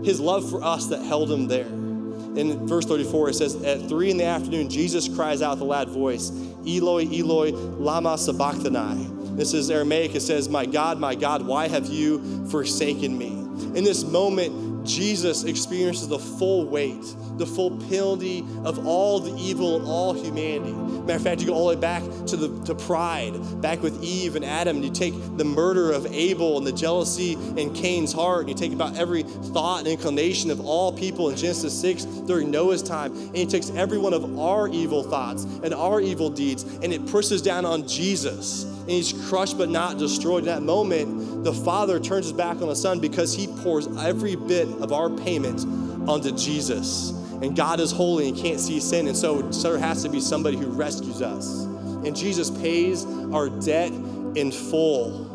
his 0.05 0.21
love 0.21 0.49
for 0.49 0.63
us 0.63 0.87
that 0.89 1.03
held 1.03 1.31
him 1.31 1.49
there. 1.49 1.67
In 1.67 2.67
verse 2.67 2.87
34, 2.87 3.31
it 3.31 3.35
says, 3.35 3.63
At 3.63 3.89
three 3.89 4.11
in 4.11 4.17
the 4.17 4.25
afternoon, 4.25 4.71
Jesus 4.71 5.09
cries 5.09 5.43
out 5.43 5.53
with 5.53 5.61
a 5.61 5.65
loud 5.65 5.91
voice, 5.91 6.31
Eloi, 6.67 7.07
Eloi, 7.07 7.51
Lama 7.51 8.17
Sabachthani. 8.17 9.09
This 9.37 9.55
is 9.55 9.71
Aramaic. 9.71 10.15
It 10.15 10.21
says, 10.21 10.49
My 10.49 10.65
God, 10.65 10.99
my 10.99 11.15
God, 11.15 11.47
why 11.47 11.69
have 11.69 11.87
you 11.87 12.47
forsaken 12.47 13.17
me? 13.17 13.29
In 13.77 13.85
this 13.85 14.05
moment, 14.05 14.72
Jesus 14.85 15.45
experiences 15.45 16.09
the 16.09 16.19
full 16.19 16.67
weight, 16.67 17.03
the 17.37 17.47
full 17.47 17.71
penalty 17.89 18.45
of 18.65 18.87
all 18.87 19.21
the 19.21 19.33
evil 19.41 19.77
in 19.77 19.85
all 19.85 20.13
humanity. 20.13 20.73
Matter 20.73 21.15
of 21.15 21.23
fact, 21.23 21.41
you 21.41 21.49
go 21.49 21.55
all 21.55 21.69
the 21.69 21.75
way 21.75 21.81
back 21.81 22.03
to 22.27 22.37
the 22.37 22.65
to 22.65 22.75
pride, 22.75 23.33
back 23.61 23.83
with 23.83 24.03
Eve 24.03 24.37
and 24.37 24.45
Adam, 24.45 24.77
and 24.77 24.85
you 24.85 24.93
take 24.93 25.15
the 25.37 25.45
murder 25.45 25.91
of 25.93 26.07
Abel 26.07 26.59
and 26.59 26.67
the 26.67 26.73
jealousy 26.73 27.33
in 27.57 27.73
Cain's 27.75 28.13
heart, 28.13 28.41
and 28.41 28.49
you 28.51 28.55
take 28.55 28.73
about 28.73 28.97
every 28.97 29.23
thought 29.23 29.81
and 29.81 29.89
inclination 29.89 30.51
of 30.51 30.61
all 30.61 30.93
people 30.93 31.29
in 31.29 31.37
Genesis 31.37 31.79
6 31.81 32.05
during 32.05 32.51
Noah's 32.51 32.83
time, 32.83 33.13
and 33.13 33.37
he 33.37 33.47
takes 33.47 33.71
every 33.71 33.99
one 33.99 34.15
of 34.15 34.39
our 34.39 34.69
evil 34.69 35.03
thoughts 35.03 35.45
and 35.45 35.75
our 35.75 36.01
evil 36.01 36.31
deeds, 36.31 36.63
and 36.63 36.93
it 36.93 37.07
pushes 37.07 37.43
down 37.43 37.65
on 37.65 37.87
Jesus 37.87 38.72
and 38.83 38.91
he's 38.91 39.13
crushed 39.29 39.57
but 39.57 39.69
not 39.69 39.99
destroyed. 39.99 40.41
In 40.41 40.47
that 40.47 40.63
moment, 40.63 41.45
the 41.45 41.53
Father 41.53 41.99
turns 42.01 42.27
his 42.27 42.33
back 42.33 42.61
on 42.61 42.69
the 42.69 42.77
Son 42.77 43.01
because 43.01 43.35
he 43.35 43.47
pours 43.63 43.87
every 43.99 44.37
bit 44.37 44.69
of 44.81 44.93
our 44.93 45.09
payment 45.09 45.61
onto 46.09 46.33
Jesus. 46.37 47.11
And 47.43 47.57
God 47.57 47.81
is 47.81 47.91
holy 47.91 48.29
and 48.29 48.37
can't 48.37 48.61
see 48.61 48.81
sin, 48.81 49.07
and 49.07 49.17
so, 49.17 49.51
so 49.51 49.73
there 49.73 49.81
has 49.81 50.03
to 50.03 50.09
be 50.09 50.21
somebody 50.21 50.57
who 50.57 50.67
rescues 50.67 51.23
us. 51.23 51.65
And 52.05 52.15
Jesus 52.17 52.51
pays 52.51 53.05
our 53.33 53.49
debt 53.49 53.93
in 53.93 54.53
full. 54.53 55.31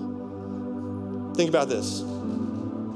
Think 1.35 1.49
about 1.49 1.69
this. 1.69 2.03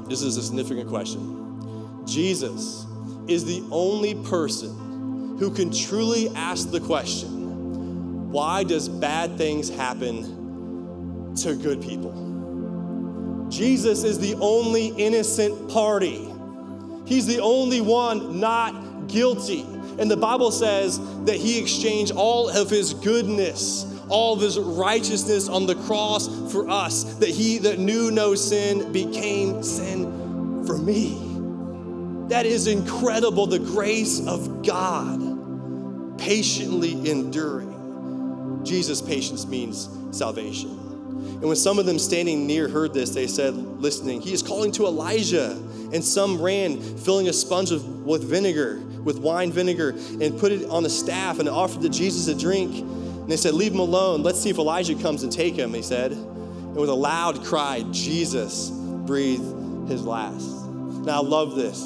This 0.08 0.22
is 0.22 0.36
a 0.36 0.42
significant 0.42 0.88
question. 0.88 2.04
Jesus 2.06 2.86
is 3.28 3.44
the 3.44 3.62
only 3.70 4.14
person 4.24 5.36
who 5.38 5.50
can 5.50 5.70
truly 5.72 6.28
ask 6.34 6.70
the 6.70 6.80
question 6.80 8.30
why 8.32 8.64
does 8.64 8.88
bad 8.88 9.36
things 9.36 9.68
happen 9.68 10.41
to 11.36 11.54
good 11.54 11.80
people. 11.82 13.48
Jesus 13.48 14.04
is 14.04 14.18
the 14.18 14.34
only 14.40 14.86
innocent 14.88 15.70
party. 15.70 16.28
He's 17.04 17.26
the 17.26 17.40
only 17.40 17.80
one 17.80 18.40
not 18.40 19.08
guilty. 19.08 19.62
And 19.98 20.10
the 20.10 20.16
Bible 20.16 20.50
says 20.50 20.98
that 21.24 21.36
he 21.36 21.58
exchanged 21.60 22.12
all 22.12 22.48
of 22.48 22.70
his 22.70 22.94
goodness, 22.94 23.84
all 24.08 24.34
of 24.34 24.40
his 24.40 24.58
righteousness 24.58 25.48
on 25.48 25.66
the 25.66 25.74
cross 25.74 26.28
for 26.50 26.68
us, 26.68 27.04
that 27.16 27.28
he 27.28 27.58
that 27.58 27.78
knew 27.78 28.10
no 28.10 28.34
sin 28.34 28.90
became 28.92 29.62
sin 29.62 30.64
for 30.66 30.78
me. 30.78 31.18
That 32.28 32.46
is 32.46 32.66
incredible, 32.66 33.46
the 33.46 33.58
grace 33.58 34.26
of 34.26 34.64
God 34.64 36.18
patiently 36.18 37.10
enduring. 37.10 38.60
Jesus' 38.64 39.02
patience 39.02 39.44
means 39.44 39.90
salvation. 40.12 40.81
And 41.22 41.42
when 41.42 41.56
some 41.56 41.78
of 41.78 41.86
them 41.86 41.98
standing 41.98 42.46
near 42.46 42.68
heard 42.68 42.94
this, 42.94 43.10
they 43.10 43.26
said, 43.26 43.54
listening, 43.54 44.20
He 44.20 44.32
is 44.32 44.42
calling 44.42 44.72
to 44.72 44.86
Elijah. 44.86 45.52
And 45.92 46.02
some 46.02 46.40
ran, 46.40 46.80
filling 46.80 47.28
a 47.28 47.32
sponge 47.32 47.70
with, 47.70 47.84
with 47.84 48.24
vinegar, 48.24 48.78
with 49.04 49.18
wine 49.18 49.52
vinegar, 49.52 49.90
and 49.90 50.38
put 50.38 50.52
it 50.52 50.68
on 50.70 50.82
the 50.82 50.90
staff 50.90 51.38
and 51.38 51.48
offered 51.48 51.82
to 51.82 51.90
Jesus 51.90 52.28
a 52.28 52.38
drink. 52.38 52.78
And 52.78 53.30
they 53.30 53.36
said, 53.36 53.54
Leave 53.54 53.72
him 53.72 53.80
alone. 53.80 54.22
Let's 54.22 54.40
see 54.40 54.50
if 54.50 54.58
Elijah 54.58 54.94
comes 54.94 55.22
and 55.22 55.30
take 55.30 55.54
him, 55.54 55.74
he 55.74 55.82
said. 55.82 56.12
And 56.12 56.76
with 56.76 56.88
a 56.88 56.94
loud 56.94 57.44
cry, 57.44 57.84
Jesus 57.90 58.70
breathed 58.70 59.88
his 59.88 60.04
last. 60.04 60.48
Now, 61.04 61.20
I 61.20 61.24
love 61.24 61.54
this. 61.56 61.82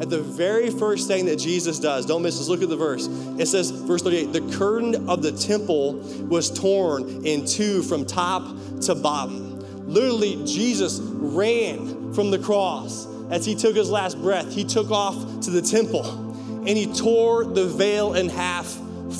At 0.00 0.08
the 0.08 0.20
very 0.20 0.70
first 0.70 1.08
thing 1.08 1.26
that 1.26 1.36
Jesus 1.36 1.78
does, 1.78 2.06
don't 2.06 2.22
miss 2.22 2.38
this, 2.38 2.48
look 2.48 2.62
at 2.62 2.70
the 2.70 2.76
verse. 2.76 3.06
It 3.38 3.46
says, 3.46 3.70
verse 3.70 4.02
38, 4.02 4.32
the 4.32 4.56
curtain 4.56 5.08
of 5.08 5.22
the 5.22 5.32
temple 5.32 5.94
was 6.28 6.50
torn 6.50 7.26
in 7.26 7.44
two 7.44 7.82
from 7.82 8.06
top 8.06 8.42
to 8.82 8.94
bottom. 8.94 9.60
Literally, 9.86 10.42
Jesus 10.46 11.00
ran 11.02 12.14
from 12.14 12.30
the 12.30 12.38
cross 12.38 13.06
as 13.30 13.44
he 13.44 13.54
took 13.54 13.76
his 13.76 13.90
last 13.90 14.20
breath. 14.20 14.52
He 14.52 14.64
took 14.64 14.90
off 14.90 15.40
to 15.40 15.50
the 15.50 15.62
temple 15.62 16.06
and 16.66 16.68
he 16.68 16.86
tore 16.92 17.44
the 17.44 17.66
veil 17.66 18.14
in 18.14 18.28
half 18.28 18.66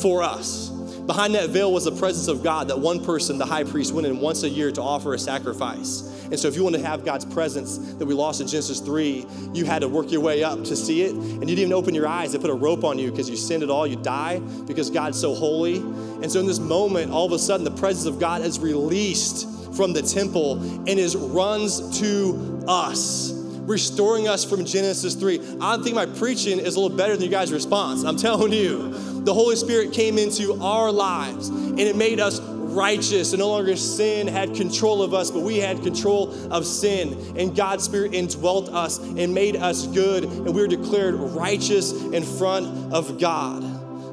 for 0.00 0.22
us. 0.22 0.70
Behind 0.70 1.34
that 1.34 1.50
veil 1.50 1.72
was 1.72 1.84
the 1.84 1.92
presence 1.92 2.28
of 2.28 2.42
God 2.42 2.68
that 2.68 2.78
one 2.78 3.04
person, 3.04 3.36
the 3.36 3.46
high 3.46 3.64
priest, 3.64 3.92
went 3.92 4.06
in 4.06 4.20
once 4.20 4.44
a 4.44 4.48
year 4.48 4.70
to 4.72 4.80
offer 4.80 5.12
a 5.12 5.18
sacrifice. 5.18 6.19
And 6.30 6.38
so, 6.38 6.48
if 6.48 6.56
you 6.56 6.62
want 6.62 6.76
to 6.76 6.82
have 6.82 7.04
God's 7.04 7.24
presence 7.24 7.78
that 7.94 8.06
we 8.06 8.14
lost 8.14 8.40
in 8.40 8.46
Genesis 8.46 8.80
3, 8.80 9.26
you 9.52 9.64
had 9.64 9.80
to 9.80 9.88
work 9.88 10.10
your 10.12 10.20
way 10.20 10.44
up 10.44 10.62
to 10.64 10.76
see 10.76 11.02
it. 11.02 11.12
And 11.12 11.40
you 11.48 11.56
didn't 11.56 11.58
even 11.58 11.72
open 11.72 11.94
your 11.94 12.06
eyes. 12.06 12.32
They 12.32 12.38
put 12.38 12.50
a 12.50 12.54
rope 12.54 12.84
on 12.84 12.98
you 12.98 13.10
because 13.10 13.28
you 13.28 13.36
sinned 13.36 13.62
at 13.62 13.70
all. 13.70 13.86
You 13.86 13.96
die 13.96 14.38
because 14.66 14.90
God's 14.90 15.18
so 15.20 15.34
holy. 15.34 15.76
And 15.76 16.30
so, 16.30 16.40
in 16.40 16.46
this 16.46 16.60
moment, 16.60 17.10
all 17.10 17.26
of 17.26 17.32
a 17.32 17.38
sudden, 17.38 17.64
the 17.64 17.70
presence 17.72 18.06
of 18.06 18.20
God 18.20 18.42
is 18.42 18.58
released 18.58 19.48
from 19.74 19.92
the 19.92 20.02
temple 20.02 20.60
and 20.60 20.88
is 20.88 21.16
runs 21.16 21.98
to 22.00 22.64
us 22.66 23.32
restoring 23.70 24.26
us 24.26 24.44
from 24.44 24.64
Genesis 24.64 25.14
3. 25.14 25.58
I 25.60 25.76
think 25.78 25.94
my 25.94 26.06
preaching 26.06 26.58
is 26.58 26.74
a 26.74 26.80
little 26.80 26.96
better 26.96 27.14
than 27.14 27.22
you 27.22 27.30
guys' 27.30 27.52
response. 27.52 28.02
I'm 28.02 28.16
telling 28.16 28.52
you. 28.52 28.90
The 29.20 29.34
Holy 29.34 29.54
Spirit 29.54 29.92
came 29.92 30.18
into 30.18 30.54
our 30.62 30.90
lives 30.90 31.48
and 31.48 31.78
it 31.78 31.94
made 31.94 32.20
us 32.20 32.40
righteous 32.70 33.32
and 33.32 33.40
no 33.40 33.48
longer 33.48 33.76
sin 33.76 34.26
had 34.26 34.54
control 34.54 35.02
of 35.02 35.14
us, 35.14 35.30
but 35.30 35.40
we 35.40 35.58
had 35.58 35.82
control 35.82 36.32
of 36.52 36.66
sin. 36.66 37.34
And 37.36 37.54
God's 37.54 37.84
Spirit 37.84 38.14
indwelt 38.14 38.68
us 38.70 38.98
and 38.98 39.34
made 39.34 39.56
us 39.56 39.86
good, 39.88 40.24
and 40.24 40.54
we 40.54 40.60
were 40.60 40.68
declared 40.68 41.14
righteous 41.14 41.92
in 41.92 42.22
front 42.22 42.92
of 42.92 43.20
God. 43.20 43.62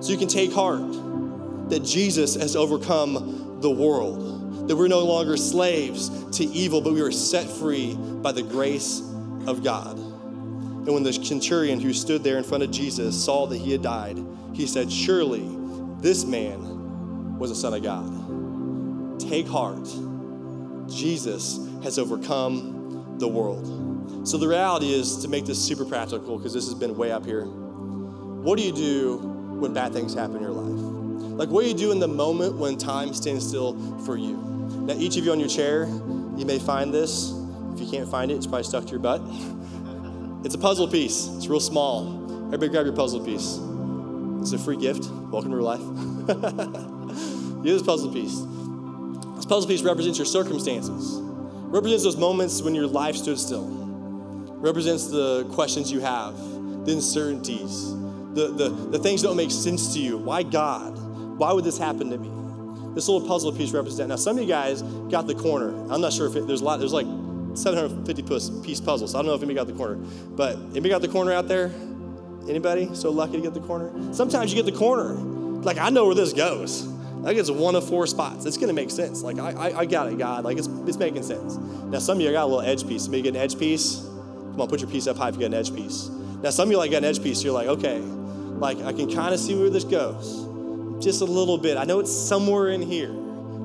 So 0.03 0.11
you 0.11 0.17
can 0.17 0.27
take 0.27 0.51
heart 0.51 0.81
that 1.69 1.83
Jesus 1.83 2.35
has 2.35 2.55
overcome 2.55 3.59
the 3.61 3.71
world, 3.71 4.67
that 4.67 4.75
we're 4.75 4.87
no 4.87 5.05
longer 5.05 5.37
slaves 5.37 6.09
to 6.37 6.43
evil, 6.45 6.81
but 6.81 6.93
we 6.93 7.01
were 7.01 7.11
set 7.11 7.49
free 7.49 7.95
by 7.95 8.31
the 8.31 8.43
grace 8.43 9.01
of 9.45 9.63
God. 9.63 9.97
And 9.97 10.93
when 10.93 11.03
the 11.03 11.11
centurion 11.11 11.79
who 11.79 11.93
stood 11.93 12.23
there 12.23 12.37
in 12.37 12.43
front 12.43 12.63
of 12.63 12.71
Jesus 12.71 13.21
saw 13.21 13.45
that 13.47 13.57
he 13.57 13.71
had 13.71 13.81
died, 13.81 14.17
he 14.53 14.65
said, 14.65 14.91
Surely 14.91 15.45
this 15.99 16.23
man 16.23 17.37
was 17.37 17.51
a 17.51 17.55
son 17.55 17.73
of 17.73 17.83
God. 17.83 18.26
Take 19.19 19.47
heart. 19.47 19.87
Jesus 20.89 21.59
has 21.83 21.99
overcome 21.99 23.15
the 23.19 23.27
world. 23.27 24.27
So 24.27 24.37
the 24.37 24.47
reality 24.47 24.93
is 24.93 25.17
to 25.17 25.27
make 25.27 25.45
this 25.45 25.63
super 25.63 25.85
practical, 25.85 26.37
because 26.37 26.53
this 26.53 26.65
has 26.65 26.75
been 26.75 26.95
way 26.97 27.11
up 27.11 27.25
here. 27.25 27.45
What 27.45 28.57
do 28.57 28.63
you 28.63 28.73
do 28.73 29.17
when 29.59 29.73
bad 29.73 29.93
things 29.93 30.13
happen 30.13 30.37
in 30.37 30.41
your 30.41 30.51
life? 30.51 31.37
Like, 31.37 31.49
what 31.49 31.63
do 31.63 31.69
you 31.69 31.75
do 31.75 31.91
in 31.91 31.99
the 31.99 32.07
moment 32.07 32.55
when 32.55 32.77
time 32.77 33.13
stands 33.13 33.47
still 33.47 33.75
for 34.05 34.17
you? 34.17 34.37
Now, 34.87 34.95
each 34.95 35.17
of 35.17 35.25
you 35.25 35.31
on 35.31 35.39
your 35.39 35.49
chair, 35.49 35.85
you 36.35 36.45
may 36.45 36.59
find 36.59 36.93
this. 36.93 37.31
If 37.73 37.79
you 37.79 37.87
can't 37.89 38.09
find 38.09 38.31
it, 38.31 38.35
it's 38.35 38.47
probably 38.47 38.63
stuck 38.63 38.85
to 38.85 38.91
your 38.91 38.99
butt. 38.99 39.21
It's 40.43 40.53
a 40.53 40.59
puzzle 40.59 40.87
piece, 40.87 41.27
it's 41.35 41.47
real 41.47 41.59
small. 41.59 42.23
Everybody 42.45 42.69
grab 42.69 42.85
your 42.85 42.95
puzzle 42.95 43.19
piece. 43.19 43.59
It's 44.39 44.53
a 44.53 44.63
free 44.63 44.77
gift. 44.77 45.09
Welcome 45.09 45.51
to 45.51 45.57
real 45.57 45.65
life. 45.65 45.81
Use 47.65 47.79
this 47.79 47.83
puzzle 47.83 48.13
piece. 48.13 48.39
This 49.47 49.53
puzzle 49.53 49.69
piece 49.69 49.81
represents 49.81 50.19
your 50.19 50.25
circumstances, 50.25 51.21
represents 51.21 52.03
those 52.03 52.17
moments 52.17 52.61
when 52.61 52.75
your 52.75 52.85
life 52.85 53.15
stood 53.15 53.39
still, 53.39 53.65
represents 53.65 55.07
the 55.07 55.45
questions 55.53 55.89
you 55.89 56.01
have, 56.01 56.37
the 56.85 56.91
uncertainties, 56.91 57.91
the, 58.33 58.51
the, 58.53 58.67
the 58.91 58.99
things 58.99 59.21
that 59.21 59.29
don't 59.29 59.37
make 59.37 59.51
sense 59.51 59.93
to 59.93 59.99
you. 60.01 60.17
Why 60.17 60.43
God? 60.43 60.97
Why 61.37 61.53
would 61.53 61.63
this 61.63 61.77
happen 61.77 62.09
to 62.09 62.17
me? 62.17 62.93
This 62.93 63.07
little 63.07 63.25
puzzle 63.25 63.53
piece 63.53 63.71
represents. 63.71 64.09
Now, 64.09 64.17
some 64.17 64.35
of 64.35 64.43
you 64.43 64.49
guys 64.49 64.81
got 64.81 65.27
the 65.27 65.35
corner. 65.35 65.69
I'm 65.93 66.01
not 66.01 66.11
sure 66.11 66.27
if 66.27 66.35
it, 66.35 66.45
there's 66.45 66.59
a 66.59 66.65
lot. 66.65 66.79
There's 66.79 66.91
like 66.91 67.07
750 67.53 68.63
piece 68.65 68.81
puzzle. 68.81 69.07
So 69.07 69.17
I 69.17 69.21
don't 69.21 69.27
know 69.27 69.33
if 69.33 69.41
anybody 69.41 69.55
got 69.55 69.67
the 69.67 69.81
corner, 69.81 69.95
but 70.31 70.57
anybody 70.57 70.89
got 70.89 71.01
the 71.01 71.07
corner 71.07 71.31
out 71.31 71.47
there? 71.47 71.71
Anybody 72.49 72.93
so 72.93 73.11
lucky 73.11 73.37
to 73.37 73.41
get 73.41 73.53
the 73.53 73.61
corner? 73.61 74.13
Sometimes 74.13 74.53
you 74.53 74.61
get 74.61 74.69
the 74.69 74.77
corner. 74.77 75.13
Like 75.13 75.77
I 75.77 75.89
know 75.89 76.05
where 76.05 76.15
this 76.15 76.33
goes. 76.33 76.96
I 77.21 77.27
think 77.27 77.39
it's 77.39 77.51
one 77.51 77.75
of 77.75 77.87
four 77.87 78.07
spots. 78.07 78.45
It's 78.45 78.57
to 78.57 78.73
make 78.73 78.91
sense. 78.91 79.21
Like, 79.21 79.39
I, 79.39 79.51
I, 79.51 79.79
I, 79.79 79.85
got 79.85 80.11
it, 80.11 80.17
God. 80.17 80.43
Like, 80.43 80.57
it's, 80.57 80.67
it's 80.85 80.97
making 80.97 81.23
sense. 81.23 81.57
Now, 81.57 81.99
some 81.99 82.17
of 82.17 82.21
you 82.21 82.31
got 82.31 82.43
a 82.43 82.45
little 82.45 82.61
edge 82.61 82.87
piece. 82.87 83.07
Maybe 83.07 83.17
you 83.17 83.23
get 83.23 83.35
an 83.35 83.41
edge 83.41 83.59
piece. 83.59 83.97
Come 83.97 84.61
on, 84.61 84.67
put 84.67 84.81
your 84.81 84.89
piece 84.89 85.07
up 85.07 85.17
high 85.17 85.29
if 85.29 85.35
you 85.35 85.41
got 85.41 85.47
an 85.47 85.53
edge 85.55 85.75
piece. 85.75 86.09
Now, 86.41 86.51
some 86.51 86.67
of 86.67 86.71
you 86.71 86.77
like 86.77 86.91
got 86.91 86.99
an 86.99 87.05
edge 87.05 87.21
piece. 87.21 87.43
You're 87.43 87.53
like, 87.53 87.67
okay, 87.67 87.99
like, 87.99 88.79
I 88.81 88.93
can 88.93 89.11
kind 89.11 89.33
of 89.33 89.39
see 89.39 89.55
where 89.55 89.69
this 89.69 89.83
goes. 89.83 90.45
Just 91.03 91.21
a 91.21 91.25
little 91.25 91.57
bit. 91.57 91.77
I 91.77 91.83
know 91.83 91.99
it's 91.99 92.11
somewhere 92.11 92.69
in 92.69 92.81
here. 92.81 93.09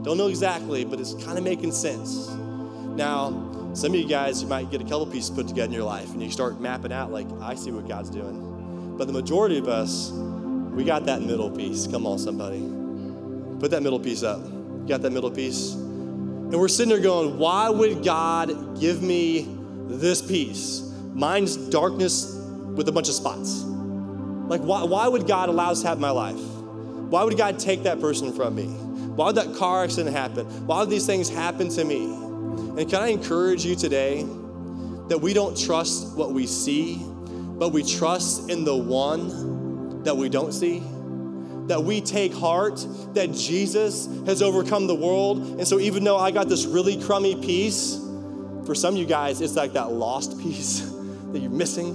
Don't 0.02 0.18
know 0.18 0.28
exactly, 0.28 0.84
but 0.84 0.98
it's 0.98 1.14
kind 1.24 1.38
of 1.38 1.44
making 1.44 1.72
sense. 1.72 2.28
Now, 2.28 3.70
some 3.74 3.92
of 3.92 3.98
you 3.98 4.06
guys, 4.06 4.42
you 4.42 4.48
might 4.48 4.70
get 4.70 4.80
a 4.80 4.84
couple 4.84 5.06
pieces 5.06 5.30
put 5.30 5.48
together 5.48 5.66
in 5.66 5.72
your 5.72 5.84
life 5.84 6.12
and 6.12 6.22
you 6.22 6.30
start 6.30 6.60
mapping 6.60 6.92
out, 6.92 7.10
like, 7.10 7.26
I 7.40 7.54
see 7.54 7.70
what 7.70 7.88
God's 7.88 8.10
doing. 8.10 8.96
But 8.98 9.06
the 9.06 9.12
majority 9.12 9.58
of 9.58 9.68
us, 9.68 10.10
we 10.10 10.84
got 10.84 11.06
that 11.06 11.22
middle 11.22 11.50
piece. 11.50 11.86
Come 11.86 12.06
on, 12.06 12.18
somebody. 12.18 12.81
Put 13.62 13.70
that 13.70 13.84
middle 13.84 14.00
piece 14.00 14.24
up. 14.24 14.40
got 14.88 15.02
that 15.02 15.12
middle 15.12 15.30
piece? 15.30 15.74
And 15.74 16.52
we're 16.58 16.66
sitting 16.66 16.88
there 16.88 16.98
going, 16.98 17.38
why 17.38 17.70
would 17.70 18.02
God 18.02 18.80
give 18.80 19.04
me 19.04 19.56
this 19.86 20.20
piece? 20.20 20.92
Mine's 21.14 21.56
darkness 21.56 22.34
with 22.74 22.88
a 22.88 22.92
bunch 22.92 23.08
of 23.08 23.14
spots. 23.14 23.62
Like, 23.62 24.62
why, 24.62 24.82
why 24.82 25.06
would 25.06 25.28
God 25.28 25.48
allow 25.48 25.70
us 25.70 25.82
to 25.82 25.88
have 25.88 26.00
my 26.00 26.10
life? 26.10 26.40
Why 26.40 27.22
would 27.22 27.38
God 27.38 27.60
take 27.60 27.84
that 27.84 28.00
person 28.00 28.32
from 28.32 28.56
me? 28.56 28.64
Why 28.64 29.26
would 29.26 29.36
that 29.36 29.54
car 29.54 29.84
accident 29.84 30.16
happen? 30.16 30.44
Why 30.66 30.80
would 30.80 30.90
these 30.90 31.06
things 31.06 31.28
happen 31.28 31.68
to 31.68 31.84
me? 31.84 32.02
And 32.02 32.90
can 32.90 33.00
I 33.00 33.10
encourage 33.10 33.64
you 33.64 33.76
today 33.76 34.24
that 35.08 35.20
we 35.22 35.34
don't 35.34 35.56
trust 35.56 36.16
what 36.16 36.32
we 36.32 36.48
see, 36.48 37.00
but 37.00 37.68
we 37.68 37.84
trust 37.84 38.50
in 38.50 38.64
the 38.64 38.76
one 38.76 40.02
that 40.02 40.16
we 40.16 40.28
don't 40.28 40.52
see? 40.52 40.82
That 41.68 41.82
we 41.82 42.00
take 42.00 42.34
heart 42.34 42.86
that 43.14 43.32
Jesus 43.32 44.08
has 44.26 44.42
overcome 44.42 44.86
the 44.86 44.94
world. 44.94 45.58
And 45.58 45.66
so, 45.66 45.78
even 45.78 46.04
though 46.04 46.18
I 46.18 46.30
got 46.30 46.48
this 46.48 46.66
really 46.66 47.00
crummy 47.02 47.36
piece, 47.36 47.98
for 48.66 48.74
some 48.74 48.94
of 48.94 49.00
you 49.00 49.06
guys, 49.06 49.40
it's 49.40 49.56
like 49.56 49.72
that 49.74 49.92
lost 49.92 50.38
piece 50.42 50.80
that 51.32 51.40
you're 51.40 51.50
missing. 51.50 51.90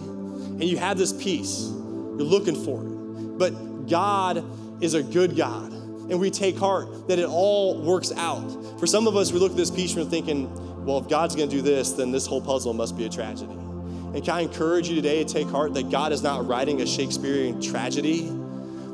And 0.59 0.63
you 0.63 0.77
have 0.77 0.97
this 0.97 1.13
piece, 1.13 1.67
you're 1.67 2.23
looking 2.23 2.55
for 2.55 2.83
it. 2.83 3.37
But 3.37 3.87
God 3.87 4.43
is 4.81 4.93
a 4.93 5.03
good 5.03 5.35
God. 5.35 5.71
And 5.71 6.19
we 6.19 6.31
take 6.31 6.57
heart 6.57 7.07
that 7.09 7.19
it 7.19 7.27
all 7.27 7.81
works 7.81 8.11
out. 8.13 8.79
For 8.79 8.87
some 8.87 9.07
of 9.07 9.15
us, 9.15 9.31
we 9.31 9.39
look 9.39 9.51
at 9.51 9.57
this 9.57 9.69
piece 9.69 9.93
and 9.93 10.03
we're 10.03 10.09
thinking, 10.09 10.85
well, 10.85 10.99
if 10.99 11.09
God's 11.09 11.35
gonna 11.35 11.51
do 11.51 11.61
this, 11.61 11.91
then 11.91 12.11
this 12.11 12.25
whole 12.25 12.41
puzzle 12.41 12.73
must 12.73 12.97
be 12.97 13.05
a 13.05 13.09
tragedy. 13.09 13.51
And 13.51 14.23
can 14.23 14.33
I 14.33 14.41
encourage 14.41 14.87
you 14.87 14.95
today 14.95 15.23
to 15.23 15.31
take 15.31 15.47
heart 15.47 15.73
that 15.73 15.91
God 15.91 16.13
is 16.13 16.23
not 16.23 16.47
writing 16.47 16.81
a 16.81 16.87
Shakespearean 16.87 17.61
tragedy? 17.61 18.31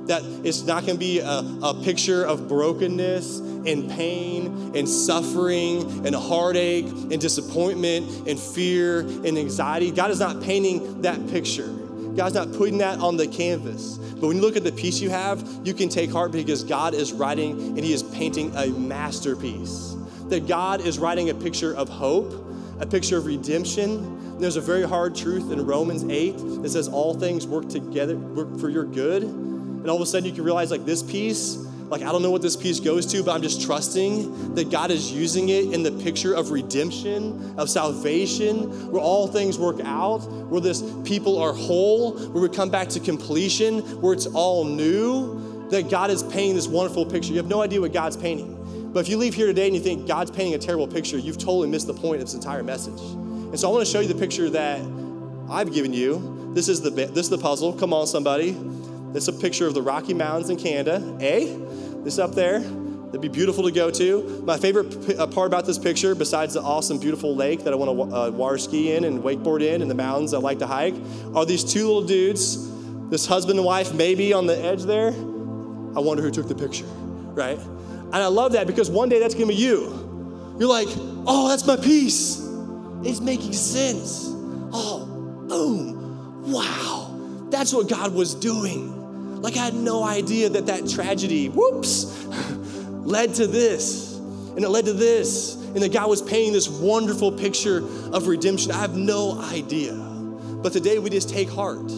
That 0.07 0.23
it's 0.43 0.63
not 0.63 0.85
going 0.85 0.95
to 0.95 0.99
be 0.99 1.19
a, 1.19 1.43
a 1.63 1.81
picture 1.83 2.25
of 2.25 2.47
brokenness 2.47 3.39
and 3.39 3.89
pain 3.89 4.73
and 4.75 4.87
suffering 4.87 6.05
and 6.05 6.15
heartache 6.15 6.85
and 6.85 7.19
disappointment 7.19 8.27
and 8.27 8.39
fear 8.39 8.99
and 8.99 9.37
anxiety. 9.37 9.91
God 9.91 10.11
is 10.11 10.19
not 10.19 10.41
painting 10.41 11.01
that 11.01 11.27
picture. 11.29 11.67
God's 12.15 12.35
not 12.35 12.51
putting 12.53 12.77
that 12.79 12.99
on 12.99 13.17
the 13.17 13.27
canvas. 13.27 13.97
But 13.97 14.27
when 14.27 14.37
you 14.37 14.41
look 14.41 14.55
at 14.55 14.63
the 14.63 14.71
piece 14.71 14.99
you 14.99 15.09
have, 15.09 15.47
you 15.63 15.73
can 15.73 15.89
take 15.89 16.11
heart 16.11 16.31
because 16.31 16.63
God 16.63 16.93
is 16.93 17.11
writing 17.11 17.59
and 17.59 17.79
He 17.79 17.93
is 17.93 18.03
painting 18.03 18.55
a 18.55 18.67
masterpiece. 18.67 19.95
That 20.27 20.47
God 20.47 20.81
is 20.81 20.99
writing 20.99 21.29
a 21.29 21.33
picture 21.33 21.75
of 21.75 21.89
hope, 21.89 22.33
a 22.79 22.85
picture 22.85 23.17
of 23.17 23.25
redemption. 23.25 24.39
there's 24.39 24.55
a 24.55 24.61
very 24.61 24.83
hard 24.83 25.15
truth 25.15 25.51
in 25.51 25.65
Romans 25.65 26.03
8 26.03 26.61
that 26.61 26.69
says 26.69 26.87
all 26.87 27.13
things 27.13 27.47
work 27.47 27.69
together, 27.69 28.15
work 28.17 28.59
for 28.59 28.69
your 28.69 28.83
good 28.83 29.52
and 29.83 29.91
all 29.91 29.97
of 29.97 30.01
a 30.01 30.05
sudden 30.05 30.25
you 30.25 30.33
can 30.33 30.45
realize 30.45 30.71
like 30.71 30.85
this 30.85 31.03
piece, 31.03 31.57
like 31.89 32.03
I 32.03 32.11
don't 32.13 32.21
know 32.21 32.31
what 32.31 32.41
this 32.41 32.55
piece 32.55 32.79
goes 32.79 33.05
to, 33.07 33.21
but 33.21 33.35
I'm 33.35 33.41
just 33.41 33.61
trusting 33.61 34.55
that 34.55 34.71
God 34.71 34.91
is 34.91 35.11
using 35.11 35.49
it 35.49 35.73
in 35.73 35.83
the 35.83 35.91
picture 35.91 36.33
of 36.33 36.51
redemption, 36.51 37.53
of 37.57 37.69
salvation, 37.69 38.91
where 38.91 39.01
all 39.01 39.27
things 39.27 39.59
work 39.59 39.81
out, 39.83 40.19
where 40.19 40.61
this 40.61 40.81
people 41.03 41.37
are 41.37 41.51
whole, 41.51 42.17
where 42.29 42.41
we 42.41 42.47
come 42.47 42.69
back 42.69 42.87
to 42.89 43.01
completion, 43.01 43.79
where 44.01 44.13
it's 44.13 44.25
all 44.25 44.63
new, 44.63 45.67
that 45.69 45.89
God 45.89 46.11
is 46.11 46.23
painting 46.23 46.55
this 46.55 46.67
wonderful 46.67 47.05
picture. 47.05 47.31
You 47.31 47.37
have 47.37 47.47
no 47.47 47.61
idea 47.61 47.81
what 47.81 47.91
God's 47.91 48.15
painting. 48.15 48.91
But 48.93 49.01
if 49.01 49.09
you 49.09 49.17
leave 49.17 49.33
here 49.33 49.47
today 49.47 49.67
and 49.67 49.75
you 49.75 49.81
think 49.81 50.07
God's 50.07 50.31
painting 50.31 50.53
a 50.53 50.59
terrible 50.59 50.87
picture, 50.87 51.17
you've 51.17 51.37
totally 51.37 51.67
missed 51.67 51.87
the 51.87 51.93
point 51.93 52.21
of 52.21 52.27
this 52.27 52.35
entire 52.35 52.63
message. 52.63 53.01
And 53.01 53.59
so 53.59 53.69
I 53.69 53.71
want 53.73 53.85
to 53.85 53.91
show 53.91 53.99
you 53.99 54.07
the 54.07 54.15
picture 54.15 54.49
that 54.51 54.79
I've 55.49 55.73
given 55.73 55.91
you. 55.93 56.51
This 56.53 56.69
is 56.69 56.81
the 56.81 56.91
this 56.91 57.25
is 57.25 57.29
the 57.29 57.37
puzzle. 57.37 57.73
Come 57.73 57.93
on, 57.93 58.07
somebody. 58.07 58.51
This 59.13 59.27
is 59.27 59.37
a 59.37 59.39
picture 59.39 59.67
of 59.67 59.73
the 59.73 59.81
Rocky 59.81 60.13
Mountains 60.13 60.49
in 60.49 60.57
Canada. 60.57 61.17
A, 61.21 61.55
This 62.03 62.19
up 62.19 62.33
there. 62.33 62.59
That'd 62.59 63.21
be 63.21 63.27
beautiful 63.27 63.63
to 63.65 63.71
go 63.71 63.91
to. 63.91 64.41
My 64.43 64.57
favorite 64.57 65.07
p- 65.07 65.15
uh, 65.15 65.27
part 65.27 65.45
about 65.45 65.67
this 65.67 65.77
picture, 65.77 66.15
besides 66.15 66.55
the 66.55 66.61
awesome, 66.63 66.97
beautiful 66.97 67.35
lake 67.35 67.63
that 67.63 67.71
I 67.71 67.75
want 67.75 68.09
to 68.09 68.15
uh, 68.15 68.29
water 68.31 68.57
ski 68.57 68.93
in 68.95 69.03
and 69.03 69.21
wakeboard 69.21 69.61
in, 69.61 69.83
and 69.83 69.91
the 69.91 69.95
mountains 69.95 70.33
I 70.33 70.39
like 70.39 70.57
to 70.59 70.67
hike, 70.67 70.95
are 71.35 71.45
these 71.45 71.63
two 71.63 71.85
little 71.85 72.01
dudes, 72.01 72.57
this 73.11 73.27
husband 73.27 73.59
and 73.59 73.65
wife, 73.67 73.93
maybe 73.93 74.33
on 74.33 74.47
the 74.47 74.57
edge 74.57 74.81
there. 74.81 75.09
I 75.09 75.99
wonder 75.99 76.23
who 76.23 76.31
took 76.31 76.47
the 76.47 76.55
picture, 76.55 76.85
right? 76.85 77.59
And 77.59 78.15
I 78.15 78.27
love 78.27 78.53
that 78.53 78.65
because 78.65 78.89
one 78.89 79.09
day 79.09 79.19
that's 79.19 79.35
gonna 79.35 79.45
be 79.45 79.55
you. 79.55 80.55
You're 80.59 80.69
like, 80.69 80.87
oh, 81.27 81.49
that's 81.49 81.67
my 81.67 81.75
piece. 81.77 82.39
It's 83.03 83.19
making 83.19 83.53
sense. 83.53 84.23
Oh, 84.73 85.05
boom. 85.47 86.51
Wow. 86.51 87.47
That's 87.51 87.71
what 87.71 87.87
God 87.87 88.15
was 88.15 88.33
doing. 88.33 88.92
Like 89.43 89.57
I 89.57 89.65
had 89.65 89.73
no 89.73 90.05
idea 90.05 90.47
that 90.47 90.67
that 90.67 90.87
tragedy, 90.87 91.49
whoops, 91.49 92.25
led 93.05 93.33
to 93.35 93.45
this. 93.45 94.15
And 94.15 94.63
it 94.63 94.69
led 94.69 94.85
to 94.85 94.93
this. 94.93 95.55
And 95.55 95.81
that 95.81 95.91
God 95.91 96.09
was 96.09 96.21
painting 96.21 96.53
this 96.53 96.69
wonderful 96.69 97.29
picture 97.33 97.79
of 98.13 98.27
redemption. 98.27 98.71
I 98.71 98.79
have 98.79 98.95
no 98.95 99.37
idea. 99.41 99.95
But 99.95 100.71
today 100.71 100.97
we 100.97 101.09
just 101.09 101.29
take 101.29 101.49
heart. 101.49 101.91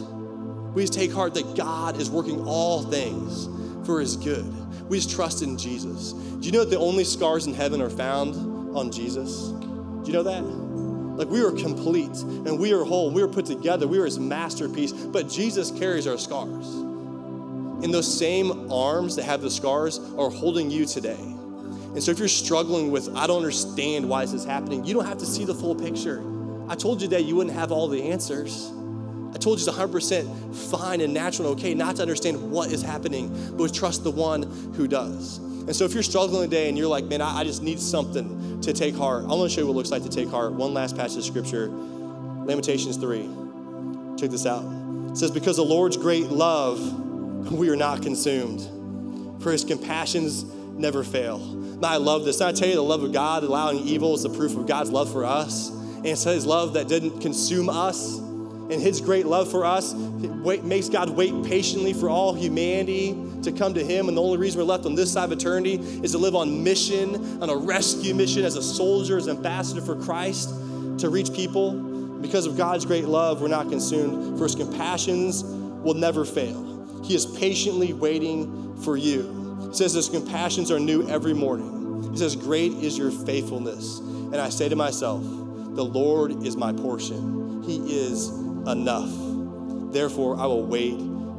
We 0.73 0.81
just 0.81 0.93
take 0.93 1.11
heart 1.11 1.35
that 1.35 1.55
God 1.55 2.01
is 2.01 2.09
working 2.09 2.41
all 2.47 2.81
things 2.81 3.47
for 3.85 3.99
his 3.99 4.17
good. 4.17 4.51
We 4.89 4.97
just 4.97 5.11
trust 5.11 5.43
in 5.43 5.55
Jesus. 5.55 6.13
Do 6.13 6.47
you 6.47 6.51
know 6.51 6.61
that 6.61 6.71
the 6.71 6.79
only 6.79 7.03
scars 7.03 7.45
in 7.45 7.53
heaven 7.53 7.79
are 7.79 7.91
found 7.91 8.75
on 8.75 8.91
Jesus? 8.91 9.49
Do 9.49 10.01
you 10.07 10.13
know 10.13 10.23
that? 10.23 10.41
Like 10.43 11.27
we 11.27 11.41
are 11.41 11.51
complete 11.51 12.17
and 12.17 12.57
we 12.57 12.73
are 12.73 12.83
whole. 12.83 13.11
We 13.11 13.21
are 13.21 13.27
put 13.27 13.45
together. 13.45 13.87
We 13.87 13.99
are 13.99 14.05
his 14.05 14.17
masterpiece. 14.17 14.93
But 14.93 15.29
Jesus 15.29 15.69
carries 15.69 16.07
our 16.07 16.17
scars. 16.17 16.84
And 17.85 17.93
those 17.93 18.17
same 18.17 18.71
arms 18.71 19.15
that 19.15 19.25
have 19.25 19.43
the 19.43 19.51
scars 19.51 19.99
are 20.17 20.31
holding 20.31 20.71
you 20.71 20.87
today. 20.87 21.19
And 21.19 22.01
so 22.01 22.09
if 22.09 22.17
you're 22.17 22.27
struggling 22.27 22.89
with, 22.89 23.15
I 23.15 23.27
don't 23.27 23.37
understand 23.37 24.09
why 24.09 24.25
this 24.25 24.33
is 24.33 24.43
happening, 24.43 24.83
you 24.85 24.95
don't 24.95 25.05
have 25.05 25.19
to 25.19 25.25
see 25.27 25.45
the 25.45 25.53
full 25.53 25.75
picture. 25.75 26.23
I 26.67 26.73
told 26.73 26.99
you 26.99 27.07
that 27.09 27.25
you 27.25 27.35
wouldn't 27.35 27.55
have 27.55 27.71
all 27.71 27.87
the 27.87 28.09
answers. 28.09 28.71
I 29.35 29.37
told 29.37 29.59
you 29.59 29.67
it's 29.67 29.77
100% 29.77 30.71
fine 30.71 30.99
and 30.99 31.13
natural 31.13 31.51
and 31.51 31.59
okay 31.59 31.75
not 31.75 31.97
to 31.97 32.01
understand 32.01 32.49
what 32.51 32.71
is 32.71 32.81
happening, 32.81 33.55
but 33.55 33.71
trust 33.71 34.03
the 34.03 34.09
one 34.09 34.41
who 34.73 34.87
does. 34.87 35.37
And 35.37 35.75
so 35.75 35.85
if 35.85 35.93
you're 35.93 36.01
struggling 36.01 36.49
today 36.49 36.67
and 36.69 36.75
you're 36.75 36.87
like, 36.87 37.05
man, 37.05 37.21
I, 37.21 37.41
I 37.41 37.43
just 37.43 37.61
need 37.61 37.79
something 37.79 38.61
to 38.61 38.73
take 38.73 38.95
heart, 38.95 39.25
I 39.25 39.27
want 39.27 39.51
to 39.51 39.55
show 39.55 39.61
you 39.61 39.67
what 39.67 39.73
it 39.73 39.77
looks 39.77 39.91
like 39.91 40.01
to 40.01 40.09
take 40.09 40.29
heart. 40.29 40.53
One 40.53 40.73
last 40.73 40.97
passage 40.97 41.19
of 41.19 41.25
scripture, 41.25 41.67
Lamentations 41.67 42.97
3. 42.97 43.29
Check 44.17 44.31
this 44.31 44.47
out. 44.47 44.65
It 45.11 45.17
says, 45.17 45.29
Because 45.29 45.57
the 45.57 45.63
Lord's 45.63 45.97
great 45.97 46.29
love, 46.29 47.04
we 47.51 47.69
are 47.69 47.75
not 47.75 48.01
consumed, 48.01 48.61
for 49.41 49.51
his 49.51 49.63
compassions 49.63 50.43
never 50.43 51.03
fail. 51.03 51.39
Now, 51.39 51.89
I 51.89 51.97
love 51.97 52.25
this. 52.25 52.39
And 52.41 52.49
I 52.49 52.51
tell 52.51 52.67
you, 52.67 52.75
the 52.75 52.83
love 52.83 53.03
of 53.03 53.11
God, 53.13 53.43
allowing 53.43 53.79
evil 53.79 54.13
is 54.13 54.23
the 54.23 54.29
proof 54.29 54.55
of 54.55 54.67
God's 54.67 54.91
love 54.91 55.11
for 55.11 55.25
us. 55.25 55.69
And 55.69 56.05
it's 56.07 56.23
his 56.23 56.45
love 56.45 56.73
that 56.73 56.87
didn't 56.87 57.19
consume 57.21 57.69
us. 57.69 58.17
And 58.17 58.81
his 58.81 59.01
great 59.01 59.25
love 59.25 59.51
for 59.51 59.65
us 59.65 59.93
makes 59.93 60.89
God 60.89 61.09
wait 61.09 61.43
patiently 61.43 61.93
for 61.93 62.09
all 62.09 62.33
humanity 62.33 63.15
to 63.43 63.51
come 63.51 63.73
to 63.75 63.83
him. 63.83 64.07
And 64.07 64.17
the 64.17 64.21
only 64.21 64.37
reason 64.37 64.59
we're 64.59 64.65
left 64.65 64.85
on 64.85 64.95
this 64.95 65.13
side 65.13 65.25
of 65.25 65.31
eternity 65.31 65.75
is 65.75 66.13
to 66.13 66.17
live 66.17 66.35
on 66.35 66.63
mission, 66.63 67.43
on 67.43 67.49
a 67.49 67.55
rescue 67.55 68.15
mission 68.15 68.43
as 68.43 68.55
a 68.55 68.63
soldier, 68.63 69.17
as 69.17 69.27
ambassador 69.27 69.81
for 69.81 69.95
Christ 69.95 70.49
to 70.99 71.09
reach 71.09 71.31
people. 71.33 71.73
Because 72.21 72.47
of 72.47 72.57
God's 72.57 72.85
great 72.85 73.05
love, 73.05 73.41
we're 73.41 73.49
not 73.49 73.69
consumed, 73.69 74.37
for 74.37 74.45
his 74.45 74.55
compassions 74.55 75.43
will 75.43 75.93
never 75.93 76.25
fail. 76.25 76.74
He 77.05 77.15
is 77.15 77.25
patiently 77.25 77.93
waiting 77.93 78.75
for 78.81 78.97
you. 78.97 79.67
He 79.69 79.75
says 79.75 79.93
his 79.93 80.09
compassions 80.09 80.71
are 80.71 80.79
new 80.79 81.07
every 81.07 81.33
morning. 81.33 82.11
He 82.11 82.17
says, 82.17 82.35
Great 82.35 82.71
is 82.73 82.97
your 82.97 83.11
faithfulness. 83.11 83.99
And 83.99 84.37
I 84.37 84.49
say 84.49 84.69
to 84.69 84.75
myself, 84.75 85.21
The 85.23 85.85
Lord 85.85 86.43
is 86.43 86.55
my 86.55 86.73
portion. 86.73 87.61
He 87.63 87.77
is 87.77 88.29
enough. 88.67 89.11
Therefore, 89.93 90.39
I 90.39 90.45
will 90.45 90.65
wait 90.65 90.97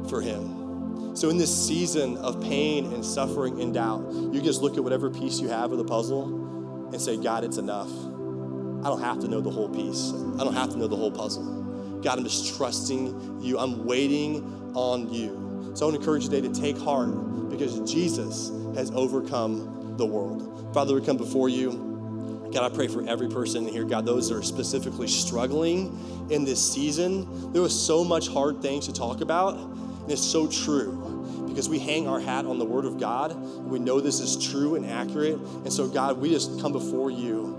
for 0.09 0.21
him. 0.21 1.15
So, 1.15 1.29
in 1.29 1.37
this 1.37 1.67
season 1.67 2.17
of 2.17 2.41
pain 2.41 2.93
and 2.93 3.03
suffering 3.03 3.61
and 3.61 3.73
doubt, 3.73 4.11
you 4.13 4.41
just 4.41 4.61
look 4.61 4.77
at 4.77 4.83
whatever 4.83 5.09
piece 5.09 5.39
you 5.39 5.49
have 5.49 5.71
of 5.71 5.79
the 5.79 5.83
puzzle 5.83 6.89
and 6.93 7.01
say, 7.01 7.17
God, 7.17 7.43
it's 7.43 7.57
enough. 7.57 7.89
I 7.89 8.89
don't 8.89 9.01
have 9.01 9.19
to 9.19 9.27
know 9.27 9.41
the 9.41 9.49
whole 9.49 9.69
piece, 9.69 10.13
I 10.39 10.43
don't 10.43 10.53
have 10.53 10.69
to 10.71 10.77
know 10.77 10.87
the 10.87 10.95
whole 10.95 11.11
puzzle. 11.11 11.99
God, 12.03 12.19
I'm 12.19 12.23
just 12.23 12.55
trusting 12.55 13.41
you, 13.41 13.57
I'm 13.57 13.85
waiting 13.85 14.71
on 14.75 15.11
you. 15.11 15.46
So, 15.77 15.85
I 15.85 15.91
want 15.91 15.97
to 15.97 16.01
encourage 16.01 16.23
you 16.23 16.31
today 16.31 16.47
to 16.47 16.59
take 16.59 16.75
heart 16.75 17.51
because 17.51 17.79
Jesus 17.81 18.49
has 18.73 18.89
overcome 18.95 19.93
the 19.95 20.07
world. 20.07 20.73
Father, 20.73 20.95
we 20.95 21.05
come 21.05 21.17
before 21.17 21.49
you. 21.49 22.49
God, 22.51 22.71
I 22.71 22.75
pray 22.75 22.87
for 22.87 23.07
every 23.07 23.29
person 23.29 23.67
here, 23.67 23.83
God, 23.83 24.03
those 24.03 24.29
that 24.29 24.37
are 24.37 24.41
specifically 24.41 25.07
struggling 25.07 26.27
in 26.31 26.45
this 26.45 26.73
season. 26.73 27.53
There 27.53 27.61
was 27.61 27.79
so 27.79 28.03
much 28.03 28.27
hard 28.27 28.59
things 28.59 28.87
to 28.87 28.91
talk 28.91 29.21
about, 29.21 29.55
and 29.55 30.11
it's 30.11 30.19
so 30.19 30.47
true 30.47 31.45
because 31.47 31.69
we 31.69 31.77
hang 31.77 32.07
our 32.07 32.19
hat 32.19 32.45
on 32.45 32.57
the 32.57 32.65
Word 32.65 32.85
of 32.85 32.99
God. 32.99 33.35
We 33.63 33.77
know 33.77 34.01
this 34.01 34.19
is 34.19 34.35
true 34.49 34.73
and 34.73 34.83
accurate. 34.83 35.37
And 35.37 35.71
so, 35.71 35.87
God, 35.87 36.17
we 36.17 36.31
just 36.31 36.59
come 36.59 36.71
before 36.71 37.11
you 37.11 37.56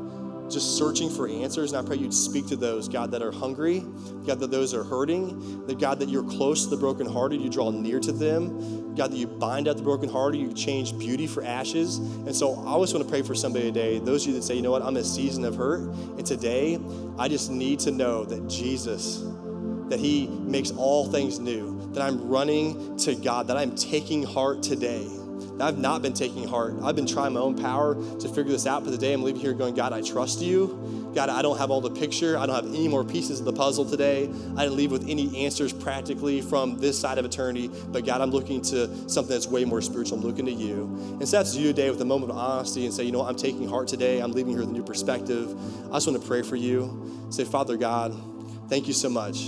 just 0.50 0.76
searching 0.76 1.10
for 1.10 1.28
answers. 1.28 1.72
And 1.72 1.84
I 1.84 1.86
pray 1.86 1.98
you'd 1.98 2.14
speak 2.14 2.46
to 2.48 2.56
those, 2.56 2.88
God, 2.88 3.10
that 3.12 3.22
are 3.22 3.32
hungry, 3.32 3.84
God, 4.26 4.40
that 4.40 4.50
those 4.50 4.74
are 4.74 4.84
hurting, 4.84 5.66
that 5.66 5.78
God, 5.78 5.98
that 6.00 6.08
you're 6.08 6.24
close 6.24 6.64
to 6.64 6.70
the 6.70 6.76
brokenhearted, 6.76 7.40
you 7.40 7.50
draw 7.50 7.70
near 7.70 8.00
to 8.00 8.12
them. 8.12 8.94
God, 8.94 9.12
that 9.12 9.16
you 9.16 9.28
bind 9.28 9.68
up 9.68 9.76
the 9.76 9.82
brokenhearted, 9.82 10.40
you 10.40 10.52
change 10.52 10.98
beauty 10.98 11.28
for 11.28 11.44
ashes. 11.44 11.98
And 11.98 12.34
so 12.34 12.54
I 12.54 12.70
always 12.70 12.92
want 12.92 13.06
to 13.06 13.10
pray 13.10 13.22
for 13.22 13.34
somebody 13.34 13.66
today, 13.66 14.00
those 14.00 14.24
of 14.24 14.30
you 14.30 14.34
that 14.34 14.42
say, 14.42 14.54
you 14.54 14.62
know 14.62 14.72
what, 14.72 14.82
I'm 14.82 14.88
in 14.88 14.96
a 14.96 15.04
season 15.04 15.44
of 15.44 15.54
hurt. 15.54 15.82
And 15.82 16.26
today, 16.26 16.80
I 17.16 17.28
just 17.28 17.50
need 17.50 17.78
to 17.80 17.92
know 17.92 18.24
that 18.24 18.48
Jesus, 18.48 19.22
that 19.88 20.00
He 20.00 20.26
makes 20.26 20.72
all 20.72 21.06
things 21.10 21.38
new, 21.38 21.92
that 21.92 22.02
I'm 22.02 22.28
running 22.28 22.96
to 22.98 23.14
God, 23.14 23.46
that 23.46 23.56
I'm 23.56 23.76
taking 23.76 24.24
heart 24.24 24.64
today 24.64 25.08
I've 25.60 25.78
not 25.78 26.02
been 26.02 26.12
taking 26.12 26.47
heart. 26.47 26.74
I've 26.82 26.97
been 26.97 27.06
trying 27.06 27.32
my 27.32 27.40
own 27.40 27.56
power 27.56 27.94
to 27.94 28.28
figure 28.28 28.52
this 28.52 28.66
out, 28.66 28.85
but 28.85 28.90
today 28.90 29.12
I'm 29.12 29.22
leaving 29.22 29.40
here 29.40 29.52
going, 29.52 29.74
God, 29.74 29.93
I 29.93 30.02
trust 30.02 30.40
you. 30.40 31.12
God, 31.14 31.30
I 31.30 31.43
don't 31.43 31.59
have 31.59 31.70
all 31.70 31.80
the 31.80 31.90
picture. 31.90 32.39
I 32.39 32.47
don't 32.47 32.55
have 32.55 32.74
any 32.74 32.86
more 32.86 33.02
pieces 33.02 33.40
of 33.40 33.47
the 33.47 33.52
puzzle 33.52 33.85
today. 33.85 34.30
I 34.56 34.62
didn't 34.62 34.76
leave 34.76 34.93
with 34.93 35.09
any 35.09 35.44
answers 35.44 35.72
practically 35.72 36.40
from 36.40 36.78
this 36.78 36.98
side 36.98 37.18
of 37.18 37.24
eternity, 37.24 37.70
but 37.89 38.05
God, 38.05 38.20
I'm 38.20 38.30
looking 38.30 38.60
to 38.62 39.09
something 39.09 39.32
that's 39.32 39.47
way 39.47 39.64
more 39.64 39.82
spiritual. 39.82 40.18
I'm 40.18 40.24
looking 40.24 40.47
to 40.47 40.52
you. 40.52 40.85
And 41.18 41.28
so 41.28 41.39
that's 41.39 41.56
you 41.56 41.68
today 41.68 41.90
with 41.90 42.01
a 42.01 42.05
moment 42.05 42.30
of 42.30 42.39
honesty 42.39 42.85
and 42.85 42.94
say, 42.94 43.05
you 43.05 43.12
know 43.12 43.20
what, 43.20 43.28
I'm 43.28 43.36
taking 43.36 43.68
heart 43.68 43.89
today. 43.89 44.20
I'm 44.20 44.32
leaving 44.32 44.52
here 44.52 44.60
with 44.60 44.70
a 44.70 44.72
new 44.72 44.85
perspective. 44.85 45.51
I 45.86 45.94
just 45.94 46.06
want 46.06 46.20
to 46.20 46.28
pray 46.28 46.43
for 46.43 46.56
you. 46.56 47.26
Say, 47.30 47.44
Father 47.44 47.76
God, 47.76 48.14
thank 48.68 48.86
you 48.86 48.93
so 48.93 49.09
much 49.09 49.43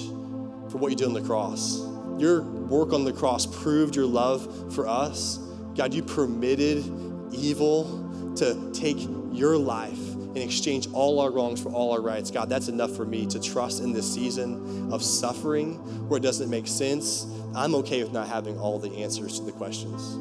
for 0.71 0.79
what 0.79 0.91
you 0.91 0.97
did 0.97 1.07
on 1.07 1.15
the 1.15 1.23
cross. 1.23 1.81
Your 2.19 2.43
work 2.43 2.93
on 2.93 3.05
the 3.05 3.13
cross 3.13 3.47
proved 3.47 3.97
your 3.97 4.07
love 4.07 4.75
for 4.75 4.89
us. 4.89 5.39
God, 5.81 5.95
you 5.95 6.03
permitted 6.03 6.85
evil 7.33 8.35
to 8.37 8.71
take 8.75 8.99
your 9.33 9.57
life 9.57 9.99
and 10.13 10.37
exchange 10.37 10.89
all 10.93 11.21
our 11.21 11.31
wrongs 11.31 11.59
for 11.59 11.71
all 11.71 11.93
our 11.93 12.03
rights. 12.03 12.31
God, 12.31 12.51
that's 12.51 12.69
enough 12.69 12.95
for 12.95 13.07
me 13.07 13.25
to 13.29 13.41
trust 13.41 13.83
in 13.83 13.95
this 13.95 14.13
season 14.13 14.93
of 14.93 15.03
suffering 15.03 15.77
where 16.07 16.19
it 16.19 16.23
doesn't 16.23 16.51
make 16.51 16.67
sense. 16.67 17.27
I'm 17.55 17.75
okay 17.77 18.03
with 18.03 18.13
not 18.13 18.29
having 18.29 18.59
all 18.59 18.79
the 18.79 18.95
answers 19.03 19.39
to 19.39 19.47
the 19.47 19.53
questions. 19.53 20.13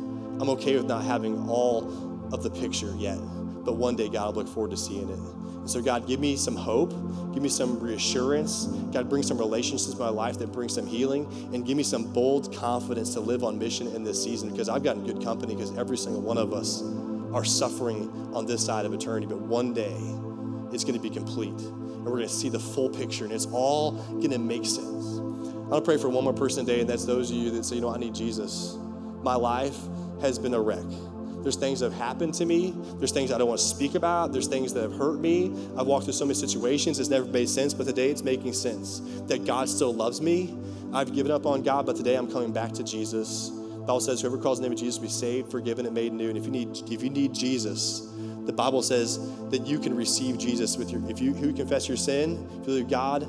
I'm 0.41 0.48
okay 0.52 0.77
with 0.77 0.86
not 0.86 1.03
having 1.03 1.49
all 1.49 1.84
of 2.31 2.41
the 2.41 2.52
picture 2.52 2.95
yet. 2.95 3.18
But 3.65 3.76
one 3.76 3.95
day, 3.95 4.10
God, 4.10 4.34
I 4.34 4.38
look 4.38 4.48
forward 4.48 4.72
to 4.72 4.77
seeing 4.77 5.10
it. 5.10 5.69
So, 5.69 5.81
God, 5.81 6.07
give 6.07 6.19
me 6.19 6.36
some 6.36 6.56
hope, 6.56 6.91
give 7.34 7.44
me 7.44 7.49
some 7.49 7.80
reassurance. 7.80 8.65
God, 8.91 9.10
bring 9.10 9.22
some 9.22 9.38
relationships 9.38 9.94
in 9.94 9.99
my 9.99 10.10
life 10.10 10.40
that 10.40 10.52
bring 10.52 10.69
some 10.69 10.88
healing, 10.88 11.26
and 11.53 11.65
give 11.65 11.77
me 11.77 11.84
some 11.84 12.11
bold 12.11 12.56
confidence 12.56 13.14
to 13.14 13.19
live 13.19 13.44
on 13.44 13.60
mission 13.60 13.88
in 13.88 14.03
this 14.03 14.23
season 14.23 14.49
because 14.49 14.69
I've 14.69 14.84
gotten 14.84 15.06
good 15.06 15.23
company 15.23 15.56
because 15.56 15.77
every 15.77 15.98
single 15.98 16.22
one 16.22 16.38
of 16.38 16.53
us 16.53 16.81
are 17.34 17.45
suffering 17.45 18.10
on 18.34 18.45
this 18.48 18.65
side 18.65 18.86
of 18.86 18.94
eternity. 18.94 19.27
But 19.27 19.41
one 19.41 19.73
day, 19.73 19.95
it's 20.73 20.84
going 20.84 20.95
to 20.95 21.02
be 21.02 21.10
complete, 21.10 21.49
and 21.49 22.06
we're 22.06 22.11
going 22.11 22.27
to 22.27 22.30
see 22.30 22.49
the 22.49 22.60
full 22.60 22.90
picture, 22.90 23.26
and 23.26 23.34
it's 23.34 23.48
all 23.52 23.91
going 23.91 24.31
to 24.31 24.40
make 24.40 24.65
sense. 24.65 25.19
I 25.19 25.73
want 25.73 25.86
to 25.86 25.88
pray 25.88 25.98
for 25.98 26.10
one 26.10 26.23
more 26.23 26.34
person 26.34 26.65
today, 26.65 26.81
and 26.81 26.90
that's 26.90 27.06
those 27.06 27.30
of 27.30 27.38
you 27.38 27.52
that 27.52 27.64
say, 27.64 27.76
you 27.76 27.81
know, 27.81 27.94
I 27.94 27.98
need 27.98 28.15
Jesus. 28.15 28.76
My 29.22 29.36
life 29.36 29.77
has 30.22 30.40
been 30.40 30.53
a 30.56 30.60
wreck. 30.60 30.80
There's 31.41 31.56
things 31.56 31.80
that 31.80 31.91
have 31.91 31.99
happened 31.99 32.34
to 32.36 32.45
me. 32.45 32.74
There's 32.98 33.11
things 33.11 33.32
I 33.32 33.38
don't 33.38 33.48
want 33.48 33.60
to 33.60 33.66
speak 33.66 33.95
about. 33.95 34.32
There's 34.34 34.48
things 34.48 34.74
that 34.74 34.82
have 34.84 34.94
hurt 34.94 35.20
me. 35.20 35.53
I've 35.78 35.88
walked 35.88 36.06
through 36.06 36.14
so 36.14 36.26
many 36.26 36.36
situations. 36.36 36.99
It's 36.99 37.10
never 37.10 37.26
made 37.26 37.49
sense, 37.49 37.74
but 37.74 37.88
today 37.88 38.10
it's 38.10 38.24
making 38.24 38.53
sense 38.53 39.02
that 39.28 39.45
God 39.45 39.70
still 39.70 39.94
loves 39.94 40.22
me. 40.22 40.57
I've 40.94 41.14
given 41.14 41.32
up 41.32 41.45
on 41.45 41.61
God, 41.61 41.86
but 41.86 41.95
today 41.95 42.16
I'm 42.16 42.32
coming 42.32 42.52
back 42.52 42.74
to 42.74 42.84
Jesus. 42.84 43.49
The 43.49 43.86
Bible 43.86 43.99
says, 43.99 44.22
whoever 44.22 44.38
calls 44.38 44.60
the 44.60 44.64
name 44.64 44.74
of 44.74 44.80
Jesus 44.80 44.95
will 44.98 45.03
be 45.03 45.10
saved, 45.10 45.52
forgiven, 45.52 45.86
and 45.86 45.95
made 45.95 46.14
new. 46.14 46.30
And 46.30 46.38
if 46.38 46.45
you 46.45 46.52
need, 46.52 46.78
if 46.91 47.02
you 47.03 47.10
need 47.10 47.34
Jesus, 47.34 48.07
the 48.45 48.53
Bible 48.53 48.82
says 48.82 49.20
that 49.49 49.66
you 49.66 49.80
can 49.80 49.95
receive 49.95 50.38
Jesus 50.38 50.78
with 50.78 50.91
your, 50.91 51.02
if 51.10 51.20
you 51.20 51.34
who 51.34 51.53
confess 51.53 51.88
your 51.88 51.98
sin, 51.98 52.48
believe 52.64 52.90
God 52.90 53.28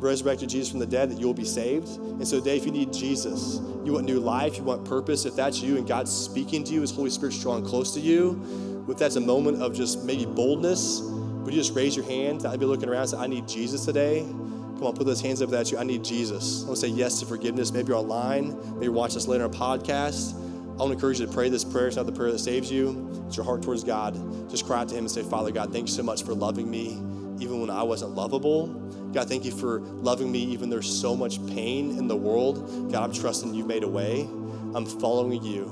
resurrected 0.00 0.48
Jesus 0.48 0.70
from 0.70 0.80
the 0.80 0.86
dead, 0.86 1.10
that 1.10 1.18
you'll 1.18 1.34
be 1.34 1.44
saved. 1.44 1.88
And 1.98 2.26
so 2.26 2.38
today, 2.38 2.56
if 2.56 2.66
you 2.66 2.72
need 2.72 2.92
Jesus, 2.92 3.60
you 3.84 3.92
want 3.92 4.04
new 4.04 4.20
life, 4.20 4.56
you 4.56 4.62
want 4.62 4.84
purpose, 4.84 5.24
if 5.24 5.34
that's 5.34 5.60
you 5.60 5.76
and 5.76 5.86
God's 5.86 6.12
speaking 6.12 6.64
to 6.64 6.72
you, 6.72 6.80
His 6.80 6.90
Holy 6.90 7.10
Spirit's 7.10 7.40
drawing 7.40 7.64
close 7.64 7.94
to 7.94 8.00
you, 8.00 8.84
if 8.88 8.98
that's 8.98 9.16
a 9.16 9.20
moment 9.20 9.62
of 9.62 9.74
just 9.74 10.04
maybe 10.04 10.26
boldness, 10.26 11.00
would 11.00 11.54
you 11.54 11.60
just 11.60 11.74
raise 11.74 11.96
your 11.96 12.04
hand? 12.04 12.44
I'd 12.46 12.60
be 12.60 12.66
looking 12.66 12.88
around 12.88 13.02
and 13.02 13.10
say, 13.10 13.18
I 13.18 13.26
need 13.26 13.48
Jesus 13.48 13.84
today. 13.84 14.20
Come 14.20 14.84
on, 14.84 14.94
put 14.94 15.06
those 15.06 15.20
hands 15.20 15.40
up 15.40 15.50
that 15.50 15.70
you. 15.70 15.78
I 15.78 15.84
need 15.84 16.04
Jesus. 16.04 16.62
I 16.62 16.66
want 16.66 16.80
to 16.80 16.86
say 16.86 16.92
yes 16.92 17.20
to 17.20 17.26
forgiveness. 17.26 17.72
Maybe 17.72 17.88
you're 17.88 17.96
online, 17.96 18.56
maybe 18.74 18.84
you're 18.84 18.92
watching 18.92 19.16
us 19.16 19.26
later 19.26 19.44
on 19.44 19.54
a 19.54 19.56
podcast. 19.56 20.34
I 20.34 20.80
want 20.80 20.90
to 20.90 20.92
encourage 20.92 21.20
you 21.20 21.26
to 21.26 21.32
pray 21.32 21.48
this 21.48 21.64
prayer. 21.64 21.86
It's 21.86 21.96
not 21.96 22.06
the 22.06 22.12
prayer 22.12 22.30
that 22.30 22.38
saves 22.38 22.70
you, 22.70 23.24
it's 23.26 23.36
your 23.36 23.46
heart 23.46 23.62
towards 23.62 23.82
God. 23.82 24.14
Just 24.50 24.66
cry 24.66 24.80
out 24.80 24.88
to 24.88 24.94
Him 24.94 25.04
and 25.04 25.10
say, 25.10 25.22
Father 25.22 25.50
God, 25.50 25.72
thank 25.72 25.88
you 25.88 25.94
so 25.94 26.02
much 26.02 26.22
for 26.22 26.34
loving 26.34 26.70
me 26.70 27.00
even 27.38 27.60
when 27.60 27.70
I 27.70 27.82
wasn't 27.82 28.14
lovable. 28.14 28.85
God, 29.16 29.30
thank 29.30 29.46
you 29.46 29.50
for 29.50 29.80
loving 29.80 30.30
me 30.30 30.40
even 30.40 30.68
there's 30.68 30.86
so 30.86 31.16
much 31.16 31.38
pain 31.46 31.96
in 31.96 32.06
the 32.06 32.14
world. 32.14 32.92
God, 32.92 33.02
I'm 33.02 33.14
trusting 33.14 33.54
you 33.54 33.64
made 33.64 33.82
a 33.82 33.88
way. 33.88 34.28
I'm 34.74 34.84
following 34.84 35.42
you. 35.42 35.64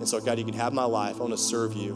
And 0.00 0.06
so, 0.06 0.20
God, 0.20 0.38
you 0.38 0.44
can 0.44 0.52
have 0.52 0.74
my 0.74 0.84
life. 0.84 1.16
I 1.16 1.20
want 1.20 1.32
to 1.32 1.38
serve 1.38 1.72
you. 1.72 1.94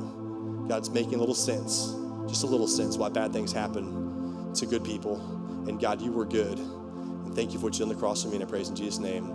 God, 0.66 0.78
it's 0.78 0.89
making 0.89 1.16
a 1.16 1.18
little 1.18 1.35
sense, 1.35 1.94
just 2.26 2.43
a 2.43 2.47
little 2.47 2.66
sense 2.66 2.97
why 2.97 3.10
bad 3.10 3.35
things 3.35 3.52
happen 3.52 4.51
to 4.55 4.64
good 4.64 4.82
people. 4.82 5.20
And 5.68 5.78
God, 5.78 6.01
you 6.01 6.10
were 6.10 6.24
good. 6.24 6.59
And 6.59 7.36
thank 7.36 7.52
you 7.52 7.59
for 7.59 7.64
what 7.64 7.74
you 7.74 7.81
did 7.81 7.82
on 7.82 7.89
the 7.90 8.01
cross 8.01 8.22
for 8.22 8.31
me. 8.31 8.36
And 8.36 8.44
I 8.44 8.48
praise 8.48 8.70
in 8.70 8.74
Jesus' 8.74 8.98
name. 8.98 9.31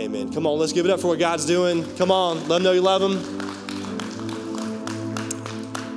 Amen. 0.00 0.32
Come 0.32 0.44
on, 0.44 0.58
let's 0.58 0.72
give 0.72 0.86
it 0.86 0.90
up 0.90 0.98
for 0.98 1.06
what 1.06 1.20
God's 1.20 1.46
doing. 1.46 1.86
Come 1.94 2.10
on, 2.10 2.40
let 2.48 2.56
them 2.56 2.62
know 2.64 2.72
you 2.72 2.82
love 2.82 3.00
them. 3.00 3.65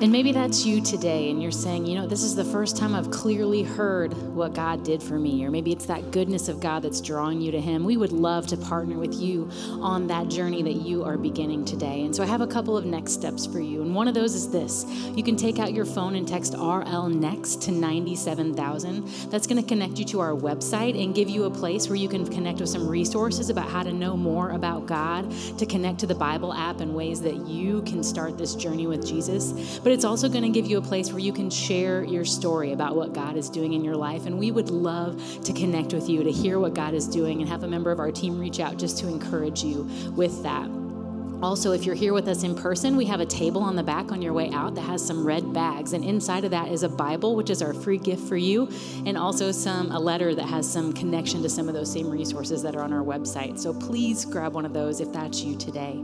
And 0.01 0.13
maybe 0.13 0.31
that's 0.31 0.65
you 0.65 0.79
today, 0.79 1.29
and 1.29 1.43
you're 1.43 1.51
saying, 1.51 1.85
you 1.85 1.95
know, 1.95 2.07
this 2.07 2.23
is 2.23 2.33
the 2.33 2.45
first 2.45 2.77
time 2.77 2.95
I've 2.95 3.11
clearly 3.11 3.63
heard 3.63 4.13
what 4.33 4.53
God 4.53 4.85
did 4.85 5.03
for 5.03 5.19
me. 5.19 5.43
Or 5.45 5.51
maybe 5.51 5.73
it's 5.73 5.87
that 5.87 6.11
goodness 6.11 6.47
of 6.47 6.61
God 6.61 6.83
that's 6.83 7.01
drawing 7.01 7.41
you 7.41 7.51
to 7.51 7.59
Him. 7.59 7.83
We 7.83 7.97
would 7.97 8.13
love 8.13 8.47
to 8.47 8.55
partner 8.55 8.97
with 8.97 9.13
you 9.13 9.49
on 9.81 10.07
that 10.07 10.29
journey 10.29 10.63
that 10.63 10.75
you 10.75 11.03
are 11.03 11.17
beginning 11.17 11.65
today. 11.65 12.03
And 12.03 12.15
so 12.15 12.23
I 12.23 12.27
have 12.27 12.39
a 12.39 12.47
couple 12.47 12.77
of 12.77 12.85
next 12.85 13.11
steps 13.11 13.45
for 13.45 13.59
you. 13.59 13.81
And 13.81 13.93
one 13.93 14.07
of 14.07 14.13
those 14.13 14.35
is 14.35 14.49
this 14.49 14.85
you 15.17 15.21
can 15.21 15.35
take 15.35 15.59
out 15.59 15.73
your 15.73 15.83
phone 15.83 16.15
and 16.15 16.25
text 16.25 16.53
RL 16.53 17.09
next 17.09 17.61
to 17.63 17.71
97,000. 17.73 19.05
That's 19.29 19.47
going 19.47 19.61
to 19.61 19.67
connect 19.67 19.99
you 19.99 20.05
to 20.05 20.21
our 20.21 20.31
website 20.31 21.01
and 21.01 21.13
give 21.13 21.27
you 21.27 21.43
a 21.43 21.51
place 21.51 21.89
where 21.89 21.97
you 21.97 22.07
can 22.07 22.25
connect 22.25 22.61
with 22.61 22.69
some 22.69 22.87
resources 22.87 23.49
about 23.49 23.69
how 23.69 23.83
to 23.83 23.91
know 23.91 24.15
more 24.15 24.51
about 24.51 24.85
God, 24.85 25.29
to 25.57 25.65
connect 25.65 25.99
to 25.99 26.07
the 26.07 26.15
Bible 26.15 26.53
app 26.53 26.79
and 26.79 26.95
ways 26.95 27.21
that 27.23 27.35
you 27.47 27.81
can 27.81 28.01
start 28.01 28.37
this 28.37 28.55
journey 28.55 28.87
with 28.87 29.05
Jesus. 29.05 29.79
But 29.79 29.88
but 29.89 29.95
it's 29.95 30.05
also 30.05 30.29
going 30.29 30.43
to 30.43 30.49
give 30.49 30.67
you 30.67 30.77
a 30.77 30.81
place 30.83 31.11
where 31.11 31.17
you 31.17 31.33
can 31.33 31.49
share 31.49 32.03
your 32.03 32.23
story 32.23 32.73
about 32.73 32.95
what 32.95 33.11
God 33.11 33.35
is 33.35 33.49
doing 33.49 33.73
in 33.73 33.83
your 33.83 33.95
life. 33.95 34.27
And 34.27 34.37
we 34.37 34.51
would 34.51 34.69
love 34.69 35.19
to 35.43 35.51
connect 35.51 35.93
with 35.93 36.07
you, 36.07 36.23
to 36.23 36.31
hear 36.31 36.59
what 36.59 36.75
God 36.75 36.93
is 36.93 37.07
doing, 37.07 37.41
and 37.41 37.49
have 37.49 37.63
a 37.63 37.67
member 37.67 37.89
of 37.89 37.99
our 37.99 38.11
team 38.11 38.37
reach 38.37 38.59
out 38.59 38.77
just 38.77 38.99
to 38.99 39.07
encourage 39.07 39.63
you 39.63 39.89
with 40.15 40.43
that. 40.43 40.69
Also, 41.41 41.71
if 41.71 41.85
you're 41.85 41.95
here 41.95 42.13
with 42.13 42.27
us 42.27 42.43
in 42.43 42.53
person, 42.53 42.97
we 42.97 43.05
have 43.05 43.19
a 43.19 43.25
table 43.25 43.63
on 43.63 43.75
the 43.75 43.81
back 43.81 44.11
on 44.11 44.21
your 44.21 44.31
way 44.31 44.51
out 44.51 44.75
that 44.75 44.81
has 44.81 45.03
some 45.03 45.25
red 45.25 45.53
bags, 45.53 45.93
and 45.93 46.05
inside 46.05 46.43
of 46.43 46.51
that 46.51 46.67
is 46.67 46.83
a 46.83 46.89
Bible, 46.89 47.35
which 47.35 47.49
is 47.49 47.63
our 47.63 47.73
free 47.73 47.97
gift 47.97 48.27
for 48.27 48.37
you, 48.37 48.69
and 49.07 49.17
also 49.17 49.51
some 49.51 49.91
a 49.91 49.99
letter 49.99 50.35
that 50.35 50.45
has 50.45 50.71
some 50.71 50.93
connection 50.93 51.41
to 51.41 51.49
some 51.49 51.67
of 51.67 51.73
those 51.73 51.91
same 51.91 52.11
resources 52.11 52.61
that 52.61 52.75
are 52.75 52.83
on 52.83 52.93
our 52.93 53.03
website. 53.03 53.57
So 53.57 53.73
please 53.73 54.23
grab 54.23 54.53
one 54.53 54.65
of 54.67 54.73
those 54.73 55.01
if 55.01 55.11
that's 55.11 55.41
you 55.41 55.57
today. 55.57 55.99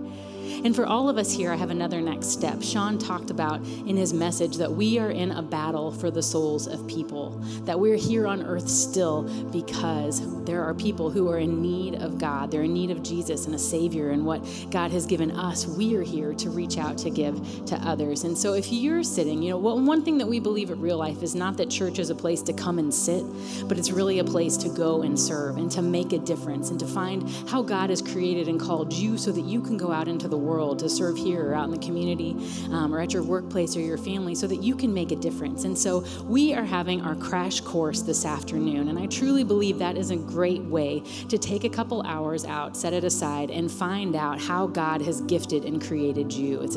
And 0.64 0.76
for 0.76 0.86
all 0.86 1.10
of 1.10 1.18
us 1.18 1.32
here, 1.32 1.52
I 1.52 1.56
have 1.56 1.70
another 1.70 2.02
next 2.02 2.28
step. 2.28 2.62
Sean 2.62 2.98
talked 2.98 3.30
about 3.30 3.62
in 3.86 3.98
his 3.98 4.14
message 4.14 4.58
that 4.58 4.72
we 4.72 5.00
are 5.00 5.12
in 5.12 5.32
a 5.32 5.42
battle 5.42 5.92
for 5.92 6.12
the 6.12 6.24
souls 6.24 6.68
of 6.68 6.86
people, 6.88 7.32
that 7.66 7.80
we're 7.80 7.98
here 7.98 8.28
on 8.28 8.42
earth 8.44 8.68
still 8.68 9.24
because 9.52 10.44
there 10.46 10.64
are 10.64 10.74
people 10.74 11.10
who 11.10 11.30
are 11.30 11.40
in 11.40 11.62
need 11.62 11.96
of 11.96 12.18
God. 12.18 12.52
They're 12.52 12.64
in 12.64 12.74
need 12.74 12.92
of 12.92 13.04
Jesus 13.04 13.46
and 13.46 13.56
a 13.56 13.60
Savior 13.60 14.12
and 14.12 14.26
what 14.26 14.46
God 14.70 14.92
has 14.92 15.06
given 15.06 15.32
us. 15.32 15.66
We 15.66 15.96
are 15.96 16.04
here 16.04 16.34
to 16.36 16.50
reach 16.50 16.78
out 16.78 16.98
to 17.00 17.10
give 17.10 17.66
to 17.66 17.76
others. 17.78 18.24
And 18.24 18.38
so 18.38 18.54
if 18.54 18.72
you're 18.72 19.04
sitting, 19.04 19.42
you 19.42 19.52
know, 19.52 19.58
one 19.58 20.04
thing 20.04 20.18
that 20.20 20.28
we 20.28 20.40
believe 20.40 20.72
at 20.72 20.78
Real 20.78 20.98
Life 20.98 21.24
is 21.24 21.36
not 21.36 21.58
that 21.58 21.70
church 21.70 22.00
is 22.00 22.10
a 22.10 22.16
place 22.16 22.42
to 22.44 22.54
come 22.54 22.80
and 22.80 22.94
sit, 22.94 23.24
but 23.68 23.78
it's 23.78 23.92
really 23.92 24.20
a 24.20 24.24
place 24.24 24.58
to 24.58 24.70
go 24.70 25.02
and 25.02 25.20
serve 25.20 25.58
and 25.58 25.72
to 25.72 25.82
make 25.82 26.14
a 26.14 26.20
difference 26.20 26.70
and 26.70 26.80
to 26.80 26.88
find 26.88 27.30
how 27.50 27.62
God 27.62 27.90
has 27.90 28.02
created 28.02 28.48
and 28.48 28.60
called 28.60 28.94
you 28.94 29.18
so 29.18 29.32
that 29.32 29.46
you 29.46 29.62
can 29.62 29.78
go 29.78 29.92
out 29.92 30.08
into 30.08 30.28
the 30.28 30.35
world 30.38 30.66
world 30.66 30.80
to 30.80 30.90
serve 30.90 31.18
here 31.18 31.50
or 31.50 31.54
out 31.54 31.66
in 31.66 31.72
the 31.72 31.86
community 31.86 32.36
um, 32.72 32.94
or 32.94 33.00
at 33.00 33.14
your 33.14 33.24
workplace 33.24 33.76
or 33.76 33.82
your 33.82 33.98
family 33.98 34.36
so 34.36 34.48
that 34.48 34.64
you 34.64 34.76
can 34.76 34.94
make 34.94 35.12
a 35.12 35.16
difference. 35.16 35.64
And 35.64 35.78
so 35.78 36.06
we 36.24 36.54
are 36.54 36.64
having 36.64 37.02
our 37.02 37.16
crash 37.16 37.62
course 37.62 38.02
this 38.02 38.26
afternoon. 38.26 38.90
And 38.90 38.98
I 38.98 39.06
truly 39.08 39.44
believe 39.44 39.80
that 39.80 39.98
is 39.98 40.12
a 40.12 40.16
great 40.16 40.64
way 40.64 41.04
to 41.30 41.38
take 41.38 41.64
a 41.64 41.70
couple 41.70 42.02
hours 42.04 42.46
out, 42.46 42.76
set 42.76 42.94
it 42.94 43.04
aside, 43.04 43.52
and 43.52 43.72
find 43.72 44.16
out 44.16 44.40
how 44.40 44.68
God 44.68 45.02
has 45.02 45.22
gifted 45.22 45.66
and 45.66 45.86
created 45.86 46.34
you. 46.34 46.62
It's 46.62 46.76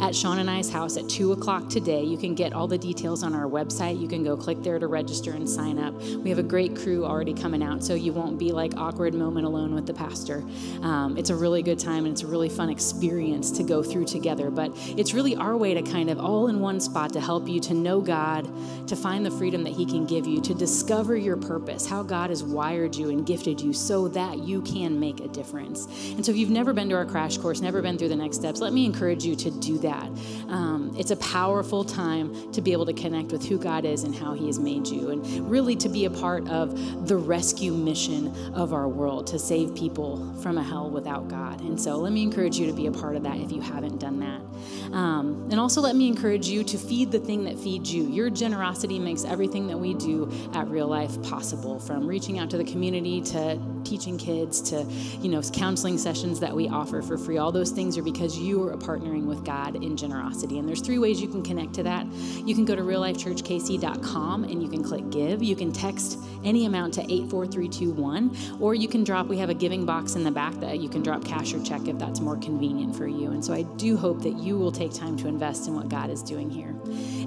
at 0.00 0.14
Sean 0.14 0.38
and 0.38 0.50
I's 0.50 0.70
house 0.70 0.96
at 0.96 1.08
2 1.08 1.32
o'clock 1.32 1.68
today. 1.68 2.02
You 2.02 2.16
can 2.16 2.34
get 2.34 2.52
all 2.52 2.66
the 2.66 2.78
details 2.78 3.22
on 3.22 3.34
our 3.34 3.48
website. 3.48 4.00
You 4.00 4.08
can 4.08 4.24
go 4.24 4.36
click 4.36 4.62
there 4.62 4.78
to 4.78 4.86
register 4.86 5.32
and 5.32 5.48
sign 5.48 5.78
up. 5.78 5.94
We 5.94 6.30
have 6.30 6.38
a 6.38 6.44
great 6.44 6.76
crew 6.76 7.04
already 7.04 7.34
coming 7.34 7.62
out, 7.62 7.84
so 7.84 7.94
you 7.94 8.12
won't 8.12 8.38
be 8.38 8.52
like 8.52 8.76
awkward 8.76 9.14
moment 9.14 9.46
alone 9.46 9.74
with 9.74 9.86
the 9.86 9.94
pastor. 9.94 10.44
Um, 10.82 11.16
it's 11.18 11.30
a 11.30 11.36
really 11.36 11.62
good 11.62 11.78
time 11.78 12.04
and 12.04 12.12
it's 12.12 12.22
a 12.22 12.26
really 12.26 12.48
fun 12.48 12.70
experience 12.70 12.95
experience 12.96 13.50
to 13.50 13.62
go 13.62 13.82
through 13.82 14.06
together. 14.06 14.50
But 14.50 14.72
it's 14.96 15.12
really 15.12 15.36
our 15.36 15.54
way 15.54 15.74
to 15.74 15.82
kind 15.82 16.08
of 16.08 16.18
all 16.18 16.48
in 16.48 16.60
one 16.60 16.80
spot 16.80 17.12
to 17.12 17.20
help 17.20 17.46
you 17.46 17.60
to 17.60 17.74
know 17.74 18.00
God, 18.00 18.48
to 18.88 18.96
find 18.96 19.24
the 19.24 19.30
freedom 19.30 19.64
that 19.64 19.74
He 19.74 19.84
can 19.84 20.06
give 20.06 20.26
you, 20.26 20.40
to 20.42 20.54
discover 20.54 21.14
your 21.14 21.36
purpose, 21.36 21.86
how 21.86 22.02
God 22.02 22.30
has 22.30 22.42
wired 22.42 22.94
you 22.94 23.10
and 23.10 23.26
gifted 23.26 23.60
you 23.60 23.74
so 23.74 24.08
that 24.08 24.38
you 24.38 24.62
can 24.62 24.98
make 24.98 25.20
a 25.20 25.28
difference. 25.28 25.86
And 26.12 26.24
so 26.24 26.32
if 26.32 26.38
you've 26.38 26.50
never 26.50 26.72
been 26.72 26.88
to 26.88 26.94
our 26.94 27.04
crash 27.04 27.36
course, 27.36 27.60
never 27.60 27.82
been 27.82 27.98
through 27.98 28.08
the 28.08 28.16
next 28.16 28.36
steps, 28.36 28.60
let 28.60 28.72
me 28.72 28.86
encourage 28.86 29.24
you 29.24 29.36
to 29.36 29.50
do 29.50 29.76
that. 29.78 30.08
Um, 30.48 30.94
it's 30.98 31.10
a 31.10 31.16
powerful 31.16 31.84
time 31.84 32.50
to 32.52 32.62
be 32.62 32.72
able 32.72 32.86
to 32.86 32.94
connect 32.94 33.30
with 33.30 33.44
who 33.46 33.58
God 33.58 33.84
is 33.84 34.04
and 34.04 34.14
how 34.14 34.32
He 34.32 34.46
has 34.46 34.58
made 34.58 34.86
you, 34.86 35.10
and 35.10 35.50
really 35.50 35.76
to 35.76 35.88
be 35.90 36.06
a 36.06 36.10
part 36.10 36.48
of 36.48 37.06
the 37.06 37.16
rescue 37.16 37.72
mission 37.72 38.34
of 38.54 38.72
our 38.72 38.88
world 38.88 39.26
to 39.28 39.38
save 39.38 39.74
people 39.74 40.34
from 40.42 40.56
a 40.56 40.62
hell 40.62 40.88
without 40.88 41.28
God. 41.28 41.60
And 41.60 41.78
so 41.78 41.96
let 41.96 42.12
me 42.12 42.22
encourage 42.22 42.56
you 42.56 42.66
to 42.66 42.72
be 42.72 42.85
a 42.86 42.92
part 42.92 43.16
of 43.16 43.22
that 43.24 43.36
if 43.38 43.52
you 43.52 43.60
haven't 43.60 43.98
done 43.98 44.20
that. 44.20 44.94
Um, 44.94 45.48
and 45.50 45.58
also, 45.60 45.80
let 45.80 45.96
me 45.96 46.08
encourage 46.08 46.48
you 46.48 46.64
to 46.64 46.78
feed 46.78 47.12
the 47.12 47.18
thing 47.18 47.44
that 47.44 47.58
feeds 47.58 47.92
you. 47.92 48.04
Your 48.04 48.30
generosity 48.30 48.98
makes 48.98 49.24
everything 49.24 49.66
that 49.68 49.78
we 49.78 49.94
do 49.94 50.30
at 50.54 50.68
Real 50.68 50.88
Life 50.88 51.22
possible, 51.22 51.78
from 51.78 52.06
reaching 52.06 52.38
out 52.38 52.50
to 52.50 52.58
the 52.58 52.64
community 52.64 53.20
to 53.22 53.58
teaching 53.86 54.18
kids 54.18 54.60
to, 54.60 54.84
you 55.20 55.28
know, 55.28 55.40
counseling 55.42 55.98
sessions 55.98 56.40
that 56.40 56.54
we 56.54 56.68
offer 56.68 57.02
for 57.02 57.16
free. 57.16 57.38
All 57.38 57.52
those 57.52 57.70
things 57.70 57.96
are 57.96 58.02
because 58.02 58.38
you 58.38 58.66
are 58.68 58.76
partnering 58.76 59.26
with 59.26 59.44
God 59.44 59.76
in 59.76 59.96
generosity. 59.96 60.58
And 60.58 60.68
there's 60.68 60.80
three 60.80 60.98
ways 60.98 61.20
you 61.20 61.28
can 61.28 61.42
connect 61.42 61.74
to 61.74 61.82
that. 61.84 62.06
You 62.44 62.54
can 62.54 62.64
go 62.64 62.74
to 62.74 62.82
reallifechurchkc.com 62.82 64.44
and 64.44 64.62
you 64.62 64.68
can 64.68 64.82
click 64.82 65.08
give. 65.10 65.42
You 65.42 65.56
can 65.56 65.72
text 65.72 66.18
any 66.44 66.66
amount 66.66 66.94
to 66.94 67.02
84321, 67.02 68.60
or 68.60 68.74
you 68.74 68.88
can 68.88 69.04
drop, 69.04 69.26
we 69.26 69.38
have 69.38 69.50
a 69.50 69.54
giving 69.54 69.84
box 69.84 70.14
in 70.14 70.24
the 70.24 70.30
back 70.30 70.54
that 70.54 70.78
you 70.78 70.88
can 70.88 71.02
drop 71.02 71.24
cash 71.24 71.52
or 71.52 71.62
check 71.62 71.88
if 71.88 71.98
that's 71.98 72.20
more 72.20 72.36
convenient 72.36 72.94
for 72.94 73.06
you. 73.06 73.32
And 73.32 73.44
so 73.44 73.52
I 73.52 73.62
do 73.62 73.96
hope 73.96 74.22
that 74.22 74.36
you 74.38 74.58
will 74.58 74.72
take 74.72 74.94
time 74.94 75.16
to 75.18 75.28
invest 75.28 75.66
in 75.66 75.74
what 75.74 75.88
God 75.88 76.10
is 76.10 76.22
doing 76.22 76.50
here. 76.50 76.74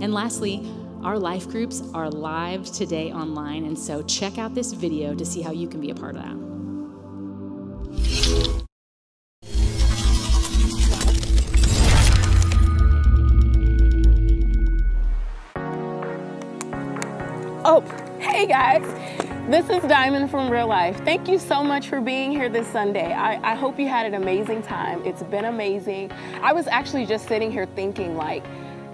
And 0.01 0.13
lastly, 0.13 0.65
our 1.03 1.17
life 1.17 1.47
groups 1.47 1.81
are 1.93 2.09
live 2.09 2.65
today 2.71 3.11
online. 3.11 3.65
And 3.65 3.77
so 3.77 4.01
check 4.03 4.37
out 4.37 4.53
this 4.53 4.73
video 4.73 5.15
to 5.15 5.25
see 5.25 5.41
how 5.41 5.51
you 5.51 5.67
can 5.67 5.79
be 5.79 5.91
a 5.91 5.95
part 5.95 6.15
of 6.15 6.23
that. 6.23 6.48
Oh, 17.71 17.81
hey 18.19 18.47
guys. 18.47 18.81
This 19.47 19.69
is 19.69 19.83
Diamond 19.83 20.31
from 20.31 20.49
Real 20.49 20.67
Life. 20.67 20.97
Thank 21.05 21.27
you 21.27 21.37
so 21.37 21.63
much 21.63 21.87
for 21.87 22.01
being 22.01 22.31
here 22.31 22.49
this 22.49 22.67
Sunday. 22.67 23.13
I, 23.13 23.51
I, 23.51 23.55
hope 23.55 23.79
you 23.79 23.87
had 23.87 24.07
an 24.07 24.15
amazing 24.15 24.63
time. 24.63 25.05
It's 25.05 25.21
been 25.21 25.45
amazing. 25.45 26.11
I 26.41 26.51
was 26.51 26.65
actually 26.67 27.05
just 27.05 27.27
sitting 27.27 27.51
here 27.51 27.67
thinking, 27.67 28.15
like, 28.15 28.43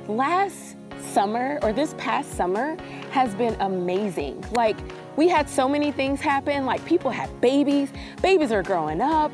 last 0.08 0.75
summer 1.02 1.60
or 1.62 1.74
this 1.74 1.96
past 1.98 2.32
summer 2.36 2.78
has 3.12 3.34
been 3.36 3.56
amazing. 3.60 4.44
Like, 4.52 4.78
we 5.16 5.28
had 5.28 5.50
so 5.50 5.70
many 5.70 5.92
things 5.92 6.20
happen. 6.20 6.66
Like, 6.66 6.86
people 6.86 7.12
had 7.12 7.42
babies, 7.42 7.90
babies 8.22 8.52
are 8.52 8.64
growing 8.64 9.02
up. 9.02 9.32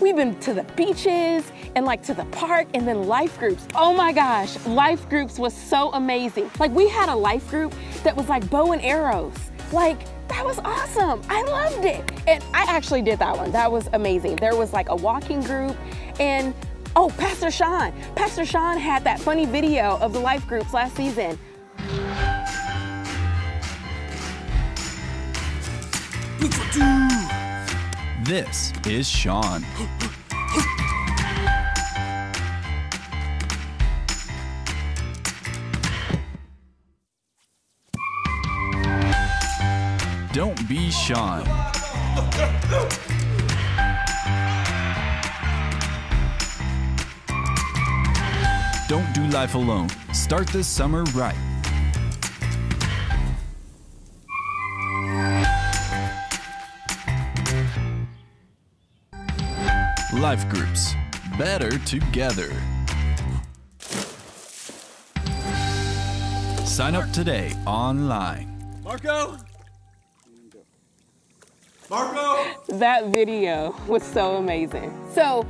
We've 0.00 0.14
been 0.14 0.38
to 0.40 0.54
the 0.54 0.62
beaches 0.76 1.50
and 1.74 1.84
like 1.84 2.02
to 2.04 2.14
the 2.14 2.24
park 2.26 2.68
and 2.74 2.86
then 2.86 3.08
life 3.08 3.36
groups. 3.38 3.66
Oh 3.74 3.92
my 3.92 4.12
gosh, 4.12 4.56
life 4.66 5.08
groups 5.08 5.38
was 5.38 5.52
so 5.54 5.90
amazing. 5.92 6.50
Like, 6.60 6.72
we 6.72 6.88
had 6.88 7.08
a 7.08 7.16
life 7.16 7.48
group 7.48 7.74
that 8.04 8.16
was 8.16 8.28
like 8.28 8.48
bow 8.48 8.72
and 8.72 8.82
arrows. 8.82 9.34
Like, 9.72 9.98
that 10.28 10.44
was 10.44 10.58
awesome. 10.60 11.22
I 11.28 11.42
loved 11.42 11.84
it. 11.84 12.12
And 12.28 12.44
I 12.54 12.64
actually 12.68 13.02
did 13.02 13.18
that 13.18 13.36
one. 13.36 13.50
That 13.50 13.72
was 13.72 13.88
amazing. 13.92 14.36
There 14.36 14.54
was 14.54 14.72
like 14.72 14.88
a 14.90 14.96
walking 14.96 15.40
group 15.40 15.76
and 16.20 16.54
oh, 16.98 17.10
Pastor 17.16 17.50
Sean. 17.50 17.92
Pastor 18.16 18.44
Sean 18.44 18.76
had 18.76 19.04
that 19.04 19.20
funny 19.20 19.46
video 19.46 19.98
of 19.98 20.12
the 20.12 20.18
life 20.18 20.46
groups 20.48 20.74
last 20.74 20.96
season. 20.96 21.38
This 28.24 28.72
is 28.86 29.08
Sean. 29.08 29.64
Don't 40.32 40.68
be 40.68 40.90
Sean. 40.90 41.44
Don't 48.88 49.12
do 49.12 49.26
life 49.26 49.54
alone. 49.54 49.90
Start 50.14 50.46
this 50.46 50.66
summer 50.66 51.04
right. 51.12 51.36
Life 60.14 60.48
groups. 60.48 60.94
Better 61.36 61.78
together. 61.80 62.50
Sign 66.64 66.94
up 66.94 67.12
today 67.12 67.52
online. 67.66 68.80
Marco? 68.82 69.36
Marco? 71.90 72.62
That 72.68 73.08
video 73.08 73.76
was 73.86 74.02
so 74.02 74.36
amazing. 74.36 74.98
So, 75.12 75.46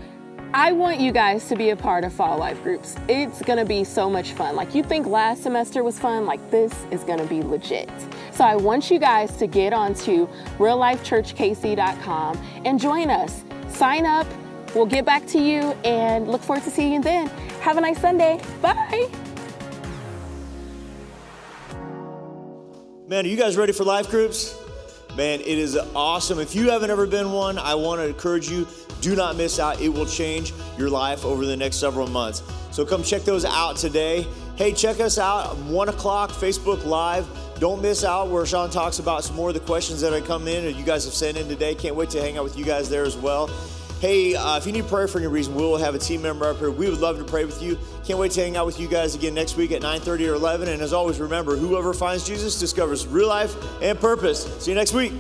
I 0.54 0.72
want 0.72 0.98
you 0.98 1.12
guys 1.12 1.46
to 1.48 1.56
be 1.56 1.70
a 1.70 1.76
part 1.76 2.04
of 2.04 2.12
Fall 2.12 2.38
Life 2.38 2.62
groups. 2.62 2.96
It's 3.06 3.42
gonna 3.42 3.66
be 3.66 3.84
so 3.84 4.08
much 4.08 4.32
fun. 4.32 4.56
Like 4.56 4.74
you 4.74 4.82
think 4.82 5.06
last 5.06 5.42
semester 5.42 5.84
was 5.84 5.98
fun, 5.98 6.24
like 6.24 6.50
this 6.50 6.72
is 6.90 7.04
gonna 7.04 7.26
be 7.26 7.42
legit. 7.42 7.90
So 8.32 8.44
I 8.44 8.56
want 8.56 8.90
you 8.90 8.98
guys 8.98 9.36
to 9.36 9.46
get 9.46 9.74
onto 9.74 10.26
reallifechurchkc.com 10.56 12.42
and 12.64 12.80
join 12.80 13.10
us. 13.10 13.44
Sign 13.68 14.06
up. 14.06 14.26
We'll 14.74 14.86
get 14.86 15.04
back 15.04 15.26
to 15.28 15.38
you 15.38 15.72
and 15.84 16.28
look 16.28 16.42
forward 16.42 16.64
to 16.64 16.70
seeing 16.70 16.94
you 16.94 17.02
then. 17.02 17.28
Have 17.60 17.76
a 17.76 17.82
nice 17.82 18.00
Sunday. 18.00 18.40
Bye. 18.62 19.08
Man, 23.06 23.26
are 23.26 23.28
you 23.28 23.36
guys 23.36 23.56
ready 23.56 23.72
for 23.72 23.84
life 23.84 24.08
groups? 24.08 24.56
Man, 25.18 25.40
it 25.40 25.48
is 25.48 25.76
awesome. 25.96 26.38
If 26.38 26.54
you 26.54 26.70
haven't 26.70 26.92
ever 26.92 27.04
been 27.04 27.32
one, 27.32 27.58
I 27.58 27.74
want 27.74 28.00
to 28.00 28.06
encourage 28.06 28.48
you 28.48 28.68
do 29.00 29.16
not 29.16 29.34
miss 29.34 29.58
out. 29.58 29.80
It 29.80 29.88
will 29.88 30.06
change 30.06 30.52
your 30.76 30.90
life 30.90 31.24
over 31.24 31.44
the 31.44 31.56
next 31.56 31.78
several 31.78 32.06
months. 32.06 32.44
So 32.70 32.86
come 32.86 33.02
check 33.02 33.22
those 33.22 33.44
out 33.44 33.76
today. 33.76 34.28
Hey, 34.54 34.72
check 34.72 35.00
us 35.00 35.18
out 35.18 35.56
1 35.56 35.88
o'clock, 35.88 36.30
Facebook 36.30 36.86
Live. 36.86 37.26
Don't 37.58 37.82
miss 37.82 38.04
out 38.04 38.28
where 38.28 38.46
Sean 38.46 38.70
talks 38.70 39.00
about 39.00 39.24
some 39.24 39.34
more 39.34 39.48
of 39.48 39.54
the 39.54 39.60
questions 39.60 40.00
that 40.02 40.12
have 40.12 40.24
come 40.24 40.46
in 40.46 40.66
and 40.66 40.76
you 40.76 40.84
guys 40.84 41.04
have 41.04 41.14
sent 41.14 41.36
in 41.36 41.48
today. 41.48 41.74
Can't 41.74 41.96
wait 41.96 42.10
to 42.10 42.20
hang 42.20 42.38
out 42.38 42.44
with 42.44 42.56
you 42.56 42.64
guys 42.64 42.88
there 42.88 43.02
as 43.02 43.16
well. 43.16 43.50
Hey, 44.00 44.36
uh, 44.36 44.56
if 44.56 44.64
you 44.64 44.70
need 44.70 44.86
prayer 44.86 45.08
for 45.08 45.18
any 45.18 45.26
reason, 45.26 45.56
we 45.56 45.62
will 45.62 45.76
have 45.76 45.96
a 45.96 45.98
team 45.98 46.22
member 46.22 46.48
up 46.48 46.58
here. 46.58 46.70
We 46.70 46.88
would 46.88 47.00
love 47.00 47.18
to 47.18 47.24
pray 47.24 47.44
with 47.44 47.60
you. 47.60 47.76
Can't 48.04 48.16
wait 48.16 48.30
to 48.32 48.40
hang 48.40 48.56
out 48.56 48.64
with 48.64 48.78
you 48.78 48.86
guys 48.86 49.16
again 49.16 49.34
next 49.34 49.56
week 49.56 49.72
at 49.72 49.82
9:30 49.82 50.28
or 50.28 50.34
11. 50.34 50.68
And 50.68 50.80
as 50.80 50.92
always, 50.92 51.18
remember, 51.18 51.56
whoever 51.56 51.92
finds 51.92 52.24
Jesus 52.24 52.60
discovers 52.60 53.08
real 53.08 53.26
life 53.26 53.56
and 53.82 53.98
purpose. 53.98 54.46
See 54.62 54.70
you 54.70 54.76
next 54.76 54.92
week. 54.92 55.12